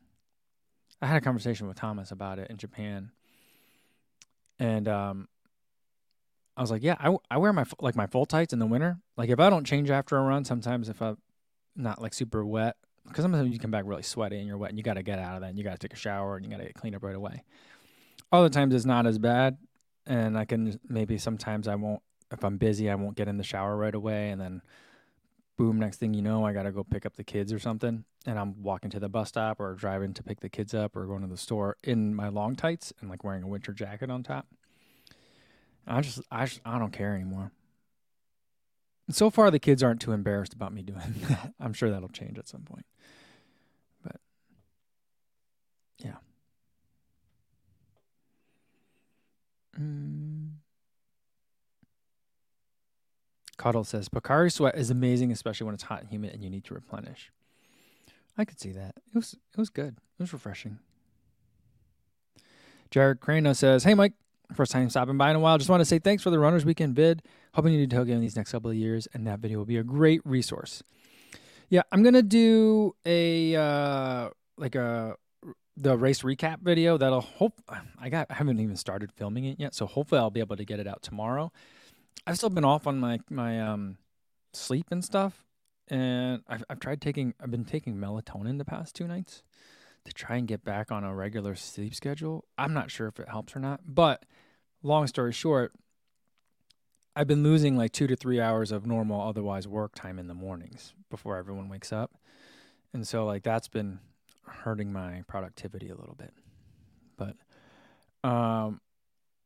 I 1.01 1.07
had 1.07 1.19
a 1.19 1.21
conversation 1.21 1.69
with 1.69 1.77
thomas 1.77 2.11
about 2.11 2.39
it 2.39 2.51
in 2.51 2.57
japan. 2.57 3.11
And 4.59 4.89
um 4.89 5.29
i 6.57 6.62
was 6.62 6.71
like 6.71 6.83
yeah 6.83 6.97
i, 6.99 7.15
I 7.31 7.39
wear 7.39 7.53
my 7.53 7.65
like 7.81 7.97
my 7.97 8.07
full 8.07 8.27
tights 8.27 8.53
in 8.53 8.59
the 8.59 8.67
winter. 8.67 8.99
Like 9.17 9.31
if 9.31 9.39
i 9.39 9.49
don't 9.51 9.65
change 9.65 9.91
after 9.91 10.17
a 10.17 10.23
run 10.23 10.45
sometimes 10.45 10.89
if 10.89 11.01
i'm 11.01 11.19
not 11.77 12.03
like 12.03 12.15
super 12.15 12.45
wet 12.45 12.77
because 13.07 13.23
sometimes 13.23 13.53
you 13.53 13.59
come 13.61 13.71
back 13.71 13.85
really 13.87 14.03
sweaty 14.03 14.39
and 14.39 14.49
you're 14.49 14.57
wet 14.57 14.71
and 14.71 14.79
you 14.79 14.83
got 14.83 14.95
to 14.95 15.03
get 15.05 15.21
out 15.21 15.37
of 15.37 15.43
that 15.43 15.51
and 15.51 15.59
you 15.59 15.62
got 15.62 15.73
to 15.73 15.79
take 15.79 15.93
a 15.93 16.01
shower 16.01 16.35
and 16.35 16.45
you 16.45 16.51
got 16.51 16.57
to 16.57 16.65
get 16.65 16.75
cleaned 16.75 16.97
up 16.97 17.05
right 17.05 17.15
away 17.15 17.45
other 18.38 18.49
times 18.49 18.75
it's 18.75 18.85
not 18.85 19.07
as 19.07 19.18
bad, 19.18 19.59
and 20.07 20.38
I 20.38 20.44
can 20.44 20.79
maybe 20.88 21.18
sometimes 21.18 21.68
I 21.68 21.75
won't 21.75 22.03
if 22.33 22.44
I'm 22.44 22.59
busy 22.59 22.90
I 22.90 22.94
won't 22.96 23.16
get 23.16 23.29
in 23.29 23.37
the 23.37 23.44
shower 23.44 23.77
right 23.77 23.94
away, 23.94 24.31
and 24.31 24.40
then 24.40 24.62
boom, 25.57 25.79
next 25.79 25.99
thing 25.99 26.14
you 26.14 26.22
know 26.22 26.44
I 26.44 26.53
gotta 26.53 26.72
go 26.72 26.85
pick 26.85 27.07
up 27.07 27.16
the 27.16 27.25
kids 27.25 27.53
or 27.53 27.59
something, 27.59 28.05
and 28.27 28.38
I'm 28.38 28.62
walking 28.62 28.90
to 28.90 29.01
the 29.01 29.09
bus 29.09 29.29
stop 29.29 29.61
or 29.61 29.75
driving 29.75 30.14
to 30.14 30.22
pick 30.22 30.40
the 30.40 30.49
kids 30.49 30.75
up 30.75 30.96
or 30.96 31.07
going 31.07 31.22
to 31.22 31.29
the 31.29 31.37
store 31.37 31.77
in 31.83 32.14
my 32.14 32.29
long 32.29 32.57
tights 32.57 32.92
and 33.01 33.11
like 33.11 33.25
wearing 33.25 33.42
a 33.42 33.49
winter 33.49 33.72
jacket 33.72 34.11
on 34.11 34.22
top. 34.22 34.46
I 35.87 36.01
just 36.01 36.20
I 36.31 36.46
just, 36.46 36.61
I 36.64 36.79
don't 36.79 36.92
care 36.92 37.14
anymore. 37.14 37.53
So 39.09 39.31
far, 39.31 39.51
the 39.51 39.61
kids 39.61 39.83
aren't 39.83 40.01
too 40.01 40.12
embarrassed 40.12 40.53
about 40.53 40.72
me 40.72 40.83
doing 40.83 41.14
that. 41.29 41.55
I'm 41.61 41.72
sure 41.72 41.90
that'll 41.90 42.09
change 42.09 42.38
at 42.38 42.49
some 42.49 42.62
point. 42.62 42.87
But 44.03 44.16
yeah. 45.99 46.16
Mm. 49.81 50.51
Cuddle 53.57 53.85
says 53.85 54.09
Pocari 54.09 54.53
Sweat 54.53 54.77
is 54.77 54.91
amazing, 54.91 55.33
especially 55.33 55.65
when 55.65 55.75
it's 55.75 55.85
hot 55.85 56.01
and 56.01 56.11
humid 56.11 56.35
and 56.35 56.43
you 56.43 56.51
need 56.51 56.65
to 56.65 56.75
replenish. 56.75 57.33
I 58.37 58.45
could 58.45 58.61
see 58.61 58.73
that. 58.73 58.95
It 58.97 59.15
was 59.15 59.35
it 59.35 59.59
was 59.59 59.71
good. 59.71 59.97
It 60.19 60.23
was 60.23 60.33
refreshing. 60.33 60.79
Jared 62.91 63.21
Crano 63.21 63.57
says, 63.57 63.85
Hey 63.85 63.95
Mike, 63.95 64.12
first 64.55 64.73
time 64.73 64.89
stopping 64.91 65.17
by 65.17 65.31
in 65.31 65.37
a 65.37 65.41
while. 65.41 65.59
Just 65.59 65.71
want 65.71 65.81
to 65.81 65.85
say 65.85 65.99
thanks 65.99 66.23
for 66.23 66.31
the 66.31 66.39
Runners 66.39 66.65
Weekend 66.65 66.95
vid. 66.95 67.23
Hoping 67.55 67.73
you 67.73 67.87
do 67.87 67.97
Tokyo 67.97 68.15
in 68.15 68.21
these 68.21 68.37
next 68.37 68.53
couple 68.53 68.71
of 68.71 68.77
years, 68.77 69.09
and 69.15 69.27
that 69.27 69.41
video 69.41 69.59
will 69.59 69.65
be 69.65 69.79
a 69.79 69.83
great 69.83 70.21
resource. 70.25 70.83
Yeah, 71.69 71.83
I'm 71.91 72.03
gonna 72.03 72.23
do 72.23 72.95
a 73.05 73.57
uh 73.57 74.29
like 74.57 74.75
a 74.75 75.17
the 75.77 75.97
race 75.97 76.23
recap 76.23 76.61
video 76.61 76.97
that'll 76.97 77.21
hope 77.21 77.61
I 77.99 78.09
got 78.09 78.29
I 78.31 78.35
haven't 78.35 78.61
even 78.61 78.77
started 78.77 79.12
filming 79.12 79.45
it 79.45 79.61
yet, 79.61 79.75
so 79.75 79.87
hopefully 79.87 80.21
I'll 80.21 80.31
be 80.31 80.40
able 80.40 80.57
to 80.57 80.65
get 80.65 80.81
it 80.81 80.87
out 80.87 81.03
tomorrow. 81.03 81.53
I've 82.27 82.37
still 82.37 82.50
been 82.50 82.65
off 82.65 82.87
on 82.87 82.98
my 82.98 83.21
my 83.29 83.61
um 83.61 83.98
sleep 84.53 84.87
and 84.90 85.05
stuff, 85.05 85.44
and 85.88 86.42
I've 86.48 86.65
I've 86.71 86.81
tried 86.81 87.00
taking 87.00 87.35
I've 87.40 87.50
been 87.50 87.65
taking 87.65 87.96
melatonin 87.96 88.59
the 88.59 88.65
past 88.65 88.94
two 88.94 89.07
nights 89.07 89.42
to 90.05 90.13
try 90.13 90.37
and 90.37 90.48
get 90.48 90.65
back 90.65 90.90
on 90.90 91.05
a 91.05 91.15
regular 91.15 91.55
sleep 91.55 91.94
schedule. 91.94 92.44
I'm 92.57 92.73
not 92.73 92.90
sure 92.90 93.09
if 93.09 93.21
it 93.21 93.29
helps 93.29 93.55
or 93.55 93.61
not, 93.61 93.81
but 93.87 94.25
long 94.83 95.07
story 95.09 95.33
short, 95.33 95.73
I've 97.15 97.27
been 97.27 97.42
losing 97.42 97.77
like 97.77 97.92
two 97.92 98.07
to 98.07 98.17
three 98.17 98.40
hours 98.40 98.73
of 98.73 98.87
normal 98.87 99.21
otherwise 99.21 99.69
work 99.69 99.94
time 99.94 100.19
in 100.19 100.29
the 100.29 100.35
mornings 100.35 100.94
before 101.11 101.37
everyone 101.37 101.69
wakes 101.69 101.92
up, 101.92 102.13
and 102.94 103.07
so 103.07 103.27
like 103.27 103.42
that's 103.42 103.69
been 103.69 103.98
hurting 104.47 104.92
my 104.92 105.23
productivity 105.27 105.88
a 105.88 105.94
little 105.94 106.17
bit. 106.17 106.33
But 107.17 107.37
um, 108.29 108.81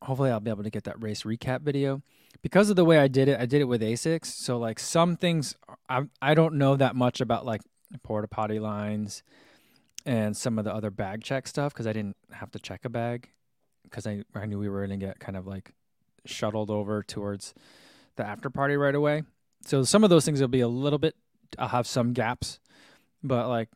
hopefully 0.02 0.30
I'll 0.30 0.40
be 0.40 0.50
able 0.50 0.64
to 0.64 0.70
get 0.70 0.84
that 0.84 1.00
race 1.02 1.22
recap 1.22 1.62
video. 1.62 2.02
Because 2.42 2.70
of 2.70 2.76
the 2.76 2.84
way 2.84 2.98
I 2.98 3.08
did 3.08 3.28
it, 3.28 3.38
I 3.38 3.46
did 3.46 3.60
it 3.60 3.64
with 3.64 3.82
Asics. 3.82 4.26
So 4.26 4.58
like 4.58 4.78
some 4.78 5.16
things 5.16 5.54
I 5.88 6.02
I 6.22 6.34
don't 6.34 6.54
know 6.54 6.76
that 6.76 6.96
much 6.96 7.20
about 7.20 7.44
like 7.44 7.62
porta 8.02 8.28
potty 8.28 8.58
lines 8.58 9.22
and 10.06 10.36
some 10.36 10.58
of 10.58 10.64
the 10.64 10.74
other 10.74 10.90
bag 10.90 11.22
check 11.22 11.46
stuff 11.46 11.72
because 11.72 11.86
I 11.86 11.92
didn't 11.92 12.16
have 12.32 12.50
to 12.52 12.58
check 12.58 12.84
a 12.84 12.88
bag 12.88 13.30
because 13.84 14.06
I 14.06 14.22
I 14.34 14.46
knew 14.46 14.58
we 14.58 14.68
were 14.68 14.80
gonna 14.80 14.96
get 14.96 15.20
kind 15.20 15.36
of 15.36 15.46
like 15.46 15.72
shuttled 16.24 16.70
over 16.70 17.02
towards 17.02 17.54
the 18.16 18.24
after 18.24 18.48
party 18.48 18.76
right 18.76 18.94
away. 18.94 19.24
So 19.66 19.82
some 19.82 20.04
of 20.04 20.10
those 20.10 20.24
things 20.24 20.40
will 20.40 20.48
be 20.48 20.60
a 20.60 20.68
little 20.68 20.98
bit 20.98 21.14
I'll 21.58 21.68
have 21.68 21.86
some 21.86 22.12
gaps, 22.12 22.60
but 23.22 23.48
like 23.48 23.68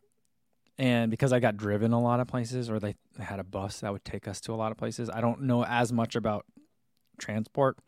and 0.79 1.11
because 1.11 1.33
I 1.33 1.41
got 1.41 1.57
driven 1.57 1.93
a 1.93 2.01
lot 2.01 2.21
of 2.21 2.27
places, 2.27 2.69
or 2.69 2.79
they 2.81 2.97
had 3.19 3.39
a 3.39 3.45
bus 3.45 3.81
that 3.81 3.93
would 3.93 4.05
take 4.05 4.27
us 4.27 4.41
to 4.43 4.53
a 4.53 4.57
lot 4.57 4.73
of 4.73 4.79
places, 4.79 5.09
I 5.09 5.21
don't 5.21 5.43
know 5.43 5.65
as 5.65 5.93
much 5.93 6.17
about 6.17 6.47
transport, 7.19 7.79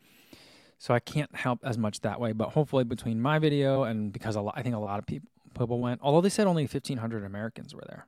so 0.77 0.93
I 0.93 0.99
can't 0.99 1.35
help 1.35 1.59
as 1.63 1.77
much 1.77 2.01
that 2.01 2.19
way. 2.19 2.31
But 2.31 2.49
hopefully, 2.49 2.83
between 2.83 3.21
my 3.21 3.39
video 3.39 3.83
and 3.83 4.13
because 4.13 4.35
a 4.35 4.41
lot, 4.41 4.53
I 4.57 4.61
think 4.61 4.75
a 4.75 4.79
lot 4.79 4.99
of 4.99 5.05
people 5.05 5.29
people 5.57 5.79
went, 5.79 5.99
although 6.03 6.21
they 6.21 6.29
said 6.29 6.47
only 6.47 6.63
1,500 6.63 7.23
Americans 7.23 7.73
were 7.73 7.83
there, 7.87 8.05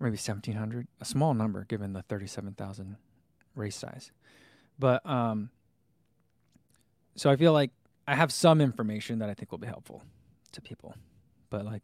maybe 0.00 0.16
1,700, 0.16 0.88
a 1.00 1.04
small 1.04 1.32
number 1.32 1.64
given 1.64 1.92
the 1.92 2.02
37,000 2.02 2.96
race 3.54 3.76
size. 3.76 4.10
But 4.78 5.06
um, 5.08 5.50
so 7.16 7.30
I 7.30 7.36
feel 7.36 7.52
like 7.52 7.70
I 8.06 8.14
have 8.14 8.32
some 8.32 8.60
information 8.60 9.20
that 9.20 9.30
I 9.30 9.34
think 9.34 9.50
will 9.50 9.58
be 9.58 9.66
helpful 9.66 10.02
to 10.52 10.60
people. 10.60 10.94
But 11.50 11.64
like, 11.64 11.82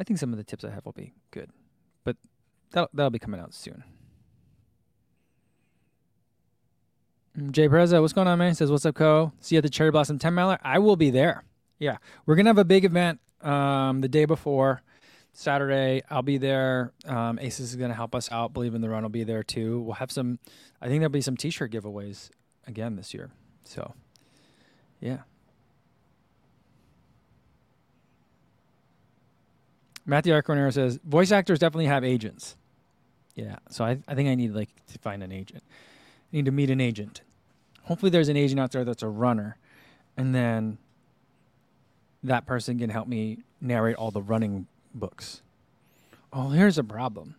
I 0.00 0.02
think 0.02 0.18
some 0.18 0.32
of 0.32 0.38
the 0.38 0.44
tips 0.44 0.64
I 0.64 0.70
have 0.70 0.86
will 0.86 0.92
be 0.92 1.12
good. 1.30 1.50
But 2.04 2.16
that'll, 2.70 2.88
that'll 2.94 3.10
be 3.10 3.18
coming 3.18 3.38
out 3.38 3.52
soon. 3.52 3.84
Mm, 7.38 7.52
Jay 7.52 7.68
Preza, 7.68 8.00
what's 8.00 8.14
going 8.14 8.26
on, 8.26 8.38
man? 8.38 8.48
He 8.48 8.54
says, 8.54 8.70
What's 8.70 8.86
up, 8.86 8.94
Ko? 8.94 9.32
See 9.40 9.56
you 9.56 9.58
at 9.58 9.62
the 9.62 9.68
Cherry 9.68 9.90
Blossom 9.90 10.18
10 10.18 10.32
miler. 10.32 10.58
I 10.62 10.78
will 10.78 10.96
be 10.96 11.10
there. 11.10 11.44
Yeah. 11.78 11.98
We're 12.24 12.36
to 12.46 12.48
have 12.48 12.56
a 12.56 12.64
big 12.64 12.86
event 12.86 13.20
um, 13.42 14.00
the 14.00 14.08
day 14.08 14.24
before. 14.24 14.80
Saturday, 15.34 16.02
I'll 16.08 16.22
be 16.22 16.38
there. 16.38 16.92
Um, 17.04 17.36
Asics 17.36 17.60
is 17.60 17.76
to 17.76 17.94
help 17.94 18.14
us 18.14 18.32
out. 18.32 18.54
Believe 18.54 18.74
in 18.74 18.80
the 18.80 18.88
Run 18.88 19.02
will 19.02 19.10
be 19.10 19.24
there 19.24 19.42
too. 19.42 19.82
We'll 19.82 19.94
have 19.94 20.10
some, 20.10 20.38
I 20.80 20.88
think 20.88 21.00
there'll 21.00 21.10
be 21.10 21.20
some 21.20 21.36
t 21.36 21.50
shirt 21.50 21.72
giveaways 21.72 22.30
again 22.66 22.96
this 22.96 23.12
year. 23.12 23.30
So, 23.64 23.94
yeah. 24.98 25.18
Matthew 30.06 30.32
Arconero 30.32 30.72
says 30.72 30.98
voice 31.04 31.32
actors 31.32 31.58
definitely 31.58 31.86
have 31.86 32.04
agents. 32.04 32.56
Yeah, 33.34 33.56
so 33.68 33.84
I, 33.84 33.98
I 34.08 34.14
think 34.14 34.28
I 34.28 34.34
need 34.34 34.54
like 34.54 34.70
to 34.92 34.98
find 34.98 35.22
an 35.22 35.32
agent. 35.32 35.62
I 36.32 36.36
need 36.36 36.44
to 36.46 36.50
meet 36.50 36.70
an 36.70 36.80
agent. 36.80 37.22
Hopefully, 37.84 38.10
there's 38.10 38.28
an 38.28 38.36
agent 38.36 38.60
out 38.60 38.72
there 38.72 38.84
that's 38.84 39.02
a 39.02 39.08
runner, 39.08 39.56
and 40.16 40.34
then 40.34 40.78
that 42.22 42.46
person 42.46 42.78
can 42.78 42.90
help 42.90 43.08
me 43.08 43.38
narrate 43.60 43.96
all 43.96 44.10
the 44.10 44.22
running 44.22 44.66
books. 44.94 45.42
Oh, 46.32 46.50
here's 46.50 46.78
a 46.78 46.84
problem. 46.84 47.36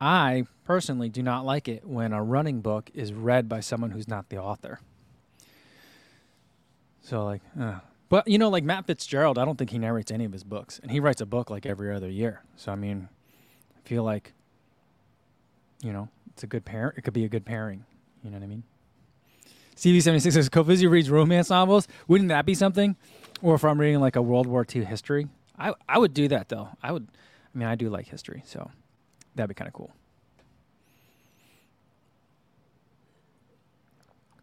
I 0.00 0.44
personally 0.64 1.08
do 1.08 1.22
not 1.22 1.44
like 1.44 1.68
it 1.68 1.84
when 1.84 2.12
a 2.12 2.22
running 2.22 2.60
book 2.60 2.90
is 2.94 3.12
read 3.12 3.48
by 3.48 3.60
someone 3.60 3.90
who's 3.90 4.08
not 4.08 4.28
the 4.28 4.38
author. 4.38 4.80
So 7.02 7.24
like, 7.24 7.42
uh, 7.58 7.80
but 8.08 8.26
you 8.26 8.38
know, 8.38 8.48
like 8.48 8.64
Matt 8.64 8.86
Fitzgerald, 8.86 9.38
I 9.38 9.44
don't 9.44 9.56
think 9.56 9.70
he 9.70 9.78
narrates 9.78 10.10
any 10.10 10.24
of 10.24 10.32
his 10.32 10.44
books, 10.44 10.78
and 10.82 10.90
he 10.90 11.00
writes 11.00 11.20
a 11.20 11.26
book 11.26 11.50
like 11.50 11.66
every 11.66 11.94
other 11.94 12.08
year. 12.08 12.42
So 12.56 12.72
I 12.72 12.74
mean, 12.74 13.08
I 13.76 13.88
feel 13.88 14.02
like, 14.02 14.32
you 15.82 15.92
know, 15.92 16.08
it's 16.32 16.42
a 16.42 16.46
good 16.46 16.64
pair. 16.64 16.94
It 16.96 17.02
could 17.02 17.14
be 17.14 17.24
a 17.24 17.28
good 17.28 17.44
pairing. 17.44 17.84
You 18.22 18.30
know 18.30 18.38
what 18.38 18.44
I 18.44 18.48
mean? 18.48 18.62
CV76 19.76 20.32
says 20.32 20.48
Kofuzi 20.48 20.90
reads 20.90 21.08
romance 21.08 21.50
novels. 21.50 21.86
Wouldn't 22.08 22.30
that 22.30 22.44
be 22.44 22.54
something? 22.54 22.96
Or 23.42 23.54
if 23.54 23.64
I'm 23.64 23.80
reading 23.80 24.00
like 24.00 24.16
a 24.16 24.22
World 24.22 24.48
War 24.48 24.66
II 24.74 24.84
history, 24.84 25.28
I 25.58 25.74
I 25.88 25.98
would 25.98 26.14
do 26.14 26.28
that 26.28 26.48
though. 26.48 26.68
I 26.82 26.92
would. 26.92 27.06
I 27.54 27.58
mean, 27.58 27.68
I 27.68 27.74
do 27.74 27.88
like 27.88 28.06
history, 28.06 28.42
so 28.44 28.70
that'd 29.34 29.48
be 29.48 29.54
kind 29.54 29.68
of 29.68 29.74
cool. 29.74 29.92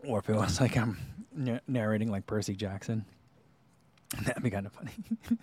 Or 0.06 0.20
if 0.20 0.30
it 0.30 0.36
was 0.36 0.62
like 0.62 0.78
I'm 0.78 0.98
narrating 1.68 2.10
like 2.12 2.26
Percy 2.28 2.56
Jackson. 2.56 3.06
That'd 4.26 4.44
be 4.44 4.50
kind 4.50 4.66
of 4.66 4.72
funny. 4.74 4.92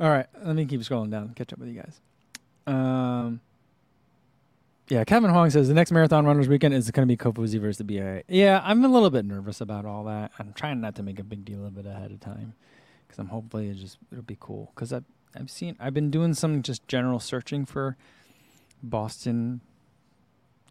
All 0.00 0.10
right, 0.10 0.26
let 0.44 0.56
me 0.56 0.66
keep 0.66 0.80
scrolling 0.80 1.10
down, 1.10 1.32
catch 1.34 1.52
up 1.52 1.58
with 1.58 1.68
you 1.68 1.80
guys. 1.80 2.00
Um, 2.66 3.40
yeah, 4.88 5.04
Kevin 5.04 5.30
Huang 5.30 5.50
says 5.50 5.68
the 5.68 5.74
next 5.74 5.92
marathon 5.92 6.26
runners 6.26 6.48
weekend 6.48 6.74
is 6.74 6.90
going 6.90 7.06
to 7.06 7.12
be 7.12 7.16
Kofuzi 7.16 7.60
versus 7.60 7.78
the 7.78 7.84
BAA. 7.84 8.22
Yeah, 8.28 8.60
I'm 8.64 8.84
a 8.84 8.88
little 8.88 9.10
bit 9.10 9.24
nervous 9.24 9.60
about 9.60 9.84
all 9.84 10.04
that. 10.04 10.32
I'm 10.38 10.52
trying 10.52 10.80
not 10.80 10.96
to 10.96 11.02
make 11.02 11.18
a 11.18 11.24
big 11.24 11.44
deal 11.44 11.64
of 11.64 11.78
it 11.78 11.86
ahead 11.86 12.10
of 12.10 12.20
time 12.20 12.54
because 13.06 13.18
I'm 13.18 13.28
hopefully 13.28 13.68
it 13.68 13.74
just 13.74 13.98
it'll 14.10 14.24
be 14.24 14.36
cool. 14.40 14.72
Because 14.74 14.92
I've 14.92 15.04
I've 15.34 15.50
seen 15.50 15.76
I've 15.78 15.94
been 15.94 16.10
doing 16.10 16.34
some 16.34 16.62
just 16.62 16.86
general 16.88 17.20
searching 17.20 17.64
for 17.64 17.96
Boston 18.82 19.60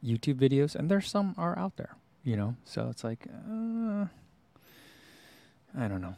YouTube 0.04 0.36
videos, 0.36 0.76
and 0.76 0.92
there's 0.92 1.10
some 1.10 1.34
are 1.38 1.58
out 1.58 1.78
there 1.78 1.96
you 2.24 2.38
know 2.38 2.56
so 2.64 2.88
it's 2.90 3.04
like 3.04 3.28
uh, 3.50 4.06
i 5.78 5.88
don't 5.88 6.02
know 6.02 6.16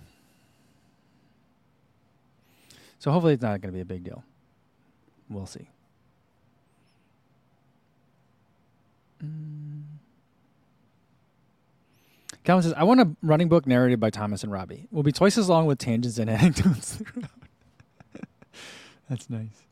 so 3.00 3.12
hopefully 3.12 3.34
it's 3.34 3.44
not 3.44 3.62
going 3.62 3.72
to 3.72 3.76
be 3.76 3.82
a 3.82 3.86
big 3.86 4.04
deal 4.04 4.24
we'll 5.30 5.46
see 5.46 5.68
mm. 9.24 9.82
Calvin 12.44 12.62
says, 12.62 12.74
I 12.78 12.84
want 12.84 13.02
a 13.02 13.10
running 13.24 13.50
book 13.50 13.66
narrated 13.66 14.00
by 14.00 14.12
Thomas 14.12 14.44
and 14.44 14.52
Robbie. 14.52 14.88
Will 14.92 15.02
be 15.02 15.12
twice 15.12 15.36
as 15.36 15.50
long 15.50 15.66
with 15.66 15.80
tangents 15.80 16.20
and 16.20 16.30
anecdotes 16.30 17.02
That's 19.10 19.30
nice. 19.30 19.64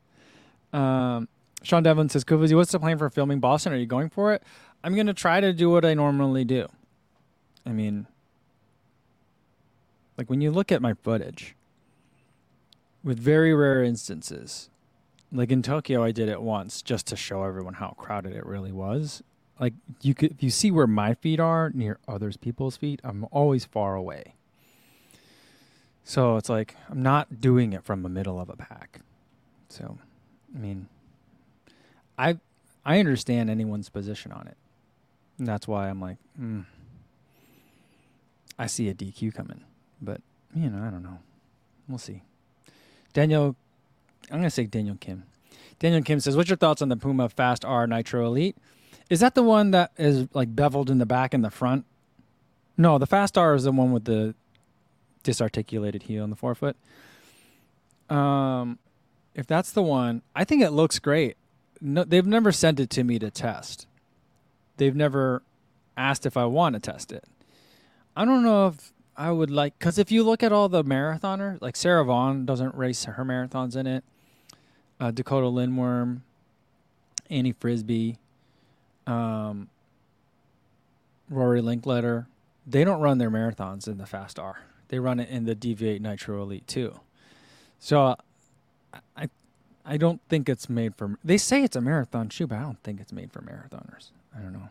Um, 0.74 1.28
Sean 1.62 1.84
Devlin 1.84 2.10
says, 2.10 2.24
Kofuzi, 2.24 2.56
what's 2.56 2.72
the 2.72 2.80
plan 2.80 2.98
for 2.98 3.10
filming 3.10 3.40
Boston? 3.40 3.74
Are 3.74 3.78
you 3.78 3.86
going 3.86 4.10
for 4.10 4.34
it? 4.34 4.44
I'm 4.84 4.96
going 4.96 5.08
to 5.08 5.14
try 5.14 5.40
to 5.40 5.54
do 5.54 5.70
what 5.70 5.86
I 5.86 5.94
normally 5.94 6.44
do. 6.44 6.68
I 7.66 7.70
mean, 7.70 8.08
like 10.24 10.30
when 10.30 10.40
you 10.40 10.52
look 10.52 10.72
at 10.72 10.82
my 10.82 10.94
footage, 10.94 11.54
with 13.04 13.20
very 13.20 13.54
rare 13.54 13.84
instances, 13.84 14.70
like 15.34 15.52
in 15.52 15.62
Tokyo, 15.62 16.02
I 16.02 16.14
did 16.14 16.30
it 16.30 16.42
once 16.42 16.82
just 16.82 17.08
to 17.08 17.18
show 17.18 17.44
everyone 17.44 17.74
how 17.74 17.90
crowded 17.98 18.34
it 18.34 18.46
really 18.46 18.72
was. 18.72 19.22
Like 19.60 19.74
you 20.02 20.14
could, 20.14 20.32
if 20.32 20.42
you 20.42 20.50
see 20.50 20.72
where 20.72 20.88
my 20.88 21.14
feet 21.14 21.42
are 21.42 21.72
near 21.74 22.00
others 22.08 22.38
people's 22.38 22.78
feet, 22.78 23.02
I'm 23.04 23.26
always 23.32 23.66
far 23.66 23.96
away. 23.96 24.36
So 26.06 26.38
it's 26.38 26.48
like 26.48 26.78
I'm 26.90 27.04
not 27.04 27.42
doing 27.42 27.74
it 27.74 27.84
from 27.84 28.02
the 28.02 28.08
middle 28.08 28.40
of 28.40 28.48
a 28.50 28.56
pack. 28.56 29.02
So, 29.68 29.98
I 30.56 30.58
mean, 30.58 30.88
I 32.18 32.40
I 32.86 33.00
understand 33.00 33.50
anyone's 33.50 33.90
position 33.90 34.32
on 34.32 34.48
it. 34.48 34.56
And 35.38 35.46
that's 35.46 35.68
why 35.68 35.90
I'm 35.90 36.00
like, 36.00 36.18
mm, 36.40 36.64
I 38.58 38.68
see 38.68 38.88
a 38.88 38.94
DQ 38.94 39.34
coming, 39.34 39.66
but 40.04 40.22
you 40.56 40.70
know, 40.70 40.86
I 40.86 40.90
don't 40.90 41.04
know. 41.04 41.20
We'll 41.88 41.98
see. 41.98 42.22
Daniel, 43.14 43.56
I'm 44.32 44.38
gonna 44.38 44.50
say 44.50 44.66
Daniel 44.66 44.98
Kim. 45.00 45.24
Daniel 45.80 46.02
Kim 46.02 46.20
says, 46.20 46.36
"What's 46.36 46.50
your 46.50 46.58
thoughts 46.58 46.82
on 46.82 46.90
the 46.90 46.96
Puma 46.96 47.30
Fast 47.30 47.66
R 47.66 47.88
Nitro 47.88 48.26
Elite? 48.26 48.58
Is 49.10 49.20
that 49.20 49.36
the 49.36 49.44
one 49.44 49.72
that 49.72 49.92
is 49.98 50.28
like 50.34 50.56
beveled 50.56 50.90
in 50.90 50.98
the 50.98 51.06
back 51.06 51.34
and 51.34 51.44
the 51.44 51.50
front? 51.50 51.86
No, 52.78 52.98
the 52.98 53.08
Fast 53.08 53.38
R 53.38 53.56
is 53.56 53.64
the 53.64 53.72
one 53.72 53.92
with 53.92 54.06
the 54.06 54.36
disarticulated 55.24 56.04
heel 56.04 56.24
in 56.24 56.30
the 56.30 56.36
forefoot. 56.36 56.76
Um, 58.10 58.80
if 59.36 59.48
that's 59.48 59.72
the 59.72 59.84
one, 59.84 60.22
I 60.36 60.44
think 60.44 60.62
it 60.62 60.72
looks 60.72 61.00
great. 61.00 61.38
No, 61.82 62.04
they've 62.04 62.26
never 62.26 62.52
sent 62.52 62.80
it 62.80 62.90
to 62.92 63.04
me 63.04 63.20
to 63.20 63.32
test 63.32 63.88
they've 64.78 64.96
never 64.96 65.44
asked 65.96 66.26
if 66.26 66.38
I 66.38 66.46
want 66.46 66.74
to 66.74 66.80
test 66.80 67.12
it. 67.12 67.26
I 68.16 68.26
don't 68.26 68.44
know 68.44 68.68
if 68.68 68.94
I 69.16 69.32
would 69.32 69.52
like 69.52 69.78
because 69.78 69.98
if 70.00 70.12
you 70.12 70.24
look 70.24 70.42
at 70.44 70.52
all 70.52 70.70
the 70.70 70.84
marathoners, 70.84 71.62
like 71.62 71.76
Sara 71.76 72.04
Vaughn 72.04 72.46
doesn't 72.46 72.76
race 72.76 73.06
her 73.06 73.24
marathons 73.24 73.76
in 73.76 73.88
it. 73.88 74.04
Uh, 75.00 75.12
Dakota 75.12 75.48
Lindwurm, 75.48 76.22
Annie 77.30 77.52
Frisbie, 77.52 78.18
um, 79.06 79.70
Rory 81.30 81.62
Linkletter, 81.62 82.28
they 82.66 82.84
don't 82.84 83.02
run 83.02 83.18
their 83.18 83.30
marathons 83.30 83.88
in 83.88 83.98
the 83.98 84.06
Fast 84.06 84.40
R. 84.40 84.62
They 84.88 85.00
run 85.00 85.20
it 85.20 85.30
in 85.30 85.46
the 85.46 85.56
Deviate 85.56 86.02
Nitro 86.02 86.42
Elite 86.42 86.68
2. 86.68 87.00
So 87.80 88.16
I 89.18 89.30
I 89.86 89.98
don't 89.98 90.22
think 90.30 90.48
it's 90.48 90.70
made 90.70 90.96
for. 90.96 91.18
They 91.24 91.38
say 91.38 91.64
it's 91.64 91.76
a 91.76 91.82
marathon 91.82 92.30
shoe, 92.30 92.48
but 92.48 92.58
I 92.58 92.62
don't 92.62 92.82
think 92.84 93.02
it's 93.02 93.12
made 93.12 93.32
for 93.32 93.42
marathoners. 93.42 94.12
I 94.36 94.40
don't 94.40 94.54
know. 94.54 94.70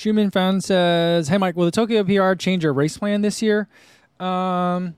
Schumann 0.00 0.30
fan 0.30 0.62
says, 0.62 1.28
"Hey 1.28 1.36
Mike, 1.36 1.56
will 1.56 1.66
the 1.66 1.70
Tokyo 1.70 2.02
PR 2.02 2.34
change 2.34 2.64
your 2.64 2.72
race 2.72 2.96
plan 2.96 3.20
this 3.20 3.42
year?" 3.42 3.68
Um, 4.18 4.96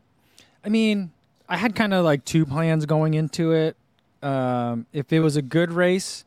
I 0.64 0.68
mean, 0.68 1.10
I 1.48 1.56
had 1.56 1.74
kind 1.74 1.92
of 1.92 2.04
like 2.04 2.24
two 2.24 2.46
plans 2.46 2.86
going 2.86 3.14
into 3.14 3.50
it. 3.50 3.76
Um, 4.22 4.86
if 4.92 5.12
it 5.12 5.18
was 5.18 5.34
a 5.34 5.42
good 5.42 5.72
race, 5.72 6.24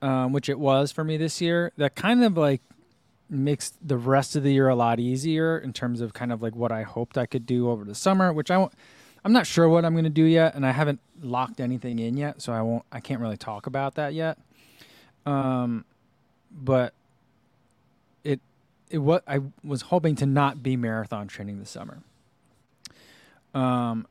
um, 0.00 0.32
which 0.32 0.48
it 0.48 0.58
was 0.58 0.90
for 0.90 1.04
me 1.04 1.16
this 1.16 1.40
year, 1.40 1.70
that 1.76 1.94
kind 1.94 2.24
of 2.24 2.36
like 2.36 2.60
makes 3.30 3.72
the 3.80 3.96
rest 3.96 4.34
of 4.34 4.42
the 4.42 4.52
year 4.52 4.68
a 4.68 4.74
lot 4.74 4.98
easier 4.98 5.56
in 5.56 5.72
terms 5.72 6.00
of 6.00 6.12
kind 6.12 6.32
of 6.32 6.42
like 6.42 6.56
what 6.56 6.72
I 6.72 6.82
hoped 6.82 7.16
I 7.16 7.26
could 7.26 7.46
do 7.46 7.70
over 7.70 7.84
the 7.84 7.94
summer, 7.94 8.32
which 8.32 8.50
I 8.50 8.58
won't. 8.58 8.72
I'm 9.24 9.32
not 9.32 9.46
sure 9.46 9.68
what 9.68 9.84
I'm 9.84 9.92
going 9.92 10.02
to 10.02 10.10
do 10.10 10.24
yet, 10.24 10.56
and 10.56 10.66
I 10.66 10.72
haven't 10.72 10.98
locked 11.22 11.60
anything 11.60 12.00
in 12.00 12.16
yet, 12.16 12.42
so 12.42 12.52
I 12.52 12.62
won't. 12.62 12.84
I 12.90 12.98
can't 12.98 13.20
really 13.20 13.36
talk 13.36 13.68
about 13.68 13.94
that 13.94 14.12
yet. 14.12 14.38
Um, 15.24 15.84
but 16.50 16.94
it 18.92 18.98
what 18.98 19.24
I 19.26 19.40
was 19.64 19.82
hoping 19.82 20.14
to 20.16 20.26
not 20.26 20.62
be 20.62 20.76
marathon 20.76 21.26
training 21.26 21.58
this 21.58 21.70
summer. 21.70 22.02
Um, 23.54 24.06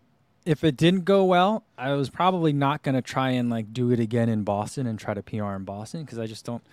if 0.45 0.63
it 0.63 0.75
didn't 0.75 1.05
go 1.05 1.23
well, 1.23 1.63
I 1.77 1.93
was 1.93 2.09
probably 2.09 2.51
not 2.51 2.81
going 2.81 2.95
to 2.95 3.01
try 3.01 3.31
and 3.31 3.49
like 3.49 3.73
do 3.73 3.91
it 3.91 3.99
again 3.99 4.27
in 4.27 4.43
Boston 4.43 4.87
and 4.87 4.97
try 4.97 5.13
to 5.13 5.21
PR 5.21 5.53
in 5.53 5.63
Boston 5.63 6.03
because 6.03 6.19
I 6.19 6.25
just 6.25 6.45
don't. 6.45 6.63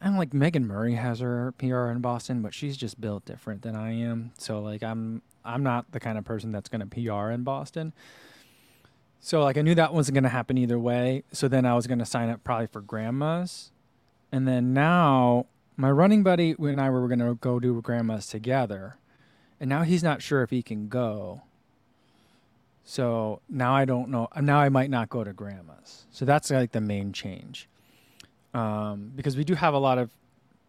I 0.00 0.06
don't 0.06 0.16
like 0.16 0.32
Meaghan 0.32 0.64
Murray 0.64 0.94
has 0.94 1.20
her 1.20 1.52
PR 1.56 1.86
in 1.86 2.00
Boston, 2.00 2.42
but 2.42 2.52
she's 2.52 2.76
just 2.76 3.00
built 3.00 3.24
different 3.24 3.62
than 3.62 3.74
I 3.74 3.92
am. 3.92 4.32
So 4.38 4.60
like 4.60 4.82
I'm 4.82 5.22
I'm 5.44 5.62
not 5.62 5.92
the 5.92 6.00
kind 6.00 6.18
of 6.18 6.24
person 6.24 6.52
that's 6.52 6.68
going 6.68 6.86
to 6.86 6.86
PR 6.86 7.30
in 7.30 7.44
Boston. 7.44 7.92
So 9.20 9.42
like 9.42 9.56
I 9.56 9.62
knew 9.62 9.74
that 9.74 9.94
wasn't 9.94 10.14
going 10.14 10.24
to 10.24 10.30
happen 10.30 10.58
either 10.58 10.78
way. 10.78 11.24
So 11.32 11.48
then 11.48 11.64
I 11.64 11.74
was 11.74 11.86
going 11.86 11.98
to 11.98 12.06
sign 12.06 12.28
up 12.28 12.44
probably 12.44 12.66
for 12.66 12.80
grandma's, 12.80 13.72
and 14.30 14.46
then 14.46 14.72
now 14.72 15.46
my 15.76 15.90
running 15.90 16.22
buddy 16.22 16.54
and 16.58 16.80
I 16.80 16.90
were 16.90 17.06
going 17.08 17.18
to 17.18 17.34
go 17.34 17.60
do 17.60 17.80
grandma's 17.82 18.26
together, 18.26 18.96
and 19.60 19.68
now 19.68 19.82
he's 19.82 20.02
not 20.02 20.22
sure 20.22 20.42
if 20.42 20.50
he 20.50 20.62
can 20.62 20.88
go. 20.88 21.42
So 22.84 23.40
now 23.48 23.74
I 23.74 23.84
don't 23.84 24.10
know. 24.10 24.28
Now 24.40 24.58
I 24.58 24.68
might 24.68 24.90
not 24.90 25.08
go 25.08 25.24
to 25.24 25.32
grandma's. 25.32 26.06
So 26.10 26.24
that's 26.24 26.50
like 26.50 26.72
the 26.72 26.80
main 26.80 27.12
change, 27.12 27.68
um, 28.54 29.12
because 29.14 29.36
we 29.36 29.44
do 29.44 29.54
have 29.54 29.74
a 29.74 29.78
lot 29.78 29.98
of 29.98 30.10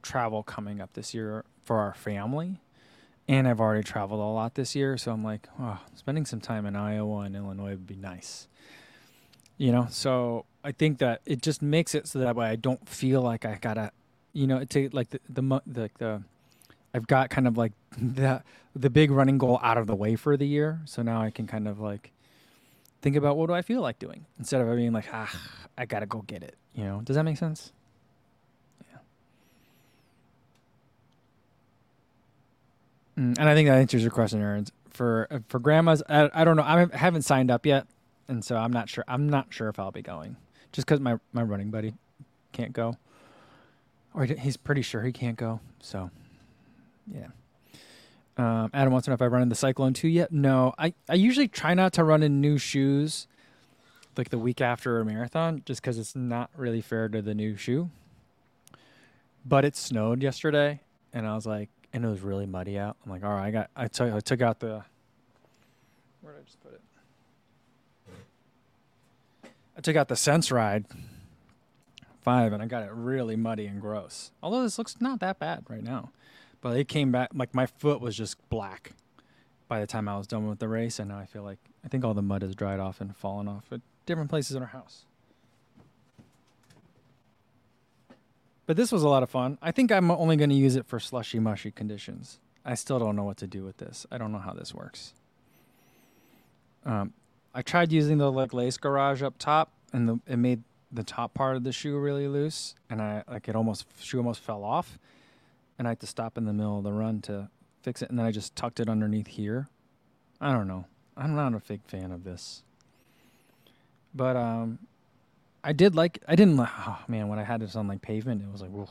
travel 0.02 0.44
coming 0.44 0.82
up 0.82 0.94
this 0.94 1.14
year 1.14 1.46
for 1.64 1.78
our 1.78 1.94
family, 1.94 2.60
and 3.28 3.48
I've 3.48 3.60
already 3.60 3.84
traveled 3.84 4.20
a 4.20 4.24
lot 4.24 4.56
this 4.56 4.76
year. 4.76 4.98
So 4.98 5.12
I'm 5.12 5.24
like, 5.24 5.48
oh, 5.60 5.80
spending 5.96 6.26
some 6.26 6.42
time 6.42 6.66
in 6.66 6.76
Iowa 6.76 7.20
and 7.20 7.36
Illinois 7.36 7.72
would 7.72 7.88
be 7.88 7.96
nice. 7.96 8.48
You 9.58 9.72
know, 9.72 9.88
so 9.90 10.46
I 10.64 10.72
think 10.72 11.00
that 11.00 11.22
it 11.26 11.42
just 11.42 11.62
makes 11.62 11.96
it 11.96 12.08
so 12.08 12.20
that 12.20 12.36
way 12.36 12.48
I 12.48 12.56
don't 12.56 12.88
feel 12.88 13.22
like 13.22 13.44
I 13.46 13.58
gotta, 13.60 13.92
you 14.38 14.46
know, 14.46 14.64
to 14.64 14.90
like 14.94 15.10
the 15.10 15.20
the 15.28 15.42
the, 15.66 15.90
the 15.98 16.22
I've 16.94 17.08
got 17.08 17.32
kind 17.32 17.48
of 17.48 17.58
like 17.58 17.74
the 17.98 18.44
the 18.76 18.90
big 18.90 19.10
running 19.10 19.40
goal 19.40 19.60
out 19.64 19.78
of 19.78 19.88
the 19.88 19.96
way 19.96 20.16
for 20.16 20.38
the 20.38 20.46
year. 20.46 20.80
So 20.86 21.02
now 21.02 21.22
I 21.22 21.32
can 21.32 21.48
kind 21.48 21.68
of 21.68 21.80
like 21.80 22.12
think 23.02 23.16
about 23.16 23.36
what 23.36 23.48
do 23.48 23.54
I 23.54 23.64
feel 23.64 23.82
like 23.82 23.98
doing 23.98 24.26
instead 24.38 24.62
of 24.62 24.76
being 24.76 24.94
like, 24.94 25.08
ah, 25.12 25.36
I 25.76 25.86
gotta 25.86 26.06
go 26.06 26.22
get 26.22 26.44
it. 26.44 26.56
You 26.76 26.84
know, 26.84 27.02
does 27.04 27.16
that 27.16 27.24
make 27.24 27.38
sense? 27.38 27.72
Yeah. 28.92 29.00
Mm, 33.18 33.40
and 33.40 33.50
I 33.50 33.56
think 33.56 33.68
that 33.70 33.80
answers 33.80 34.04
your 34.04 34.12
question, 34.12 34.40
Aaron. 34.40 34.68
For 34.92 35.28
for 35.48 35.58
grandmas, 35.60 36.04
I, 36.08 36.30
I 36.32 36.44
don't 36.44 36.58
know. 36.58 36.64
I 36.64 36.86
haven't 36.96 37.24
signed 37.24 37.50
up 37.50 37.66
yet, 37.66 37.88
and 38.28 38.46
so 38.46 38.56
I'm 38.56 38.72
not 38.72 38.88
sure. 38.88 39.04
I'm 39.08 39.28
not 39.30 39.48
sure 39.50 39.68
if 39.70 39.80
I'll 39.80 39.92
be 39.92 40.04
going, 40.04 40.38
just 40.72 40.86
because 40.86 41.00
my 41.00 41.20
my 41.34 41.42
running 41.42 41.72
buddy 41.72 41.94
can't 42.52 42.74
go, 42.74 42.98
or 44.14 44.26
he's 44.26 44.58
pretty 44.58 44.82
sure 44.82 45.04
he 45.04 45.12
can't 45.12 45.38
go. 45.38 45.60
So 45.80 46.10
yeah. 47.12 47.28
Um, 48.38 48.70
Adam 48.74 48.92
wants 48.94 49.06
to 49.06 49.12
know 49.12 49.16
if 49.16 49.22
I 49.22 49.28
run 49.28 49.42
in 49.42 49.50
the 49.50 49.56
Cyclone 49.56 49.94
2 49.94 50.08
yet. 50.08 50.32
No, 50.32 50.74
I, 50.78 50.94
I 51.10 51.16
usually 51.16 51.48
try 51.48 51.74
not 51.74 51.94
to 51.94 52.04
run 52.04 52.22
in 52.22 52.40
new 52.40 52.58
shoes 52.60 53.28
like 54.16 54.30
the 54.30 54.38
week 54.38 54.62
after 54.62 55.00
a 55.00 55.06
marathon 55.06 55.64
just 55.66 55.82
because 55.82 55.98
it's 55.98 56.16
not 56.16 56.50
really 56.56 56.82
fair 56.82 57.10
to 57.10 57.22
the 57.22 57.34
new 57.34 57.56
shoe. 57.56 57.90
But 59.46 59.66
it 59.66 59.76
snowed 59.76 60.22
yesterday 60.22 60.82
and 61.14 61.28
I 61.28 61.34
was 61.34 61.46
like, 61.46 61.70
and 61.94 62.06
it 62.06 62.08
was 62.08 62.22
really 62.22 62.46
muddy 62.46 62.78
out. 62.78 62.98
I'm 63.04 63.12
like, 63.12 63.24
all 63.24 63.32
right, 63.32 63.48
I 63.48 63.52
got, 63.52 63.70
I 63.76 63.88
took, 63.88 64.14
I 64.14 64.20
took 64.20 64.42
out 64.42 64.60
the, 64.60 64.84
where 66.22 66.34
did 66.34 66.42
I 66.42 66.44
just 66.44 66.60
put 66.62 66.74
it? 66.74 66.82
I 69.78 69.82
took 69.82 69.96
out 69.96 70.08
the 70.10 70.16
Sense 70.16 70.52
Ride 70.52 70.86
5 72.28 72.52
and 72.52 72.62
I 72.62 72.66
got 72.66 72.84
it 72.84 72.92
really 72.92 73.38
muddy 73.38 73.68
and 73.68 73.80
gross. 73.80 74.32
Although 74.44 74.64
this 74.64 74.78
looks 74.78 75.00
not 75.00 75.22
that 75.22 75.40
bad 75.40 75.64
right 75.70 75.82
now. 75.82 76.12
But 76.60 76.76
it 76.76 76.90
came 76.90 77.10
back 77.10 77.30
like 77.34 77.56
my 77.56 77.66
foot 77.66 78.02
was 78.02 78.18
just 78.18 78.36
black 78.50 78.92
by 79.70 79.80
the 79.80 79.88
time 79.88 80.10
I 80.10 80.18
was 80.18 80.28
done 80.28 80.46
with 80.46 80.60
the 80.60 80.68
race, 80.68 81.00
and 81.00 81.08
now 81.08 81.20
I 81.20 81.26
feel 81.26 81.44
like 81.44 81.60
I 81.86 81.88
think 81.88 82.04
all 82.04 82.14
the 82.14 82.22
mud 82.22 82.42
has 82.42 82.54
dried 82.54 82.82
off 82.82 83.00
and 83.00 83.16
fallen 83.16 83.48
off 83.48 83.72
at 83.72 83.80
different 84.06 84.30
places 84.30 84.58
in 84.58 84.62
our 84.62 84.68
house. 84.68 85.06
But 88.66 88.76
this 88.76 88.92
was 88.92 89.04
a 89.04 89.08
lot 89.08 89.24
of 89.24 89.30
fun. 89.30 89.58
I 89.62 89.72
think 89.72 89.90
I'm 89.90 90.12
only 90.12 90.36
going 90.36 90.50
to 90.50 90.56
use 90.56 90.76
it 90.76 90.86
for 90.86 91.00
slushy 91.00 91.40
mushy 91.40 91.72
conditions. 91.72 92.40
I 92.66 92.76
still 92.76 93.00
don't 93.00 93.16
know 93.16 93.24
what 93.24 93.38
to 93.38 93.48
do 93.48 93.64
with 93.64 93.78
this. 93.78 94.06
I 94.12 94.18
don't 94.18 94.34
know 94.34 94.40
how 94.40 94.52
this 94.52 94.74
works. 94.74 95.14
Um, 96.86 97.14
I 97.54 97.62
tried 97.62 97.94
using 97.94 98.18
the 98.18 98.30
like 98.30 98.52
lace 98.52 98.76
garage 98.76 99.24
up 99.24 99.36
top, 99.40 99.72
and 99.94 100.10
the, 100.10 100.20
it 100.28 100.36
made 100.36 100.64
the 100.92 101.04
top 101.04 101.34
part 101.34 101.56
of 101.56 101.64
the 101.64 101.72
shoe 101.72 101.98
really 101.98 102.28
loose, 102.28 102.76
and 102.90 103.02
I 103.02 103.24
like 103.30 103.48
it 103.48 103.56
almost 103.56 103.86
shoe 104.00 104.18
almost 104.18 104.42
fell 104.42 104.64
off 104.64 104.98
and 105.78 105.88
I 105.88 105.92
had 105.92 106.00
to 106.02 106.08
stop 106.08 106.38
in 106.38 106.46
the 106.46 106.54
middle 106.54 106.80
of 106.80 106.84
the 106.84 106.92
run 106.92 107.22
to 107.24 107.50
fix 107.82 108.02
it, 108.02 108.10
and 108.10 108.18
then 108.18 108.26
I 108.26 108.32
just 108.32 108.56
tucked 108.56 108.80
it 108.80 108.90
underneath 108.90 109.28
here. 109.28 109.68
I 110.42 110.52
don't 110.52 110.68
know. 110.68 110.86
I'm 111.16 111.36
not 111.36 111.54
a 111.54 111.60
big 111.60 111.82
fan 111.88 112.12
of 112.12 112.24
this, 112.24 112.64
but 114.14 114.36
um, 114.36 114.80
I 115.64 115.74
did 115.74 115.96
like. 115.96 116.20
I 116.28 116.36
didn't. 116.36 116.60
Oh 116.60 117.00
man, 117.08 117.28
when 117.28 117.40
I 117.40 117.44
had 117.44 117.62
this 117.62 117.76
on 117.76 117.88
like 117.88 118.02
pavement, 118.02 118.42
it 118.42 118.52
was 118.52 118.62
like, 118.62 118.72
whoa. 118.72 118.88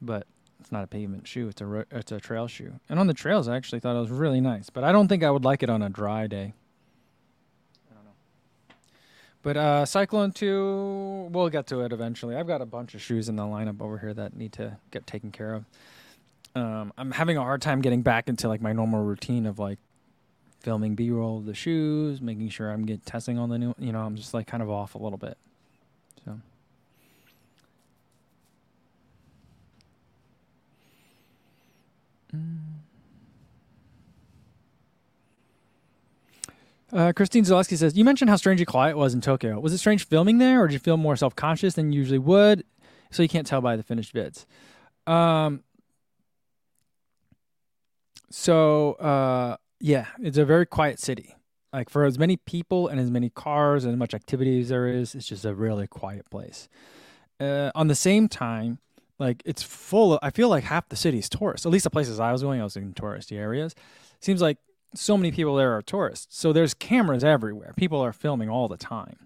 but 0.00 0.26
it's 0.60 0.72
not 0.72 0.84
a 0.84 0.86
pavement 0.86 1.26
shoe. 1.26 1.48
It's 1.48 1.60
a 1.60 1.86
it's 1.90 2.12
a 2.12 2.20
trail 2.20 2.48
shoe, 2.48 2.74
and 2.88 2.98
on 2.98 3.06
the 3.06 3.14
trails, 3.14 3.48
I 3.48 3.56
actually 3.56 3.80
thought 3.80 3.96
it 3.96 4.00
was 4.00 4.10
really 4.10 4.40
nice. 4.40 4.70
But 4.70 4.84
I 4.84 4.92
don't 4.92 5.08
think 5.08 5.22
I 5.22 5.30
would 5.30 5.44
like 5.44 5.62
it 5.62 5.70
on 5.70 5.82
a 5.82 5.90
dry 5.90 6.26
day. 6.26 6.54
But 9.42 9.56
uh, 9.56 9.84
Cyclone 9.84 10.30
2, 10.30 11.28
we'll 11.32 11.48
get 11.48 11.66
to 11.68 11.80
it 11.80 11.92
eventually. 11.92 12.36
I've 12.36 12.46
got 12.46 12.62
a 12.62 12.66
bunch 12.66 12.94
of 12.94 13.02
shoes 13.02 13.28
in 13.28 13.36
the 13.36 13.42
lineup 13.42 13.80
over 13.80 13.98
here 13.98 14.14
that 14.14 14.36
need 14.36 14.52
to 14.54 14.76
get 14.92 15.06
taken 15.06 15.32
care 15.32 15.54
of. 15.54 15.64
Um, 16.54 16.92
I'm 16.96 17.10
having 17.10 17.36
a 17.36 17.42
hard 17.42 17.60
time 17.60 17.80
getting 17.80 18.02
back 18.02 18.28
into 18.28 18.46
like 18.46 18.60
my 18.60 18.72
normal 18.72 19.02
routine 19.02 19.46
of 19.46 19.58
like 19.58 19.78
filming 20.60 20.94
B-roll 20.94 21.38
of 21.38 21.46
the 21.46 21.54
shoes, 21.54 22.20
making 22.20 22.50
sure 22.50 22.70
I'm 22.70 22.86
get 22.86 23.04
testing 23.04 23.38
on 23.38 23.48
the 23.48 23.58
new. 23.58 23.74
You 23.78 23.90
know, 23.90 24.02
I'm 24.02 24.14
just 24.16 24.32
like 24.32 24.46
kind 24.46 24.62
of 24.62 24.70
off 24.70 24.94
a 24.94 24.98
little 24.98 25.18
bit. 25.18 25.36
So. 26.24 26.38
Mm. 32.36 32.58
Uh, 36.92 37.12
Christine 37.14 37.44
Zaleski 37.44 37.76
says, 37.76 37.96
You 37.96 38.04
mentioned 38.04 38.28
how 38.28 38.36
strangely 38.36 38.66
quiet 38.66 38.90
it 38.92 38.96
was 38.98 39.14
in 39.14 39.20
Tokyo. 39.20 39.58
Was 39.58 39.72
it 39.72 39.78
strange 39.78 40.06
filming 40.06 40.38
there, 40.38 40.62
or 40.62 40.66
did 40.68 40.74
you 40.74 40.78
feel 40.78 40.96
more 40.96 41.16
self 41.16 41.34
conscious 41.34 41.74
than 41.74 41.92
you 41.92 41.98
usually 42.00 42.18
would? 42.18 42.64
So 43.10 43.22
you 43.22 43.28
can't 43.28 43.46
tell 43.46 43.60
by 43.60 43.76
the 43.76 43.82
finished 43.82 44.14
vids. 44.14 44.46
Um, 45.10 45.62
so, 48.30 48.94
uh, 48.94 49.56
yeah, 49.80 50.06
it's 50.20 50.38
a 50.38 50.44
very 50.44 50.66
quiet 50.66 50.98
city. 50.98 51.36
Like, 51.72 51.88
for 51.88 52.04
as 52.04 52.18
many 52.18 52.36
people 52.36 52.88
and 52.88 53.00
as 53.00 53.10
many 53.10 53.30
cars 53.30 53.84
and 53.84 53.92
as 53.92 53.98
much 53.98 54.12
activity 54.12 54.60
as 54.60 54.68
there 54.68 54.86
is, 54.86 55.14
it's 55.14 55.26
just 55.26 55.44
a 55.44 55.54
really 55.54 55.86
quiet 55.86 56.28
place. 56.30 56.68
Uh, 57.40 57.70
on 57.74 57.88
the 57.88 57.94
same 57.94 58.28
time, 58.28 58.78
like, 59.18 59.42
it's 59.46 59.62
full 59.62 60.14
of, 60.14 60.18
I 60.22 60.30
feel 60.30 60.48
like 60.48 60.64
half 60.64 60.88
the 60.88 60.96
city 60.96 61.18
is 61.18 61.28
tourists. 61.28 61.64
At 61.64 61.72
least 61.72 61.84
the 61.84 61.90
places 61.90 62.20
I 62.20 62.32
was 62.32 62.42
going, 62.42 62.60
I 62.60 62.64
was 62.64 62.76
in 62.76 62.92
touristy 62.92 63.38
areas. 63.38 63.74
Seems 64.20 64.42
like 64.42 64.58
so 64.94 65.16
many 65.16 65.32
people 65.32 65.56
there 65.56 65.76
are 65.76 65.82
tourists. 65.82 66.38
So 66.38 66.52
there's 66.52 66.74
cameras 66.74 67.24
everywhere. 67.24 67.72
People 67.76 68.00
are 68.00 68.12
filming 68.12 68.48
all 68.48 68.68
the 68.68 68.76
time. 68.76 69.16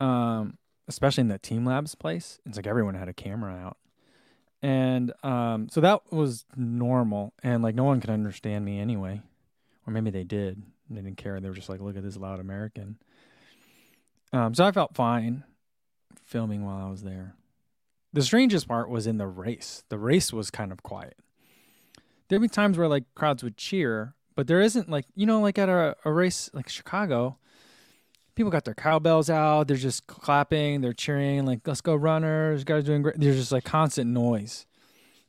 Um, 0.00 0.58
especially 0.86 1.22
in 1.22 1.28
the 1.28 1.38
Team 1.38 1.64
Labs 1.64 1.94
place. 1.94 2.38
It's 2.46 2.56
like 2.56 2.66
everyone 2.66 2.94
had 2.94 3.08
a 3.08 3.14
camera 3.14 3.54
out. 3.54 3.76
And 4.62 5.12
um, 5.22 5.68
so 5.68 5.80
that 5.80 6.12
was 6.12 6.44
normal. 6.56 7.34
And 7.42 7.62
like 7.62 7.74
no 7.74 7.84
one 7.84 8.00
could 8.00 8.10
understand 8.10 8.64
me 8.64 8.78
anyway. 8.80 9.22
Or 9.86 9.92
maybe 9.92 10.10
they 10.10 10.24
did. 10.24 10.62
They 10.90 11.02
didn't 11.02 11.18
care. 11.18 11.40
They 11.40 11.48
were 11.48 11.54
just 11.54 11.68
like, 11.68 11.80
look 11.80 11.96
at 11.96 12.02
this 12.02 12.16
loud 12.16 12.40
American. 12.40 12.98
Um, 14.32 14.54
so 14.54 14.64
I 14.64 14.72
felt 14.72 14.94
fine 14.94 15.44
filming 16.24 16.64
while 16.64 16.86
I 16.86 16.90
was 16.90 17.02
there. 17.02 17.34
The 18.12 18.22
strangest 18.22 18.68
part 18.68 18.88
was 18.88 19.06
in 19.06 19.18
the 19.18 19.26
race. 19.26 19.84
The 19.88 19.98
race 19.98 20.32
was 20.32 20.50
kind 20.50 20.72
of 20.72 20.82
quiet. 20.82 21.16
There'd 22.28 22.42
be 22.42 22.48
times 22.48 22.76
where 22.76 22.88
like 22.88 23.04
crowds 23.14 23.42
would 23.42 23.56
cheer, 23.56 24.14
but 24.38 24.46
there 24.46 24.60
isn't 24.60 24.88
like 24.88 25.04
you 25.16 25.26
know 25.26 25.40
like 25.40 25.58
at 25.58 25.68
a, 25.68 25.96
a 26.04 26.12
race 26.12 26.48
like 26.52 26.68
Chicago, 26.68 27.38
people 28.36 28.52
got 28.52 28.64
their 28.64 28.72
cowbells 28.72 29.28
out. 29.28 29.66
They're 29.66 29.76
just 29.76 30.06
clapping. 30.06 30.80
They're 30.80 30.92
cheering. 30.92 31.44
Like 31.44 31.66
let's 31.66 31.80
go 31.80 31.96
runners. 31.96 32.62
Guys 32.62 32.84
doing 32.84 33.02
great. 33.02 33.18
There's 33.18 33.34
just 33.34 33.50
like 33.50 33.64
constant 33.64 34.10
noise. 34.10 34.64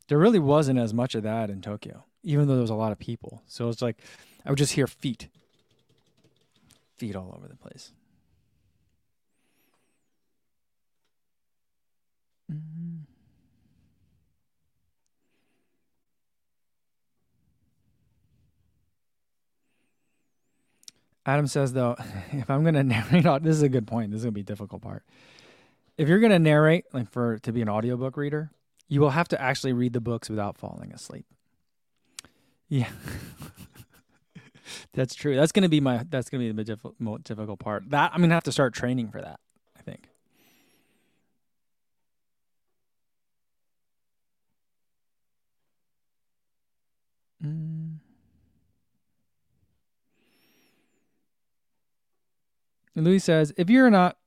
There 0.09 0.19
really 0.19 0.37
wasn't 0.37 0.77
as 0.77 0.93
much 0.93 1.15
of 1.15 1.23
that 1.23 1.49
in 1.49 1.59
Tokyo, 1.59 2.05
even 2.21 2.47
though 2.47 2.53
there 2.53 2.61
was 2.61 2.69
a 2.69 2.75
lot 2.75 2.91
of 2.91 2.99
people. 2.99 3.41
So 3.47 3.67
it's 3.69 3.81
like 3.81 3.97
I 4.45 4.51
would 4.51 4.59
just 4.59 4.73
hear 4.73 4.85
feet, 4.85 5.27
feet 6.97 7.15
all 7.15 7.33
over 7.35 7.47
the 7.47 7.55
place. 7.55 7.91
Adam 21.29 21.47
says 21.47 21.73
though, 21.73 21.95
if 22.31 22.49
I'm 22.49 22.63
gonna 22.63 22.83
narrate, 22.85 23.25
this 23.43 23.55
is 23.55 23.61
a 23.61 23.69
good 23.69 23.87
point. 23.87 24.11
This 24.11 24.19
is 24.19 24.25
gonna 24.25 24.31
be 24.31 24.41
a 24.41 24.43
difficult 24.43 24.81
part. 24.81 25.03
If 25.97 26.07
you're 26.07 26.19
gonna 26.19 26.39
narrate, 26.39 26.85
like 26.93 27.09
for 27.11 27.37
to 27.39 27.51
be 27.51 27.61
an 27.61 27.69
audiobook 27.69 28.17
reader, 28.17 28.51
You 28.87 29.01
will 29.01 29.11
have 29.11 29.27
to 29.29 29.41
actually 29.41 29.73
read 29.73 29.93
the 29.93 30.01
books 30.01 30.29
without 30.29 30.57
falling 30.57 30.91
asleep. 30.91 31.25
Yeah. 32.67 32.89
that's 34.93 35.15
true. 35.15 35.35
That's 35.35 35.51
going 35.51 35.63
to 35.63 35.69
be 35.69 35.81
my 35.81 36.03
that's 36.09 36.29
going 36.29 36.47
to 36.47 36.53
be 36.53 36.63
the 36.63 36.93
most 36.99 37.23
difficult 37.23 37.59
part. 37.59 37.89
That 37.89 38.11
I'm 38.13 38.19
going 38.21 38.29
to 38.29 38.35
have 38.35 38.43
to 38.43 38.51
start 38.51 38.73
training 38.73 39.09
for 39.09 39.21
that, 39.21 39.39
I 39.77 39.81
think. 39.81 40.09
Mm. 47.43 47.99
And 52.95 53.05
Louis 53.05 53.19
says, 53.19 53.53
if 53.57 53.69
you're 53.69 53.89
not 53.89 54.17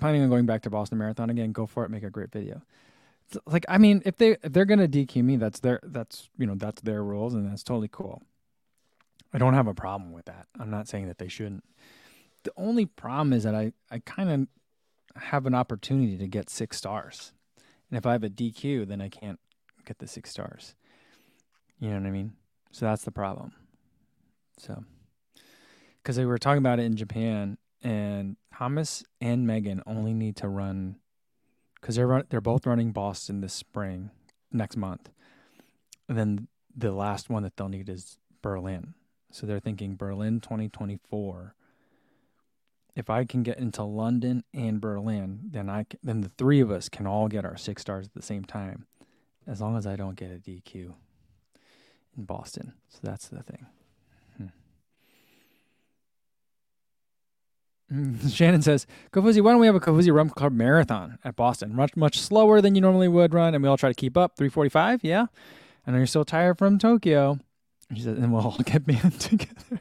planning 0.00 0.22
on 0.22 0.28
going 0.28 0.46
back 0.46 0.62
to 0.62 0.70
Boston 0.70 0.98
Marathon 0.98 1.30
again, 1.30 1.52
go 1.52 1.66
for 1.66 1.84
it. 1.84 1.90
Make 1.90 2.02
a 2.02 2.10
great 2.10 2.32
video. 2.32 2.62
It's 3.26 3.38
like, 3.46 3.64
I 3.68 3.78
mean, 3.78 4.02
if 4.04 4.16
they 4.16 4.36
if 4.42 4.52
they're 4.52 4.64
gonna 4.64 4.88
DQ 4.88 5.22
me, 5.22 5.36
that's 5.36 5.60
their 5.60 5.80
that's 5.82 6.28
you 6.38 6.46
know 6.46 6.54
that's 6.54 6.80
their 6.82 7.02
rules, 7.04 7.34
and 7.34 7.50
that's 7.50 7.62
totally 7.62 7.88
cool. 7.90 8.22
I 9.32 9.38
don't 9.38 9.54
have 9.54 9.66
a 9.66 9.74
problem 9.74 10.12
with 10.12 10.24
that. 10.26 10.46
I'm 10.58 10.70
not 10.70 10.88
saying 10.88 11.08
that 11.08 11.18
they 11.18 11.28
shouldn't. 11.28 11.64
The 12.44 12.52
only 12.56 12.86
problem 12.86 13.32
is 13.32 13.42
that 13.42 13.54
I 13.54 13.72
I 13.90 13.98
kind 13.98 14.30
of 14.30 15.22
have 15.22 15.46
an 15.46 15.54
opportunity 15.54 16.16
to 16.16 16.26
get 16.26 16.48
six 16.48 16.78
stars, 16.78 17.32
and 17.90 17.98
if 17.98 18.06
I 18.06 18.12
have 18.12 18.24
a 18.24 18.30
DQ, 18.30 18.88
then 18.88 19.02
I 19.02 19.08
can't 19.08 19.40
get 19.84 19.98
the 19.98 20.06
six 20.06 20.30
stars. 20.30 20.74
You 21.78 21.90
know 21.90 21.96
what 21.96 22.06
I 22.06 22.10
mean? 22.10 22.32
So 22.72 22.86
that's 22.86 23.04
the 23.04 23.10
problem. 23.10 23.52
So, 24.58 24.84
because 26.02 26.16
they 26.16 26.24
were 26.24 26.38
talking 26.38 26.58
about 26.58 26.80
it 26.80 26.84
in 26.84 26.96
Japan, 26.96 27.58
and 27.82 28.36
Thomas 28.54 29.04
and 29.20 29.46
Meaghan 29.46 29.80
only 29.86 30.14
need 30.14 30.36
to 30.36 30.48
run 30.48 30.96
because 31.80 31.96
they're 31.96 32.06
run, 32.06 32.24
they're 32.28 32.40
both 32.40 32.66
running 32.66 32.92
Boston 32.92 33.40
this 33.40 33.52
spring 33.52 34.10
next 34.52 34.76
month. 34.76 35.10
And 36.08 36.18
then 36.18 36.48
the 36.74 36.92
last 36.92 37.30
one 37.30 37.42
that 37.42 37.56
they'll 37.56 37.68
need 37.68 37.88
is 37.88 38.18
Berlin. 38.42 38.94
So 39.30 39.46
they're 39.46 39.60
thinking 39.60 39.96
Berlin 39.96 40.40
2024. 40.40 41.54
If 42.96 43.10
I 43.10 43.24
can 43.24 43.42
get 43.42 43.58
into 43.58 43.84
London 43.84 44.42
and 44.52 44.80
Berlin, 44.80 45.40
then 45.50 45.68
I 45.68 45.84
can, 45.84 46.00
then 46.02 46.22
the 46.22 46.30
three 46.30 46.60
of 46.60 46.70
us 46.70 46.88
can 46.88 47.06
all 47.06 47.28
get 47.28 47.44
our 47.44 47.56
six 47.56 47.82
stars 47.82 48.06
at 48.06 48.14
the 48.14 48.22
same 48.22 48.44
time, 48.44 48.86
as 49.46 49.60
long 49.60 49.76
as 49.76 49.86
I 49.86 49.94
don't 49.94 50.16
get 50.16 50.32
a 50.32 50.38
DQ 50.38 50.94
in 52.16 52.24
Boston. 52.24 52.72
So 52.88 52.98
that's 53.02 53.28
the 53.28 53.42
thing. 53.42 53.66
Shannon 58.30 58.62
says, 58.62 58.86
Kofuzi, 59.12 59.40
why 59.40 59.52
don't 59.52 59.60
we 59.60 59.66
have 59.66 59.74
a 59.74 59.80
Kofuzi 59.80 60.12
Run 60.12 60.30
Club 60.30 60.52
marathon 60.52 61.18
at 61.24 61.36
Boston? 61.36 61.74
Much, 61.74 61.96
much 61.96 62.18
slower 62.18 62.60
than 62.60 62.74
you 62.74 62.80
normally 62.80 63.08
would 63.08 63.32
run, 63.32 63.54
and 63.54 63.62
we 63.62 63.68
all 63.68 63.78
try 63.78 63.88
to 63.88 63.94
keep 63.94 64.16
up. 64.16 64.36
345, 64.36 65.02
yeah? 65.02 65.26
And 65.86 65.96
you're 65.96 66.06
so 66.06 66.22
tired 66.22 66.58
from 66.58 66.78
Tokyo. 66.78 67.38
She 67.94 68.02
says, 68.02 68.18
and 68.18 68.32
we'll 68.32 68.42
all 68.42 68.58
get 68.58 68.86
banned 68.86 69.18
together. 69.20 69.80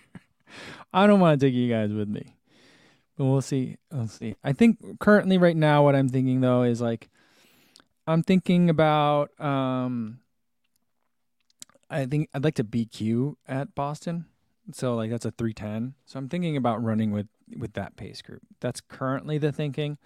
I 0.94 1.06
don't 1.06 1.20
want 1.20 1.40
to 1.40 1.46
take 1.46 1.54
you 1.54 1.70
guys 1.70 1.92
with 1.92 2.08
me. 2.08 2.36
But 3.18 3.26
we'll 3.26 3.42
see. 3.42 3.78
We'll 3.92 4.08
see. 4.08 4.36
I 4.44 4.54
think 4.54 5.00
currently 5.00 5.38
right 5.38 5.58
now 5.58 5.84
what 5.84 5.96
I'm 5.96 6.08
thinking 6.08 6.42
though 6.42 6.64
is 6.64 6.80
like 6.80 7.10
I'm 8.06 8.22
thinking 8.24 8.70
about 8.70 9.38
um 9.42 10.20
I 11.90 12.06
think 12.06 12.30
I'd 12.34 12.44
like 12.44 12.56
to 12.56 12.64
BQ 12.64 13.36
at 13.48 13.74
Boston. 13.74 14.26
So 14.74 14.96
like 14.96 15.10
that's 15.10 15.26
a 15.26 15.32
310. 15.32 15.96
So 16.06 16.20
I'm 16.20 16.30
thinking 16.30 16.58
about 16.58 16.84
running 16.84 17.12
with 17.12 17.28
with 17.58 17.74
that 17.74 17.96
pace 17.96 18.22
group. 18.22 18.42
That's 18.60 18.82
currently 18.82 19.38
the 19.38 19.52
thinking. 19.52 19.98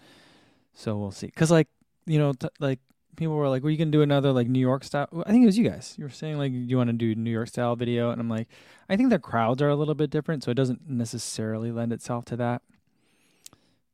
So 0.73 0.97
we'll 0.97 1.11
see. 1.11 1.29
Cuz 1.31 1.51
like, 1.51 1.67
you 2.05 2.19
know, 2.19 2.33
t- 2.33 2.47
like 2.59 2.79
people 3.15 3.35
were 3.35 3.49
like, 3.49 3.63
"Well, 3.63 3.71
you 3.71 3.77
can 3.77 3.91
do 3.91 4.01
another 4.01 4.31
like 4.31 4.47
New 4.47 4.59
York 4.59 4.83
style." 4.83 5.07
I 5.25 5.31
think 5.31 5.43
it 5.43 5.47
was 5.47 5.57
you 5.57 5.69
guys. 5.69 5.95
You 5.97 6.05
were 6.05 6.09
saying 6.09 6.37
like 6.37 6.51
you 6.53 6.77
want 6.77 6.89
to 6.89 6.93
do 6.93 7.15
New 7.15 7.31
York 7.31 7.47
style 7.47 7.75
video, 7.75 8.11
and 8.11 8.21
I'm 8.21 8.29
like, 8.29 8.47
I 8.89 8.95
think 8.95 9.09
the 9.09 9.19
crowds 9.19 9.61
are 9.61 9.69
a 9.69 9.75
little 9.75 9.95
bit 9.95 10.09
different, 10.09 10.43
so 10.43 10.51
it 10.51 10.55
doesn't 10.55 10.89
necessarily 10.89 11.71
lend 11.71 11.93
itself 11.93 12.25
to 12.25 12.35
that 12.37 12.61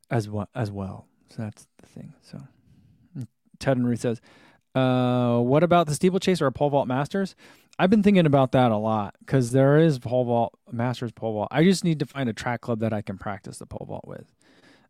as 0.09 0.29
well 0.29 0.49
as 0.55 0.71
well. 0.71 1.07
So 1.29 1.41
that's 1.43 1.67
the 1.81 1.87
thing. 1.87 2.13
So 2.21 2.41
Ted 3.59 3.77
and 3.77 3.87
Ruth 3.87 4.01
says, 4.01 4.21
uh, 4.75 5.39
"What 5.39 5.63
about 5.63 5.87
the 5.87 5.95
steeplechase 5.95 6.41
or 6.41 6.47
a 6.47 6.51
pole 6.51 6.69
vault 6.69 6.87
masters?" 6.87 7.35
I've 7.79 7.89
been 7.89 8.03
thinking 8.03 8.25
about 8.25 8.53
that 8.53 8.71
a 8.71 8.77
lot 8.77 9.15
because 9.19 9.51
there 9.51 9.77
is 9.77 9.99
pole 9.99 10.25
vault 10.25 10.57
masters 10.71 11.11
pole 11.11 11.33
vault. 11.33 11.49
I 11.51 11.63
just 11.63 11.83
need 11.83 11.99
to 11.99 12.05
find 12.05 12.27
a 12.27 12.33
track 12.33 12.61
club 12.61 12.79
that 12.79 12.91
I 12.91 13.01
can 13.01 13.17
practice 13.17 13.59
the 13.59 13.67
pole 13.67 13.85
vault 13.87 14.07
with. 14.07 14.33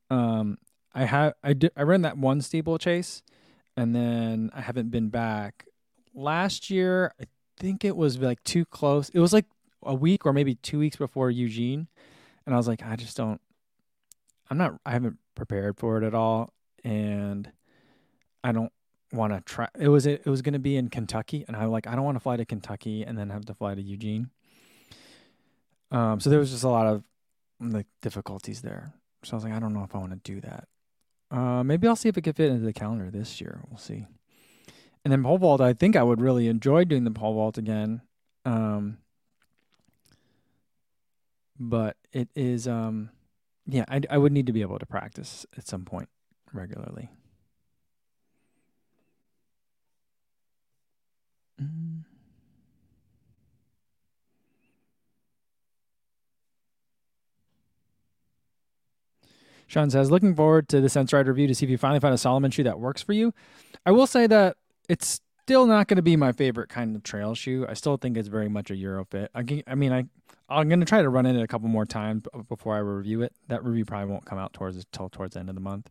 Um, 0.10 0.58
I 0.94 1.04
have 1.04 1.34
I 1.44 1.54
did 1.54 1.72
I 1.76 1.84
ran 1.84 2.04
that 2.04 2.18
one 2.18 2.42
steeplechase, 2.42 3.24
and 3.76 3.94
then 3.94 4.52
I 4.54 4.62
haven't 4.62 4.90
been 4.90 5.10
back. 5.10 5.66
Last 6.14 6.70
year, 6.70 7.14
I 7.22 7.26
think 7.58 7.84
it 7.84 7.98
was 7.98 8.18
like 8.20 8.44
too 8.44 8.66
close. 8.66 9.10
It 9.10 9.20
was 9.20 9.34
like 9.34 9.46
a 9.84 9.94
week 9.94 10.26
or 10.26 10.34
maybe 10.34 10.56
two 10.56 10.80
weeks 10.80 10.96
before 10.96 11.30
Eugene, 11.30 11.88
and 12.46 12.56
I 12.56 12.58
was 12.58 12.68
like, 12.68 12.84
I 12.84 12.96
just 12.96 13.18
don't. 13.18 13.42
I'm 14.50 14.58
not. 14.58 14.80
I 14.86 14.92
haven't 14.92 15.18
prepared 15.36 15.78
for 15.78 15.98
it 15.98 16.06
at 16.06 16.16
all, 16.16 16.54
and 16.86 17.52
I 18.44 18.54
don't 18.54 18.72
want 19.12 19.34
to 19.34 19.42
try. 19.42 19.68
It 19.80 19.90
was 19.90 20.06
it 20.06 20.26
was 20.26 20.42
going 20.42 20.54
to 20.54 20.60
be 20.60 20.76
in 20.76 20.90
Kentucky, 20.90 21.46
and 21.48 21.56
I'm 21.56 21.70
like, 21.72 21.88
I 21.88 21.96
don't 21.96 22.04
want 22.04 22.16
to 22.16 22.20
fly 22.20 22.38
to 22.38 22.46
Kentucky 22.46 23.04
and 23.04 23.18
then 23.18 23.30
have 23.30 23.46
to 23.46 23.54
fly 23.54 23.76
to 23.76 23.82
Eugene. 23.82 24.30
Um, 25.92 26.20
so 26.20 26.30
there 26.30 26.40
was 26.40 26.52
just 26.52 26.64
a 26.64 26.70
lot 26.70 26.86
of 26.88 27.04
like 27.60 27.88
difficulties 28.02 28.62
there. 28.62 28.94
So 29.24 29.34
I 29.34 29.36
was 29.36 29.44
like, 29.44 29.54
I 29.54 29.60
don't 29.60 29.74
know 29.74 29.84
if 29.84 29.96
I 29.96 30.00
want 30.00 30.12
to 30.12 30.32
do 30.32 30.42
that. 30.42 30.68
Uh, 31.30 31.64
maybe 31.64 31.88
I'll 31.88 31.96
see 31.96 32.10
if 32.10 32.18
it 32.18 32.22
can 32.22 32.34
fit 32.34 32.52
into 32.52 32.66
the 32.66 32.74
calendar 32.74 33.10
this 33.10 33.42
year. 33.42 33.62
We'll 33.70 33.80
see. 33.80 34.06
And 35.04 35.12
then 35.12 35.24
pole 35.24 35.38
vault, 35.38 35.62
I 35.62 35.74
think 35.74 35.96
I 35.96 36.04
would 36.04 36.22
really 36.22 36.48
enjoy 36.48 36.84
doing 36.84 37.04
the 37.04 37.12
pole 37.12 37.34
vault 37.34 37.58
again. 37.58 38.02
Um, 38.46 38.98
but 41.60 41.98
it 42.14 42.30
is, 42.36 42.68
um, 42.68 43.10
yeah, 43.66 43.86
I, 43.88 44.02
I 44.10 44.18
would 44.18 44.32
need 44.32 44.48
to 44.48 44.54
be 44.54 44.62
able 44.62 44.80
to 44.80 44.86
practice 44.86 45.46
at 45.58 45.68
some 45.68 45.86
point 45.86 46.10
regularly. 46.54 47.10
Mm. 51.62 52.04
Sean 59.68 59.90
says, 59.90 60.10
looking 60.10 60.34
forward 60.34 60.70
to 60.70 60.80
the 60.80 60.88
Sense-Ride 60.88 61.28
review 61.28 61.46
to 61.48 61.54
see 61.54 61.66
if 61.66 61.70
you 61.70 61.78
finally 61.78 62.00
find 62.00 62.14
a 62.14 62.18
Salomon 62.18 62.52
shoe 62.52 62.64
that 62.64 62.80
works 62.80 63.02
for 63.02 63.12
you. 63.12 63.34
I 63.86 63.92
will 63.92 64.08
say 64.08 64.26
that 64.28 64.56
it's 64.88 65.20
still 65.44 65.66
not 65.66 65.88
going 65.88 65.98
to 65.98 66.02
be 66.02 66.16
my 66.16 66.32
favorite 66.32 66.70
kind 66.70 66.96
of 66.96 67.04
trail 67.04 67.36
shoe. 67.36 67.66
I 67.68 67.74
still 67.74 67.98
think 67.98 68.16
it's 68.16 68.30
very 68.30 68.48
much 68.48 68.72
a 68.72 68.76
Euro 68.78 69.06
fit. 69.06 69.30
I, 69.36 69.64
I 69.68 69.76
mean, 69.76 69.92
I 69.92 70.06
I'm 70.50 70.70
going 70.70 70.80
to 70.80 70.86
try 70.86 71.02
to 71.02 71.10
run 71.10 71.26
it 71.26 71.42
a 71.42 71.48
couple 71.48 71.68
more 71.68 71.86
times 71.86 72.24
before 72.48 72.76
I 72.76 72.80
review 72.80 73.22
it. 73.22 73.34
That 73.50 73.66
review 73.66 73.84
probably 73.84 74.10
won't 74.10 74.26
come 74.26 74.38
out 74.38 74.54
towards 74.54 74.78
until 74.78 75.10
towards 75.10 75.34
the 75.34 75.42
end 75.42 75.50
of 75.50 75.56
the 75.56 75.62
month. 75.62 75.90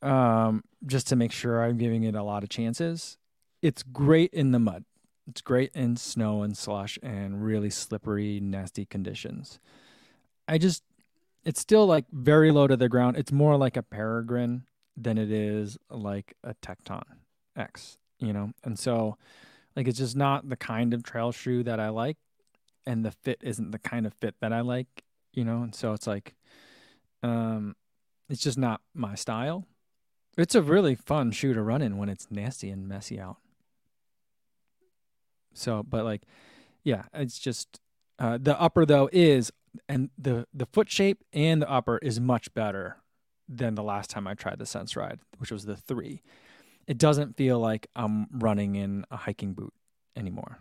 Um, 0.00 0.64
just 0.86 1.08
to 1.08 1.16
make 1.16 1.32
sure 1.32 1.62
I'm 1.62 1.76
giving 1.76 2.04
it 2.04 2.14
a 2.14 2.22
lot 2.22 2.42
of 2.42 2.48
chances 2.48 3.18
it's 3.62 3.82
great 3.82 4.32
in 4.32 4.52
the 4.52 4.58
mud. 4.58 4.84
It's 5.28 5.40
great 5.40 5.70
in 5.74 5.96
snow 5.96 6.42
and 6.42 6.56
slush 6.56 6.98
and 7.02 7.44
really 7.44 7.70
slippery, 7.70 8.40
nasty 8.40 8.86
conditions. 8.86 9.60
I 10.46 10.56
just, 10.56 10.82
it's 11.44 11.60
still 11.60 11.86
like 11.86 12.06
very 12.10 12.50
low 12.50 12.66
to 12.66 12.76
the 12.76 12.88
ground. 12.88 13.16
It's 13.16 13.32
more 13.32 13.56
like 13.56 13.76
a 13.76 13.82
Peregrine 13.82 14.64
than 14.96 15.18
it 15.18 15.30
is 15.30 15.76
like 15.90 16.34
a 16.42 16.54
Tecton 16.54 17.02
X, 17.56 17.98
you 18.18 18.32
know? 18.32 18.52
And 18.64 18.78
so, 18.78 19.18
like, 19.76 19.86
it's 19.86 19.98
just 19.98 20.16
not 20.16 20.48
the 20.48 20.56
kind 20.56 20.94
of 20.94 21.02
trail 21.02 21.30
shoe 21.30 21.62
that 21.64 21.78
I 21.78 21.90
like. 21.90 22.16
And 22.86 23.04
the 23.04 23.10
fit 23.10 23.38
isn't 23.42 23.70
the 23.70 23.78
kind 23.78 24.06
of 24.06 24.14
fit 24.14 24.34
that 24.40 24.52
I 24.52 24.60
like, 24.60 25.04
you 25.34 25.44
know? 25.44 25.62
And 25.62 25.74
so 25.74 25.92
it's 25.92 26.06
like, 26.06 26.34
um, 27.22 27.76
it's 28.30 28.42
just 28.42 28.58
not 28.58 28.80
my 28.94 29.14
style. 29.14 29.66
It's 30.38 30.54
a 30.54 30.62
really 30.62 30.94
fun 30.94 31.32
shoe 31.32 31.52
to 31.52 31.62
run 31.62 31.82
in 31.82 31.98
when 31.98 32.08
it's 32.08 32.28
nasty 32.30 32.70
and 32.70 32.88
messy 32.88 33.20
out. 33.20 33.36
So, 35.58 35.82
but 35.82 36.04
like, 36.04 36.22
yeah, 36.84 37.04
it's 37.12 37.38
just 37.38 37.80
uh, 38.18 38.38
the 38.40 38.58
upper 38.60 38.86
though 38.86 39.08
is 39.12 39.52
and 39.88 40.10
the 40.18 40.46
the 40.52 40.66
foot 40.66 40.90
shape 40.90 41.22
and 41.32 41.62
the 41.62 41.70
upper 41.70 41.98
is 41.98 42.20
much 42.20 42.52
better 42.54 42.96
than 43.48 43.74
the 43.74 43.82
last 43.82 44.10
time 44.10 44.26
I 44.26 44.34
tried 44.34 44.58
the 44.58 44.66
Sense-Ride, 44.66 45.20
which 45.38 45.50
was 45.50 45.64
the 45.64 45.76
three. 45.76 46.22
It 46.86 46.98
doesn't 46.98 47.36
feel 47.36 47.58
like 47.58 47.86
I'm 47.96 48.26
running 48.30 48.76
in 48.76 49.04
a 49.10 49.16
hiking 49.16 49.54
boot 49.54 49.72
anymore. 50.16 50.58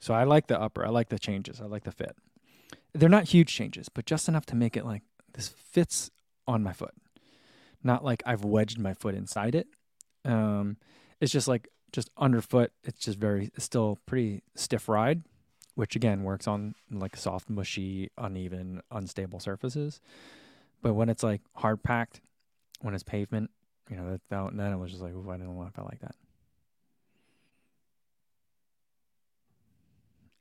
So 0.00 0.14
I 0.14 0.24
like 0.24 0.46
the 0.46 0.60
upper. 0.60 0.84
I 0.84 0.90
like 0.90 1.08
the 1.08 1.18
changes. 1.18 1.60
I 1.60 1.64
like 1.64 1.84
the 1.84 1.92
fit. 1.92 2.16
They're 2.94 3.08
not 3.08 3.28
huge 3.28 3.54
changes, 3.54 3.88
but 3.88 4.06
just 4.06 4.28
enough 4.28 4.46
to 4.46 4.56
make 4.56 4.76
it 4.76 4.84
like 4.84 5.02
this 5.34 5.48
fits 5.48 6.10
on 6.46 6.62
my 6.62 6.72
foot. 6.72 6.94
Not 7.82 8.04
like 8.04 8.22
I've 8.26 8.44
wedged 8.44 8.78
my 8.78 8.94
foot 8.94 9.14
inside 9.14 9.54
it. 9.54 9.68
Um, 10.24 10.76
it's 11.20 11.32
just 11.32 11.48
like 11.48 11.68
just 11.92 12.10
underfoot, 12.16 12.72
it's 12.84 13.00
just 13.00 13.18
very 13.18 13.50
it's 13.54 13.64
still 13.64 13.98
pretty 14.06 14.42
stiff 14.54 14.88
ride, 14.88 15.22
which 15.74 15.96
again 15.96 16.22
works 16.22 16.46
on 16.46 16.74
like 16.90 17.16
soft, 17.16 17.48
mushy, 17.48 18.10
uneven, 18.18 18.82
unstable 18.90 19.40
surfaces. 19.40 20.00
But 20.82 20.94
when 20.94 21.08
it's 21.08 21.22
like 21.22 21.40
hard 21.56 21.82
packed, 21.82 22.20
when 22.80 22.94
it's 22.94 23.02
pavement, 23.02 23.50
you 23.90 23.96
know, 23.96 24.10
that, 24.10 24.20
that 24.28 24.56
then 24.56 24.72
it 24.72 24.76
was 24.76 24.90
just 24.90 25.02
like, 25.02 25.12
ooh, 25.12 25.30
I 25.30 25.36
didn't 25.36 25.56
want 25.56 25.74
to 25.74 25.84
like 25.84 26.00
that. 26.00 26.14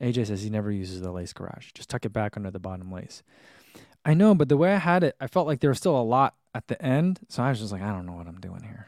AJ 0.01 0.27
says 0.27 0.43
he 0.43 0.49
never 0.49 0.71
uses 0.71 1.01
the 1.01 1.11
lace 1.11 1.33
garage. 1.33 1.71
Just 1.73 1.89
tuck 1.89 2.05
it 2.05 2.13
back 2.13 2.37
under 2.37 2.51
the 2.51 2.59
bottom 2.59 2.91
lace. 2.91 3.23
I 4.05 4.13
know, 4.13 4.35
but 4.35 4.47
the 4.47 4.57
way 4.57 4.73
I 4.73 4.77
had 4.77 5.03
it, 5.03 5.15
I 5.19 5.27
felt 5.27 5.47
like 5.47 5.59
there 5.59 5.71
was 5.71 5.79
still 5.79 5.99
a 5.99 6.03
lot 6.03 6.35
at 6.53 6.67
the 6.67 6.79
end. 6.81 7.19
So 7.29 7.41
I 7.41 7.49
was 7.49 7.59
just 7.59 7.71
like, 7.71 7.81
I 7.81 7.91
don't 7.91 8.05
know 8.05 8.13
what 8.13 8.27
I'm 8.27 8.39
doing 8.39 8.63
here. 8.63 8.87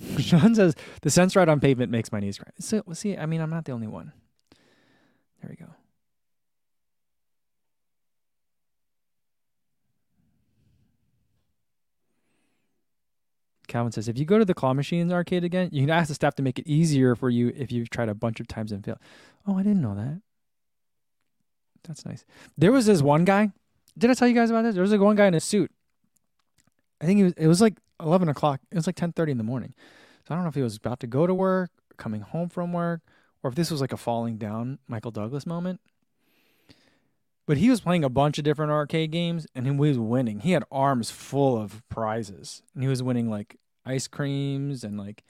Sean 0.18 0.54
says 0.54 0.74
the 1.02 1.10
sense 1.10 1.36
ride 1.36 1.48
on 1.48 1.60
pavement 1.60 1.90
makes 1.90 2.12
my 2.12 2.20
knees 2.20 2.38
cry. 2.38 2.50
So 2.58 2.82
see, 2.92 3.16
I 3.16 3.26
mean, 3.26 3.40
I'm 3.40 3.50
not 3.50 3.64
the 3.64 3.72
only 3.72 3.86
one. 3.86 4.12
There 5.42 5.50
we 5.50 5.56
go. 5.56 5.70
Calvin 13.68 13.92
says, 13.92 14.08
if 14.08 14.18
you 14.18 14.24
go 14.24 14.38
to 14.38 14.44
the 14.44 14.52
claw 14.52 14.74
machines 14.74 15.12
arcade 15.12 15.44
again, 15.44 15.68
you 15.72 15.82
can 15.82 15.90
ask 15.90 16.08
the 16.08 16.14
staff 16.14 16.34
to 16.34 16.42
make 16.42 16.58
it 16.58 16.66
easier 16.66 17.14
for 17.14 17.30
you 17.30 17.52
if 17.56 17.70
you've 17.70 17.88
tried 17.88 18.08
a 18.08 18.14
bunch 18.14 18.40
of 18.40 18.48
times 18.48 18.72
and 18.72 18.84
failed. 18.84 18.98
Oh, 19.46 19.56
I 19.56 19.62
didn't 19.62 19.80
know 19.80 19.94
that. 19.94 20.20
That's 21.86 22.04
nice. 22.04 22.24
There 22.58 22.72
was 22.72 22.86
this 22.86 23.00
one 23.00 23.24
guy. 23.24 23.52
Did 23.96 24.10
I 24.10 24.14
tell 24.14 24.28
you 24.28 24.34
guys 24.34 24.50
about 24.50 24.62
this? 24.62 24.74
There 24.74 24.82
was 24.82 24.90
like 24.90 25.00
one 25.00 25.16
guy 25.16 25.26
in 25.26 25.34
a 25.34 25.40
suit. 25.40 25.70
I 27.00 27.06
think 27.06 27.20
it 27.20 27.24
was, 27.24 27.32
it 27.34 27.46
was 27.46 27.60
like 27.60 27.78
11 28.02 28.28
o'clock. 28.28 28.60
It 28.70 28.76
was 28.76 28.86
like 28.86 28.96
10:30 28.96 29.32
in 29.32 29.38
the 29.38 29.44
morning. 29.44 29.74
So 30.26 30.34
I 30.34 30.36
don't 30.36 30.44
know 30.44 30.48
if 30.48 30.54
he 30.54 30.62
was 30.62 30.76
about 30.76 31.00
to 31.00 31.06
go 31.06 31.26
to 31.26 31.34
work, 31.34 31.70
coming 31.96 32.20
home 32.20 32.48
from 32.48 32.72
work, 32.72 33.00
or 33.42 33.48
if 33.48 33.54
this 33.54 33.70
was 33.70 33.80
like 33.80 33.92
a 33.92 33.96
falling 33.96 34.36
down 34.36 34.78
Michael 34.86 35.10
Douglas 35.10 35.46
moment. 35.46 35.80
But 37.46 37.56
he 37.56 37.68
was 37.68 37.80
playing 37.80 38.04
a 38.04 38.08
bunch 38.08 38.38
of 38.38 38.44
different 38.44 38.70
arcade 38.70 39.10
games 39.10 39.46
and 39.54 39.66
he 39.66 39.72
was 39.72 39.98
winning. 39.98 40.40
He 40.40 40.52
had 40.52 40.62
arms 40.70 41.10
full 41.10 41.60
of 41.60 41.82
prizes. 41.88 42.62
And 42.74 42.82
he 42.84 42.88
was 42.88 43.02
winning 43.02 43.28
like 43.28 43.56
ice 43.84 44.06
creams 44.06 44.84
and 44.84 44.96
like 44.96 45.24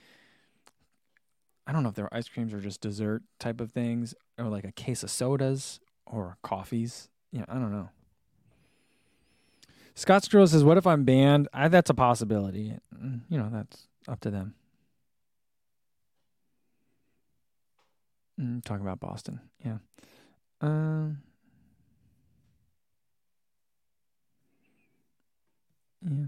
I 1.67 1.73
don't 1.73 1.83
know 1.83 1.89
if 1.89 1.95
they're 1.95 2.13
ice 2.13 2.29
creams 2.29 2.53
or 2.53 2.61
just 2.61 2.81
dessert 2.81 3.23
type 3.39 3.61
of 3.61 3.71
things 3.71 4.15
or 4.37 4.47
like 4.47 4.65
a 4.65 4.73
case 4.73 5.03
of 5.03 5.11
sodas 5.11 5.81
or 6.05 6.37
coffees. 6.43 7.09
Yeah, 7.33 7.45
I 7.49 7.55
don't 7.55 7.73
know. 7.73 7.91
Scott 10.01 10.23
Stroh 10.23 10.49
says, 10.49 10.65
"What 10.65 10.79
if 10.79 10.87
I'm 10.87 11.05
banned?" 11.05 11.47
I, 11.53 11.69
that's 11.69 11.91
a 11.91 11.95
possibility. 11.95 12.75
You 13.29 13.39
know, 13.39 13.51
that's 13.53 13.87
up 14.09 14.19
to 14.21 14.31
them. 14.31 14.55
Mm, 18.41 18.65
talking 18.65 18.81
about 18.81 18.99
Boston, 18.99 19.41
yeah. 19.63 19.77
Um, 20.63 21.19
Yeah. 26.03 26.25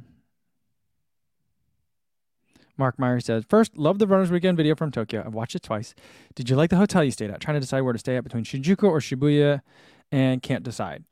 Mark 2.77 2.99
Meyer 2.99 3.21
says, 3.21 3.45
First, 3.49 3.79
love 3.79 3.99
the 3.99 4.07
Runners 4.07 4.31
Weekend 4.31 4.59
video 4.59 4.75
from 4.75 4.91
Tokyo. 4.91 5.23
I've 5.25 5.33
watched 5.33 5.55
it 5.55 5.63
twice. 5.63 5.95
Did 6.35 6.51
you 6.51 6.57
like 6.57 6.69
the 6.69 6.77
hotel 6.77 7.03
you 7.03 7.11
stayed 7.11 7.31
at? 7.31 7.41
Trying 7.41 7.55
to 7.55 7.61
decide 7.61 7.81
where 7.81 7.95
to 7.95 7.99
stay 7.99 8.17
at 8.17 8.25
between 8.25 8.45
Shinjuku 8.45 8.85
or 8.85 8.99
Shibuya 8.99 9.63
and 10.11 10.43
can't 10.43 10.63
decide. 10.63 11.05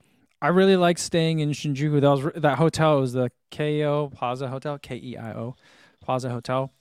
I 0.42 0.48
really 0.48 0.76
like 0.76 0.98
staying 0.98 1.40
in 1.40 1.50
Shinjuku. 1.50 2.00
That 2.00 2.10
was 2.10 2.42
that 2.42 2.58
hotel 2.58 3.00
was 3.00 3.12
the 3.12 3.30
Keio 3.50 4.12
Plaza 4.12 4.48
Hotel, 4.48 4.78
K 4.78 4.96
E 4.96 5.16
I 5.16 5.32
O 5.32 5.54
Plaza 6.00 6.30
Hotel. 6.30 6.72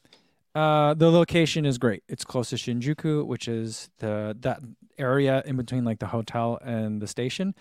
Uh, 0.55 0.93
the 0.93 1.11
location 1.11 1.65
is 1.65 1.77
great. 1.77 2.03
It's 2.07 2.23
close 2.23 2.49
to 2.49 2.55
Shinjuku, 2.55 3.25
which 3.25 3.47
is 3.47 3.89
the 3.99 4.35
that 4.41 4.59
area 4.97 5.43
in 5.45 5.57
between 5.57 5.83
like 5.83 5.99
the 5.99 6.07
hotel 6.07 6.59
and 6.63 7.01
the 7.01 7.07
station. 7.07 7.53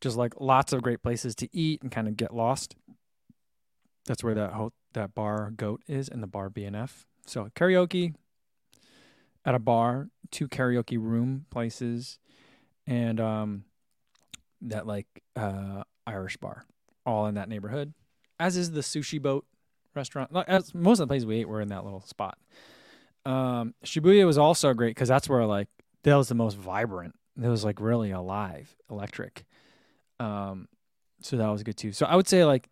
Just 0.00 0.16
like 0.16 0.34
lots 0.40 0.72
of 0.72 0.82
great 0.82 1.02
places 1.02 1.34
to 1.36 1.48
eat 1.56 1.82
and 1.82 1.90
kind 1.90 2.06
of 2.06 2.16
get 2.16 2.34
lost. 2.34 2.76
That's 4.06 4.22
where 4.22 4.34
that 4.34 4.52
ho- 4.52 4.72
that 4.92 5.14
bar 5.14 5.52
Goat 5.56 5.82
is, 5.88 6.08
and 6.08 6.22
the 6.22 6.26
bar 6.26 6.50
BNF. 6.50 7.06
So 7.26 7.48
karaoke 7.56 8.14
at 9.44 9.54
a 9.54 9.58
bar, 9.58 10.08
two 10.30 10.48
karaoke 10.48 10.98
room 10.98 11.46
places, 11.50 12.18
and 12.86 13.18
um, 13.18 13.64
that 14.64 14.86
like 14.86 15.06
uh 15.36 15.84
Irish 16.06 16.36
bar, 16.36 16.64
all 17.06 17.26
in 17.26 17.34
that 17.34 17.48
neighborhood. 17.48 17.94
As 18.38 18.56
is 18.56 18.72
the 18.72 18.80
sushi 18.80 19.20
boat 19.20 19.46
restaurant. 19.94 20.30
As 20.48 20.74
most 20.74 20.98
of 20.98 21.08
the 21.08 21.12
places 21.12 21.26
we 21.26 21.38
ate 21.38 21.48
were 21.48 21.60
in 21.60 21.68
that 21.68 21.84
little 21.84 22.00
spot. 22.00 22.38
Um, 23.24 23.74
Shibuya 23.84 24.26
was 24.26 24.38
also 24.38 24.74
great 24.74 24.90
because 24.90 25.08
that's 25.08 25.28
where 25.28 25.46
like 25.46 25.68
that 26.02 26.16
was 26.16 26.28
the 26.28 26.34
most 26.34 26.56
vibrant. 26.56 27.14
It 27.40 27.48
was 27.48 27.64
like 27.64 27.80
really 27.80 28.10
alive, 28.10 28.76
electric. 28.90 29.44
Um, 30.20 30.68
so 31.20 31.36
that 31.36 31.48
was 31.48 31.62
good 31.62 31.76
too. 31.76 31.92
So 31.92 32.06
I 32.06 32.16
would 32.16 32.28
say 32.28 32.44
like 32.44 32.68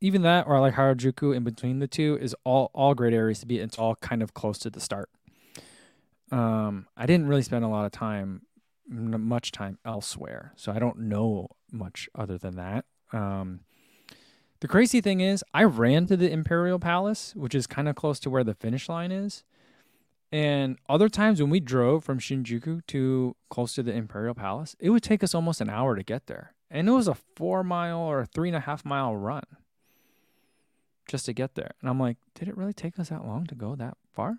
even 0.00 0.22
that 0.22 0.46
or 0.46 0.60
like 0.60 0.74
Harajuku 0.74 1.34
in 1.34 1.44
between 1.44 1.78
the 1.78 1.88
two 1.88 2.18
is 2.20 2.34
all 2.44 2.70
all 2.74 2.94
great 2.94 3.14
areas 3.14 3.40
to 3.40 3.46
be. 3.46 3.58
It's 3.58 3.78
all 3.78 3.96
kind 3.96 4.22
of 4.22 4.34
close 4.34 4.58
to 4.60 4.70
the 4.70 4.80
start. 4.80 5.08
Um, 6.30 6.86
I 6.96 7.06
didn't 7.06 7.26
really 7.26 7.42
spend 7.42 7.64
a 7.64 7.68
lot 7.68 7.86
of 7.86 7.92
time, 7.92 8.42
much 8.90 9.52
time 9.52 9.78
elsewhere, 9.84 10.52
so 10.56 10.72
I 10.72 10.78
don't 10.78 10.98
know 10.98 11.48
much 11.70 12.08
other 12.14 12.36
than 12.36 12.56
that. 12.56 12.84
Um, 13.12 13.60
the 14.60 14.68
crazy 14.68 15.00
thing 15.00 15.20
is, 15.20 15.42
I 15.54 15.64
ran 15.64 16.06
to 16.06 16.16
the 16.16 16.30
Imperial 16.30 16.78
Palace, 16.78 17.32
which 17.34 17.54
is 17.54 17.66
kind 17.66 17.88
of 17.88 17.96
close 17.96 18.20
to 18.20 18.30
where 18.30 18.44
the 18.44 18.54
finish 18.54 18.88
line 18.88 19.10
is. 19.10 19.44
And 20.32 20.78
other 20.88 21.08
times 21.08 21.40
when 21.40 21.50
we 21.50 21.60
drove 21.60 22.04
from 22.04 22.18
Shinjuku 22.18 22.86
to 22.86 23.36
close 23.48 23.74
to 23.74 23.82
the 23.82 23.92
Imperial 23.92 24.34
Palace, 24.34 24.76
it 24.78 24.90
would 24.90 25.02
take 25.02 25.24
us 25.24 25.34
almost 25.34 25.60
an 25.60 25.70
hour 25.70 25.96
to 25.96 26.02
get 26.02 26.26
there. 26.26 26.52
And 26.70 26.88
it 26.88 26.92
was 26.92 27.08
a 27.08 27.16
four 27.36 27.64
mile 27.64 27.98
or 27.98 28.26
three 28.26 28.48
and 28.48 28.56
a 28.56 28.60
half 28.60 28.84
mile 28.84 29.16
run 29.16 29.44
just 31.08 31.26
to 31.26 31.32
get 31.32 31.54
there. 31.54 31.72
And 31.80 31.90
I'm 31.90 31.98
like, 31.98 32.18
did 32.34 32.46
it 32.46 32.56
really 32.56 32.72
take 32.72 32.98
us 32.98 33.08
that 33.08 33.26
long 33.26 33.46
to 33.46 33.54
go 33.56 33.74
that 33.74 33.96
far? 34.12 34.38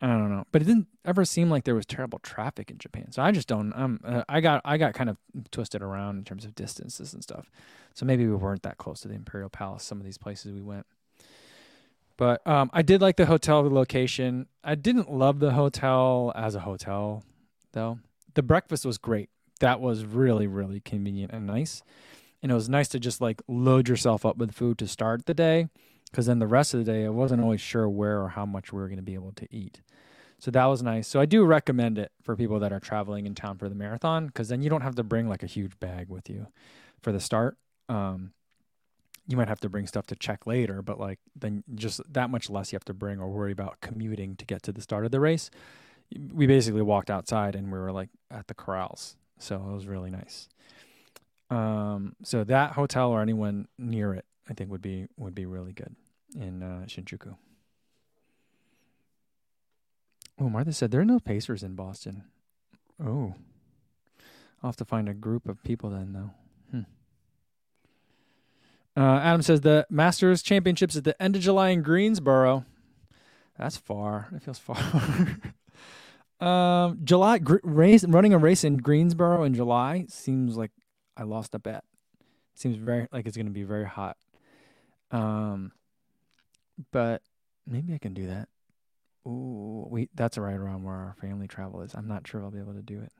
I 0.00 0.06
don't 0.06 0.30
know, 0.30 0.44
but 0.52 0.62
it 0.62 0.66
didn't 0.66 0.86
ever 1.04 1.24
seem 1.24 1.50
like 1.50 1.64
there 1.64 1.74
was 1.74 1.84
terrible 1.84 2.20
traffic 2.20 2.70
in 2.70 2.78
Japan. 2.78 3.10
So 3.10 3.20
I 3.20 3.32
just 3.32 3.48
don't. 3.48 3.72
Um, 3.74 4.00
uh, 4.04 4.22
I 4.28 4.40
got 4.40 4.62
I 4.64 4.78
got 4.78 4.94
kind 4.94 5.10
of 5.10 5.16
twisted 5.50 5.82
around 5.82 6.18
in 6.18 6.24
terms 6.24 6.44
of 6.44 6.54
distances 6.54 7.12
and 7.12 7.22
stuff. 7.22 7.50
So 7.94 8.06
maybe 8.06 8.26
we 8.26 8.34
weren't 8.34 8.62
that 8.62 8.78
close 8.78 9.00
to 9.00 9.08
the 9.08 9.14
Imperial 9.14 9.50
Palace. 9.50 9.82
Some 9.82 9.98
of 9.98 10.04
these 10.04 10.18
places 10.18 10.52
we 10.52 10.62
went, 10.62 10.86
but 12.16 12.46
um, 12.46 12.70
I 12.72 12.82
did 12.82 13.00
like 13.00 13.16
the 13.16 13.26
hotel 13.26 13.68
location. 13.68 14.46
I 14.62 14.76
didn't 14.76 15.10
love 15.10 15.40
the 15.40 15.52
hotel 15.52 16.32
as 16.36 16.54
a 16.54 16.60
hotel, 16.60 17.24
though. 17.72 17.98
The 18.34 18.42
breakfast 18.42 18.86
was 18.86 18.98
great. 18.98 19.30
That 19.58 19.80
was 19.80 20.04
really 20.04 20.46
really 20.46 20.78
convenient 20.78 21.32
and 21.32 21.44
nice 21.44 21.82
and 22.42 22.52
it 22.52 22.54
was 22.54 22.68
nice 22.68 22.88
to 22.88 23.00
just 23.00 23.20
like 23.20 23.42
load 23.48 23.88
yourself 23.88 24.24
up 24.24 24.36
with 24.36 24.52
food 24.52 24.78
to 24.78 24.86
start 24.86 25.26
the 25.26 25.34
day 25.34 25.68
because 26.10 26.26
then 26.26 26.38
the 26.38 26.46
rest 26.46 26.74
of 26.74 26.84
the 26.84 26.90
day 26.90 27.04
I 27.04 27.10
wasn't 27.10 27.42
always 27.42 27.60
sure 27.60 27.88
where 27.88 28.20
or 28.22 28.28
how 28.28 28.46
much 28.46 28.72
we 28.72 28.80
were 28.80 28.88
going 28.88 28.96
to 28.98 29.02
be 29.02 29.14
able 29.14 29.32
to 29.32 29.46
eat. 29.50 29.80
So 30.38 30.50
that 30.52 30.64
was 30.66 30.82
nice. 30.82 31.08
So 31.08 31.20
I 31.20 31.26
do 31.26 31.44
recommend 31.44 31.98
it 31.98 32.12
for 32.22 32.36
people 32.36 32.60
that 32.60 32.72
are 32.72 32.80
traveling 32.80 33.26
in 33.26 33.34
town 33.34 33.58
for 33.58 33.68
the 33.68 33.74
marathon 33.74 34.26
because 34.26 34.48
then 34.48 34.62
you 34.62 34.70
don't 34.70 34.82
have 34.82 34.94
to 34.94 35.02
bring 35.02 35.28
like 35.28 35.42
a 35.42 35.46
huge 35.46 35.78
bag 35.80 36.08
with 36.08 36.30
you 36.30 36.46
for 37.02 37.10
the 37.10 37.20
start. 37.20 37.56
Um, 37.88 38.32
you 39.26 39.36
might 39.36 39.48
have 39.48 39.60
to 39.60 39.68
bring 39.68 39.86
stuff 39.86 40.06
to 40.06 40.16
check 40.16 40.46
later, 40.46 40.80
but 40.80 40.98
like 40.98 41.18
then 41.36 41.64
just 41.74 42.00
that 42.12 42.30
much 42.30 42.48
less 42.48 42.72
you 42.72 42.76
have 42.76 42.84
to 42.86 42.94
bring 42.94 43.20
or 43.20 43.28
worry 43.28 43.52
about 43.52 43.80
commuting 43.80 44.36
to 44.36 44.46
get 44.46 44.62
to 44.62 44.72
the 44.72 44.80
start 44.80 45.04
of 45.04 45.10
the 45.10 45.20
race. 45.20 45.50
We 46.32 46.46
basically 46.46 46.82
walked 46.82 47.10
outside 47.10 47.54
and 47.54 47.70
we 47.70 47.78
were 47.78 47.92
like 47.92 48.08
at 48.30 48.46
the 48.46 48.54
corrals. 48.54 49.16
So 49.38 49.56
it 49.56 49.74
was 49.74 49.86
really 49.86 50.10
nice. 50.10 50.48
Um, 51.50 52.14
so 52.22 52.44
that 52.44 52.72
hotel 52.72 53.10
or 53.10 53.20
anyone 53.20 53.68
near 53.76 54.14
it, 54.14 54.24
I 54.48 54.54
think 54.54 54.70
would 54.70 54.82
be 54.82 55.08
would 55.16 55.34
be 55.34 55.46
really 55.46 55.72
good 55.72 55.94
in 56.34 56.62
uh, 56.62 56.84
Shinjuku. 56.86 57.36
Oh, 60.40 60.48
Martha 60.48 60.72
said 60.72 60.90
there 60.90 61.00
are 61.00 61.04
no 61.04 61.18
Pacers 61.18 61.62
in 61.62 61.74
Boston. 61.74 62.24
Oh, 63.04 63.34
I'll 64.62 64.70
have 64.70 64.76
to 64.76 64.84
find 64.84 65.08
a 65.08 65.14
group 65.14 65.48
of 65.48 65.62
people 65.62 65.90
then, 65.90 66.12
though. 66.12 66.30
Hmm. 66.70 69.00
Uh, 69.00 69.18
Adam 69.18 69.42
says 69.42 69.60
the 69.60 69.86
Masters 69.90 70.42
Championships 70.42 70.96
at 70.96 71.04
the 71.04 71.20
end 71.22 71.36
of 71.36 71.42
July 71.42 71.70
in 71.70 71.82
Greensboro. 71.82 72.64
That's 73.58 73.76
far. 73.76 74.28
It 74.34 74.42
feels 74.42 74.58
far. 74.58 74.78
um, 76.40 77.00
July 77.02 77.38
gr- 77.38 77.56
race 77.62 78.04
running 78.04 78.32
a 78.32 78.38
race 78.38 78.62
in 78.62 78.76
Greensboro 78.76 79.42
in 79.42 79.54
July 79.54 80.06
seems 80.08 80.56
like 80.56 80.70
I 81.16 81.24
lost 81.24 81.54
a 81.54 81.58
bet. 81.58 81.82
Seems 82.54 82.76
very 82.76 83.08
like 83.12 83.26
it's 83.26 83.36
going 83.36 83.46
to 83.46 83.52
be 83.52 83.64
very 83.64 83.86
hot. 83.86 84.16
Um, 85.10 85.72
but 86.92 87.22
maybe 87.66 87.94
I 87.94 87.98
can 87.98 88.14
do 88.14 88.26
that. 88.26 88.48
Ooh, 89.26 89.86
we 89.90 90.08
that's 90.14 90.38
right 90.38 90.54
around 90.54 90.84
where 90.84 90.94
our 90.94 91.16
family 91.20 91.48
travel 91.48 91.82
is. 91.82 91.94
I'm 91.94 92.08
not 92.08 92.26
sure 92.26 92.42
I'll 92.42 92.50
be 92.50 92.58
able 92.58 92.74
to 92.74 92.82
do 92.82 93.00
it. 93.00 93.12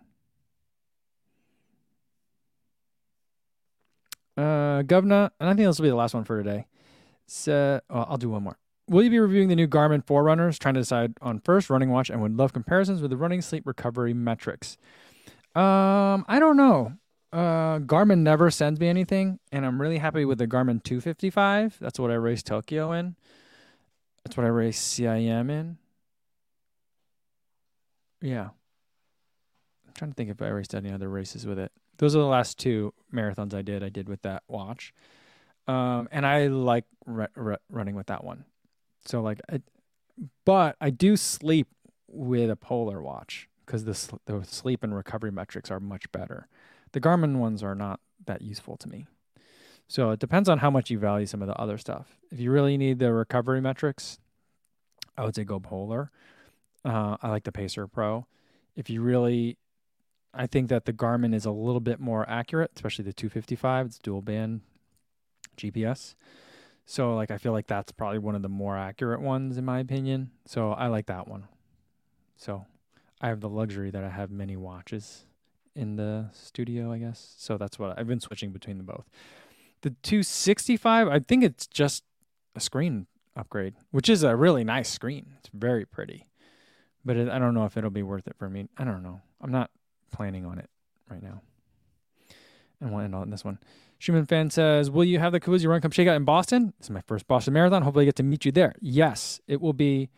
Uh, 4.43 4.83
Governor, 4.83 5.31
and 5.41 5.49
I 5.49 5.55
think 5.55 5.67
this 5.67 5.79
will 5.79 5.85
be 5.85 5.91
the 5.91 5.97
last 5.97 6.15
one 6.15 6.25
for 6.25 6.43
today. 6.43 6.67
So 7.27 7.81
I'll 7.91 8.17
do 8.17 8.31
one 8.31 8.45
more. 8.45 8.59
Will 8.89 9.03
you 9.03 9.11
be 9.11 9.19
reviewing 9.19 9.49
the 9.49 9.57
new 9.57 9.67
Garmin 9.67 10.07
Forerunners? 10.07 10.59
Trying 10.59 10.75
to 10.75 10.81
decide 10.81 11.15
on 11.21 11.41
first 11.41 11.69
running 11.69 11.91
watch, 11.91 12.09
and 12.09 12.23
would 12.23 12.37
love 12.37 12.53
comparisons 12.53 13.03
with 13.03 13.11
the 13.11 13.17
running 13.17 13.43
sleep 13.43 13.67
recovery 13.67 14.15
metrics. 14.15 14.79
Um, 15.55 16.25
I 16.29 16.39
don't 16.39 16.57
know 16.57 16.95
uh, 17.33 17.79
Garmin 17.81 18.19
never 18.21 18.51
sends 18.51 18.81
me 18.81 18.89
anything, 18.89 19.39
and 19.53 19.67
I'm 19.67 19.81
really 19.81 19.99
happy 19.99 20.25
with 20.25 20.39
the 20.39 20.47
Garmin 20.47 20.83
255. 20.83 21.77
That's 21.81 21.99
what 21.99 22.11
I 22.11 22.15
race 22.15 22.43
Tokyo 22.43 22.93
in. 22.93 23.17
That's 24.25 24.37
what 24.37 24.47
I 24.47 24.49
race 24.49 24.81
CIM 24.81 25.51
in. 25.51 25.79
Yeah, 28.21 28.49
I'm 29.87 29.93
trying 29.95 30.11
to 30.11 30.15
think 30.15 30.31
if 30.31 30.41
I 30.43 30.49
raced 30.49 30.75
any 30.75 30.91
other 30.91 31.09
races 31.09 31.47
with 31.47 31.59
it. 31.59 31.71
Those 31.99 32.17
are 32.17 32.21
the 32.21 32.25
last 32.25 32.59
two 32.59 32.95
marathons 33.13 33.55
I 33.55 33.63
did. 33.63 33.83
I 33.83 33.89
did 33.91 34.09
with 34.09 34.23
that 34.23 34.43
watch, 34.49 34.95
um, 35.67 36.09
and 36.11 36.25
I 36.25 36.47
like 36.47 36.85
re- 37.07 37.27
re- 37.35 37.57
running 37.71 37.95
with 37.95 38.07
that 38.07 38.25
one. 38.25 38.45
So 39.05 39.21
like, 39.21 39.41
I, 39.51 39.61
but 40.45 40.77
I 40.81 40.91
do 40.91 41.17
sleep 41.17 41.69
with 42.09 42.51
a 42.51 42.57
Polar 42.57 43.03
watch 43.03 43.49
because 43.67 43.85
the 43.85 43.95
sl- 43.95 44.17
the 44.25 44.43
sleep 44.45 44.83
and 44.83 44.95
recovery 44.95 45.31
metrics 45.31 45.71
are 45.71 45.81
much 45.81 46.11
better. 46.11 46.49
The 46.99 47.09
Garmin 47.09 47.37
ones 47.37 47.63
are 47.63 47.77
not 47.77 48.01
that 48.27 48.43
useful 48.43 48.77
to 48.79 48.89
me. 48.89 49.07
So 49.87 50.11
it 50.11 50.19
depends 50.19 50.49
on 50.49 50.59
how 50.59 50.69
much 50.69 50.91
you 50.91 50.99
value 50.99 51.27
some 51.27 51.41
of 51.43 51.47
the 51.47 51.55
other 51.55 51.79
stuff. 51.79 52.19
If 52.33 52.41
you 52.41 52.51
really 52.51 52.77
need 52.77 52.99
the 52.99 53.13
recovery 53.13 53.61
metrics, 53.61 54.19
I 55.17 55.25
would 55.25 55.37
say 55.37 55.45
go 55.45 55.61
Polar. 55.61 56.11
Uh, 56.85 57.17
I 57.23 57.29
like 57.29 57.45
the 57.45 57.53
Pacer 57.53 57.87
Pro. 57.87 58.27
If 58.75 58.91
you 58.91 59.01
really, 59.01 59.59
I 60.35 60.49
think 60.49 60.71
that 60.71 60.87
the 60.87 60.93
Garmin 60.93 61.37
is 61.37 61.45
a 61.45 61.53
little 61.53 61.79
bit 61.79 62.01
more 62.01 62.29
accurate, 62.29 62.73
especially 62.75 63.05
the 63.05 63.13
255. 63.13 63.87
It's 63.87 63.99
dual 64.01 64.21
band 64.21 64.63
GPS. 65.57 66.17
So 66.85 67.15
like 67.15 67.31
I 67.31 67.39
feel 67.39 67.53
like 67.53 67.69
that's 67.69 67.93
probably 67.93 68.19
one 68.19 68.35
of 68.35 68.43
the 68.43 68.49
more 68.49 68.77
accurate 68.77 69.21
ones 69.21 69.57
in 69.57 69.65
my 69.65 69.79
opinion. 69.79 70.33
So 70.47 70.73
I 70.73 70.89
like 70.89 71.07
that 71.07 71.29
one. 71.29 71.47
So 72.37 72.67
I 73.21 73.29
have 73.29 73.39
the 73.39 73.49
luxury 73.49 73.93
that 73.93 74.03
I 74.03 74.09
have 74.09 74.33
many 74.33 74.57
watches 74.57 75.27
in 75.79 75.95
the 75.95 76.29
studio, 76.33 76.93
I 76.93 76.99
guess. 76.99 77.35
So 77.39 77.57
that's 77.57 77.79
what 77.79 77.97
I've 77.97 78.09
been 78.09 78.21
switching 78.21 78.51
between 78.51 78.79
the 78.79 78.85
both. 78.85 79.09
The 79.83 79.91
265, 80.03 81.07
I 81.07 81.21
think 81.21 81.45
it's 81.45 81.69
just 81.69 82.03
a 82.57 82.61
screen 82.61 83.07
upgrade, 83.37 83.75
which 83.93 84.09
is 84.09 84.25
a 84.25 84.35
really 84.35 84.65
nice 84.65 84.91
screen. 84.91 85.35
It's 85.39 85.51
very 85.55 85.87
pretty. 85.87 86.27
But 87.05 87.17
it, 87.17 87.29
I 87.29 87.39
don't 87.39 87.55
know 87.55 87.65
if 87.65 87.77
it'll 87.77 87.91
be 87.91 88.03
worth 88.03 88.27
it 88.27 88.35
for 88.37 88.51
me. 88.51 88.69
I 88.77 88.83
don't 88.83 89.05
know. 89.05 89.21
I'm 89.41 89.53
not 89.53 89.71
planning 90.13 90.45
on 90.45 90.59
it 90.59 90.69
right 91.09 91.23
now. 91.23 91.43
And 92.81 92.91
we'll 92.91 93.01
end 93.01 93.15
on 93.15 93.31
this 93.31 93.45
one. 93.45 93.59
Schumann 93.99 94.27
fan 94.27 94.51
says, 94.51 94.91
Will 94.91 95.05
you 95.05 95.21
have 95.21 95.33
the 95.33 95.41
Kofuzi 95.41 95.69
Run 95.69 95.81
Club 95.81 95.93
Shakeout 95.93 96.17
in 96.17 96.25
Boston? 96.25 96.75
This 96.79 96.87
is 96.87 96.91
my 96.91 97.03
first 97.07 97.29
Boston 97.29 97.55
Marathon. 97.55 97.83
Hopefully, 97.83 98.05
I 98.05 98.07
get 98.07 98.17
to 98.17 98.23
meet 98.25 98.45
you 98.45 98.53
there. 98.53 98.75
Yes, 98.81 99.41
it 99.47 99.61
will 99.61 99.73
be. 99.73 100.11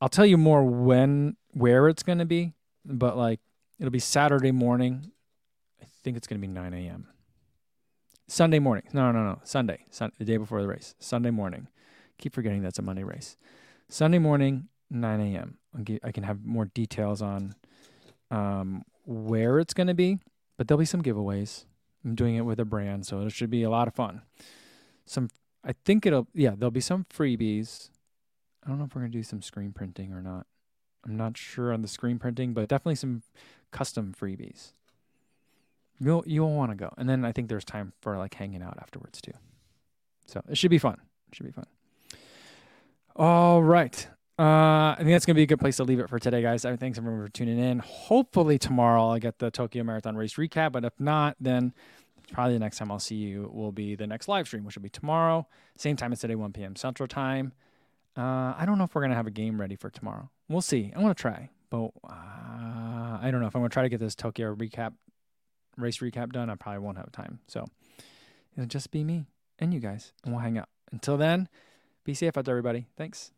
I'll 0.00 0.08
tell 0.10 0.26
you 0.26 0.36
more 0.36 0.62
when, 0.62 1.36
where 1.52 1.88
it's 1.88 2.02
going 2.02 2.18
to 2.18 2.24
be, 2.26 2.52
but 2.84 3.16
like 3.16 3.40
it'll 3.78 3.90
be 3.90 3.98
Saturday 3.98 4.52
morning. 4.52 5.10
I 5.82 5.86
think 6.02 6.16
it's 6.16 6.26
going 6.26 6.40
to 6.40 6.46
be 6.46 6.52
9 6.52 6.74
a.m. 6.74 7.08
Sunday 8.26 8.58
morning. 8.58 8.84
No, 8.92 9.12
no, 9.12 9.22
no. 9.22 9.40
Sunday. 9.44 9.84
Sun- 9.90 10.12
the 10.18 10.24
day 10.24 10.36
before 10.36 10.62
the 10.62 10.68
race. 10.68 10.94
Sunday 10.98 11.30
morning. 11.30 11.68
Keep 12.18 12.34
forgetting 12.34 12.62
that's 12.62 12.78
a 12.78 12.82
Monday 12.82 13.04
race. 13.04 13.36
Sunday 13.88 14.18
morning, 14.18 14.68
9 14.90 15.20
a.m. 15.20 15.58
I 16.02 16.12
can 16.12 16.24
have 16.24 16.44
more 16.44 16.66
details 16.66 17.20
on 17.20 17.54
um, 18.30 18.84
where 19.04 19.58
it's 19.58 19.74
going 19.74 19.88
to 19.88 19.94
be, 19.94 20.18
but 20.56 20.68
there'll 20.68 20.78
be 20.78 20.84
some 20.84 21.02
giveaways. 21.02 21.64
I'm 22.04 22.14
doing 22.14 22.36
it 22.36 22.42
with 22.42 22.60
a 22.60 22.64
brand, 22.64 23.06
so 23.06 23.20
it 23.20 23.30
should 23.30 23.50
be 23.50 23.62
a 23.62 23.70
lot 23.70 23.88
of 23.88 23.94
fun. 23.94 24.22
Some, 25.06 25.28
I 25.64 25.74
think 25.84 26.06
it'll, 26.06 26.28
yeah, 26.34 26.54
there'll 26.56 26.70
be 26.70 26.80
some 26.80 27.06
freebies. 27.12 27.90
I 28.64 28.68
don't 28.68 28.78
know 28.78 28.84
if 28.84 28.94
we're 28.94 29.02
going 29.02 29.12
to 29.12 29.18
do 29.18 29.22
some 29.22 29.42
screen 29.42 29.72
printing 29.72 30.12
or 30.12 30.22
not. 30.22 30.46
I'm 31.04 31.16
not 31.16 31.36
sure 31.36 31.72
on 31.72 31.82
the 31.82 31.88
screen 31.88 32.18
printing, 32.18 32.54
but 32.54 32.68
definitely 32.68 32.94
some 32.94 33.22
custom 33.74 34.14
freebies. 34.18 34.72
You'll 36.00 36.24
you'll 36.26 36.54
want 36.54 36.70
to 36.70 36.76
go, 36.76 36.94
and 36.96 37.08
then 37.08 37.24
I 37.24 37.32
think 37.32 37.48
there's 37.48 37.64
time 37.64 37.92
for 38.00 38.16
like 38.16 38.34
hanging 38.34 38.62
out 38.62 38.78
afterwards 38.80 39.20
too. 39.20 39.32
So 40.26 40.42
it 40.48 40.56
should 40.56 40.70
be 40.70 40.78
fun. 40.78 40.96
It 41.28 41.36
should 41.36 41.46
be 41.46 41.52
fun. 41.52 41.66
All 43.16 43.62
right. 43.62 44.08
Uh, 44.36 44.42
I 44.92 44.96
think 44.98 45.10
that's 45.10 45.26
gonna 45.26 45.36
be 45.36 45.42
a 45.42 45.46
good 45.46 45.60
place 45.60 45.76
to 45.76 45.84
leave 45.84 46.00
it 46.00 46.08
for 46.08 46.18
today, 46.18 46.42
guys. 46.42 46.62
Thanks 46.62 46.98
everyone 46.98 47.24
for 47.24 47.28
tuning 47.28 47.58
in. 47.58 47.80
Hopefully 47.80 48.58
tomorrow 48.58 49.10
I'll 49.10 49.18
get 49.18 49.38
the 49.38 49.50
Tokyo 49.50 49.84
Marathon 49.84 50.16
race 50.16 50.34
recap, 50.34 50.72
but 50.72 50.84
if 50.84 50.98
not, 50.98 51.36
then 51.40 51.72
probably 52.32 52.54
the 52.54 52.58
next 52.60 52.78
time 52.78 52.90
I'll 52.90 52.98
see 52.98 53.16
you 53.16 53.50
will 53.52 53.70
be 53.70 53.94
the 53.94 54.06
next 54.06 54.26
live 54.26 54.46
stream, 54.46 54.64
which 54.64 54.74
will 54.74 54.82
be 54.82 54.88
tomorrow, 54.88 55.46
same 55.76 55.94
time 55.96 56.12
as 56.12 56.20
today, 56.20 56.34
1 56.34 56.52
p.m. 56.52 56.74
Central 56.74 57.06
Time. 57.06 57.52
Uh, 58.16 58.54
I 58.56 58.64
don't 58.66 58.78
know 58.78 58.84
if 58.84 58.94
we're 58.94 59.02
gonna 59.02 59.14
have 59.14 59.28
a 59.28 59.32
game 59.32 59.60
ready 59.60 59.76
for 59.76 59.90
tomorrow. 59.90 60.30
We'll 60.48 60.62
see. 60.62 60.92
I 60.96 61.00
want 61.00 61.16
to 61.16 61.20
try, 61.20 61.50
but 61.74 61.90
uh, 62.08 63.18
I 63.20 63.28
don't 63.30 63.40
know 63.40 63.46
if 63.46 63.56
I'm 63.56 63.62
gonna 63.62 63.68
try 63.68 63.82
to 63.82 63.88
get 63.88 63.98
this 64.00 64.14
Tokyo 64.14 64.54
recap 64.54 64.92
race 65.76 65.98
recap 65.98 66.32
done. 66.32 66.48
I 66.48 66.54
probably 66.54 66.78
won't 66.78 66.98
have 66.98 67.10
time, 67.10 67.40
so 67.48 67.66
it'll 68.56 68.68
just 68.68 68.90
be 68.90 69.02
me 69.02 69.26
and 69.58 69.74
you 69.74 69.80
guys, 69.80 70.12
and 70.24 70.32
we'll 70.32 70.42
hang 70.42 70.56
out. 70.56 70.68
Until 70.92 71.16
then, 71.16 71.48
be 72.04 72.14
safe 72.14 72.36
out 72.36 72.44
there, 72.44 72.52
everybody. 72.52 72.86
Thanks. 72.96 73.32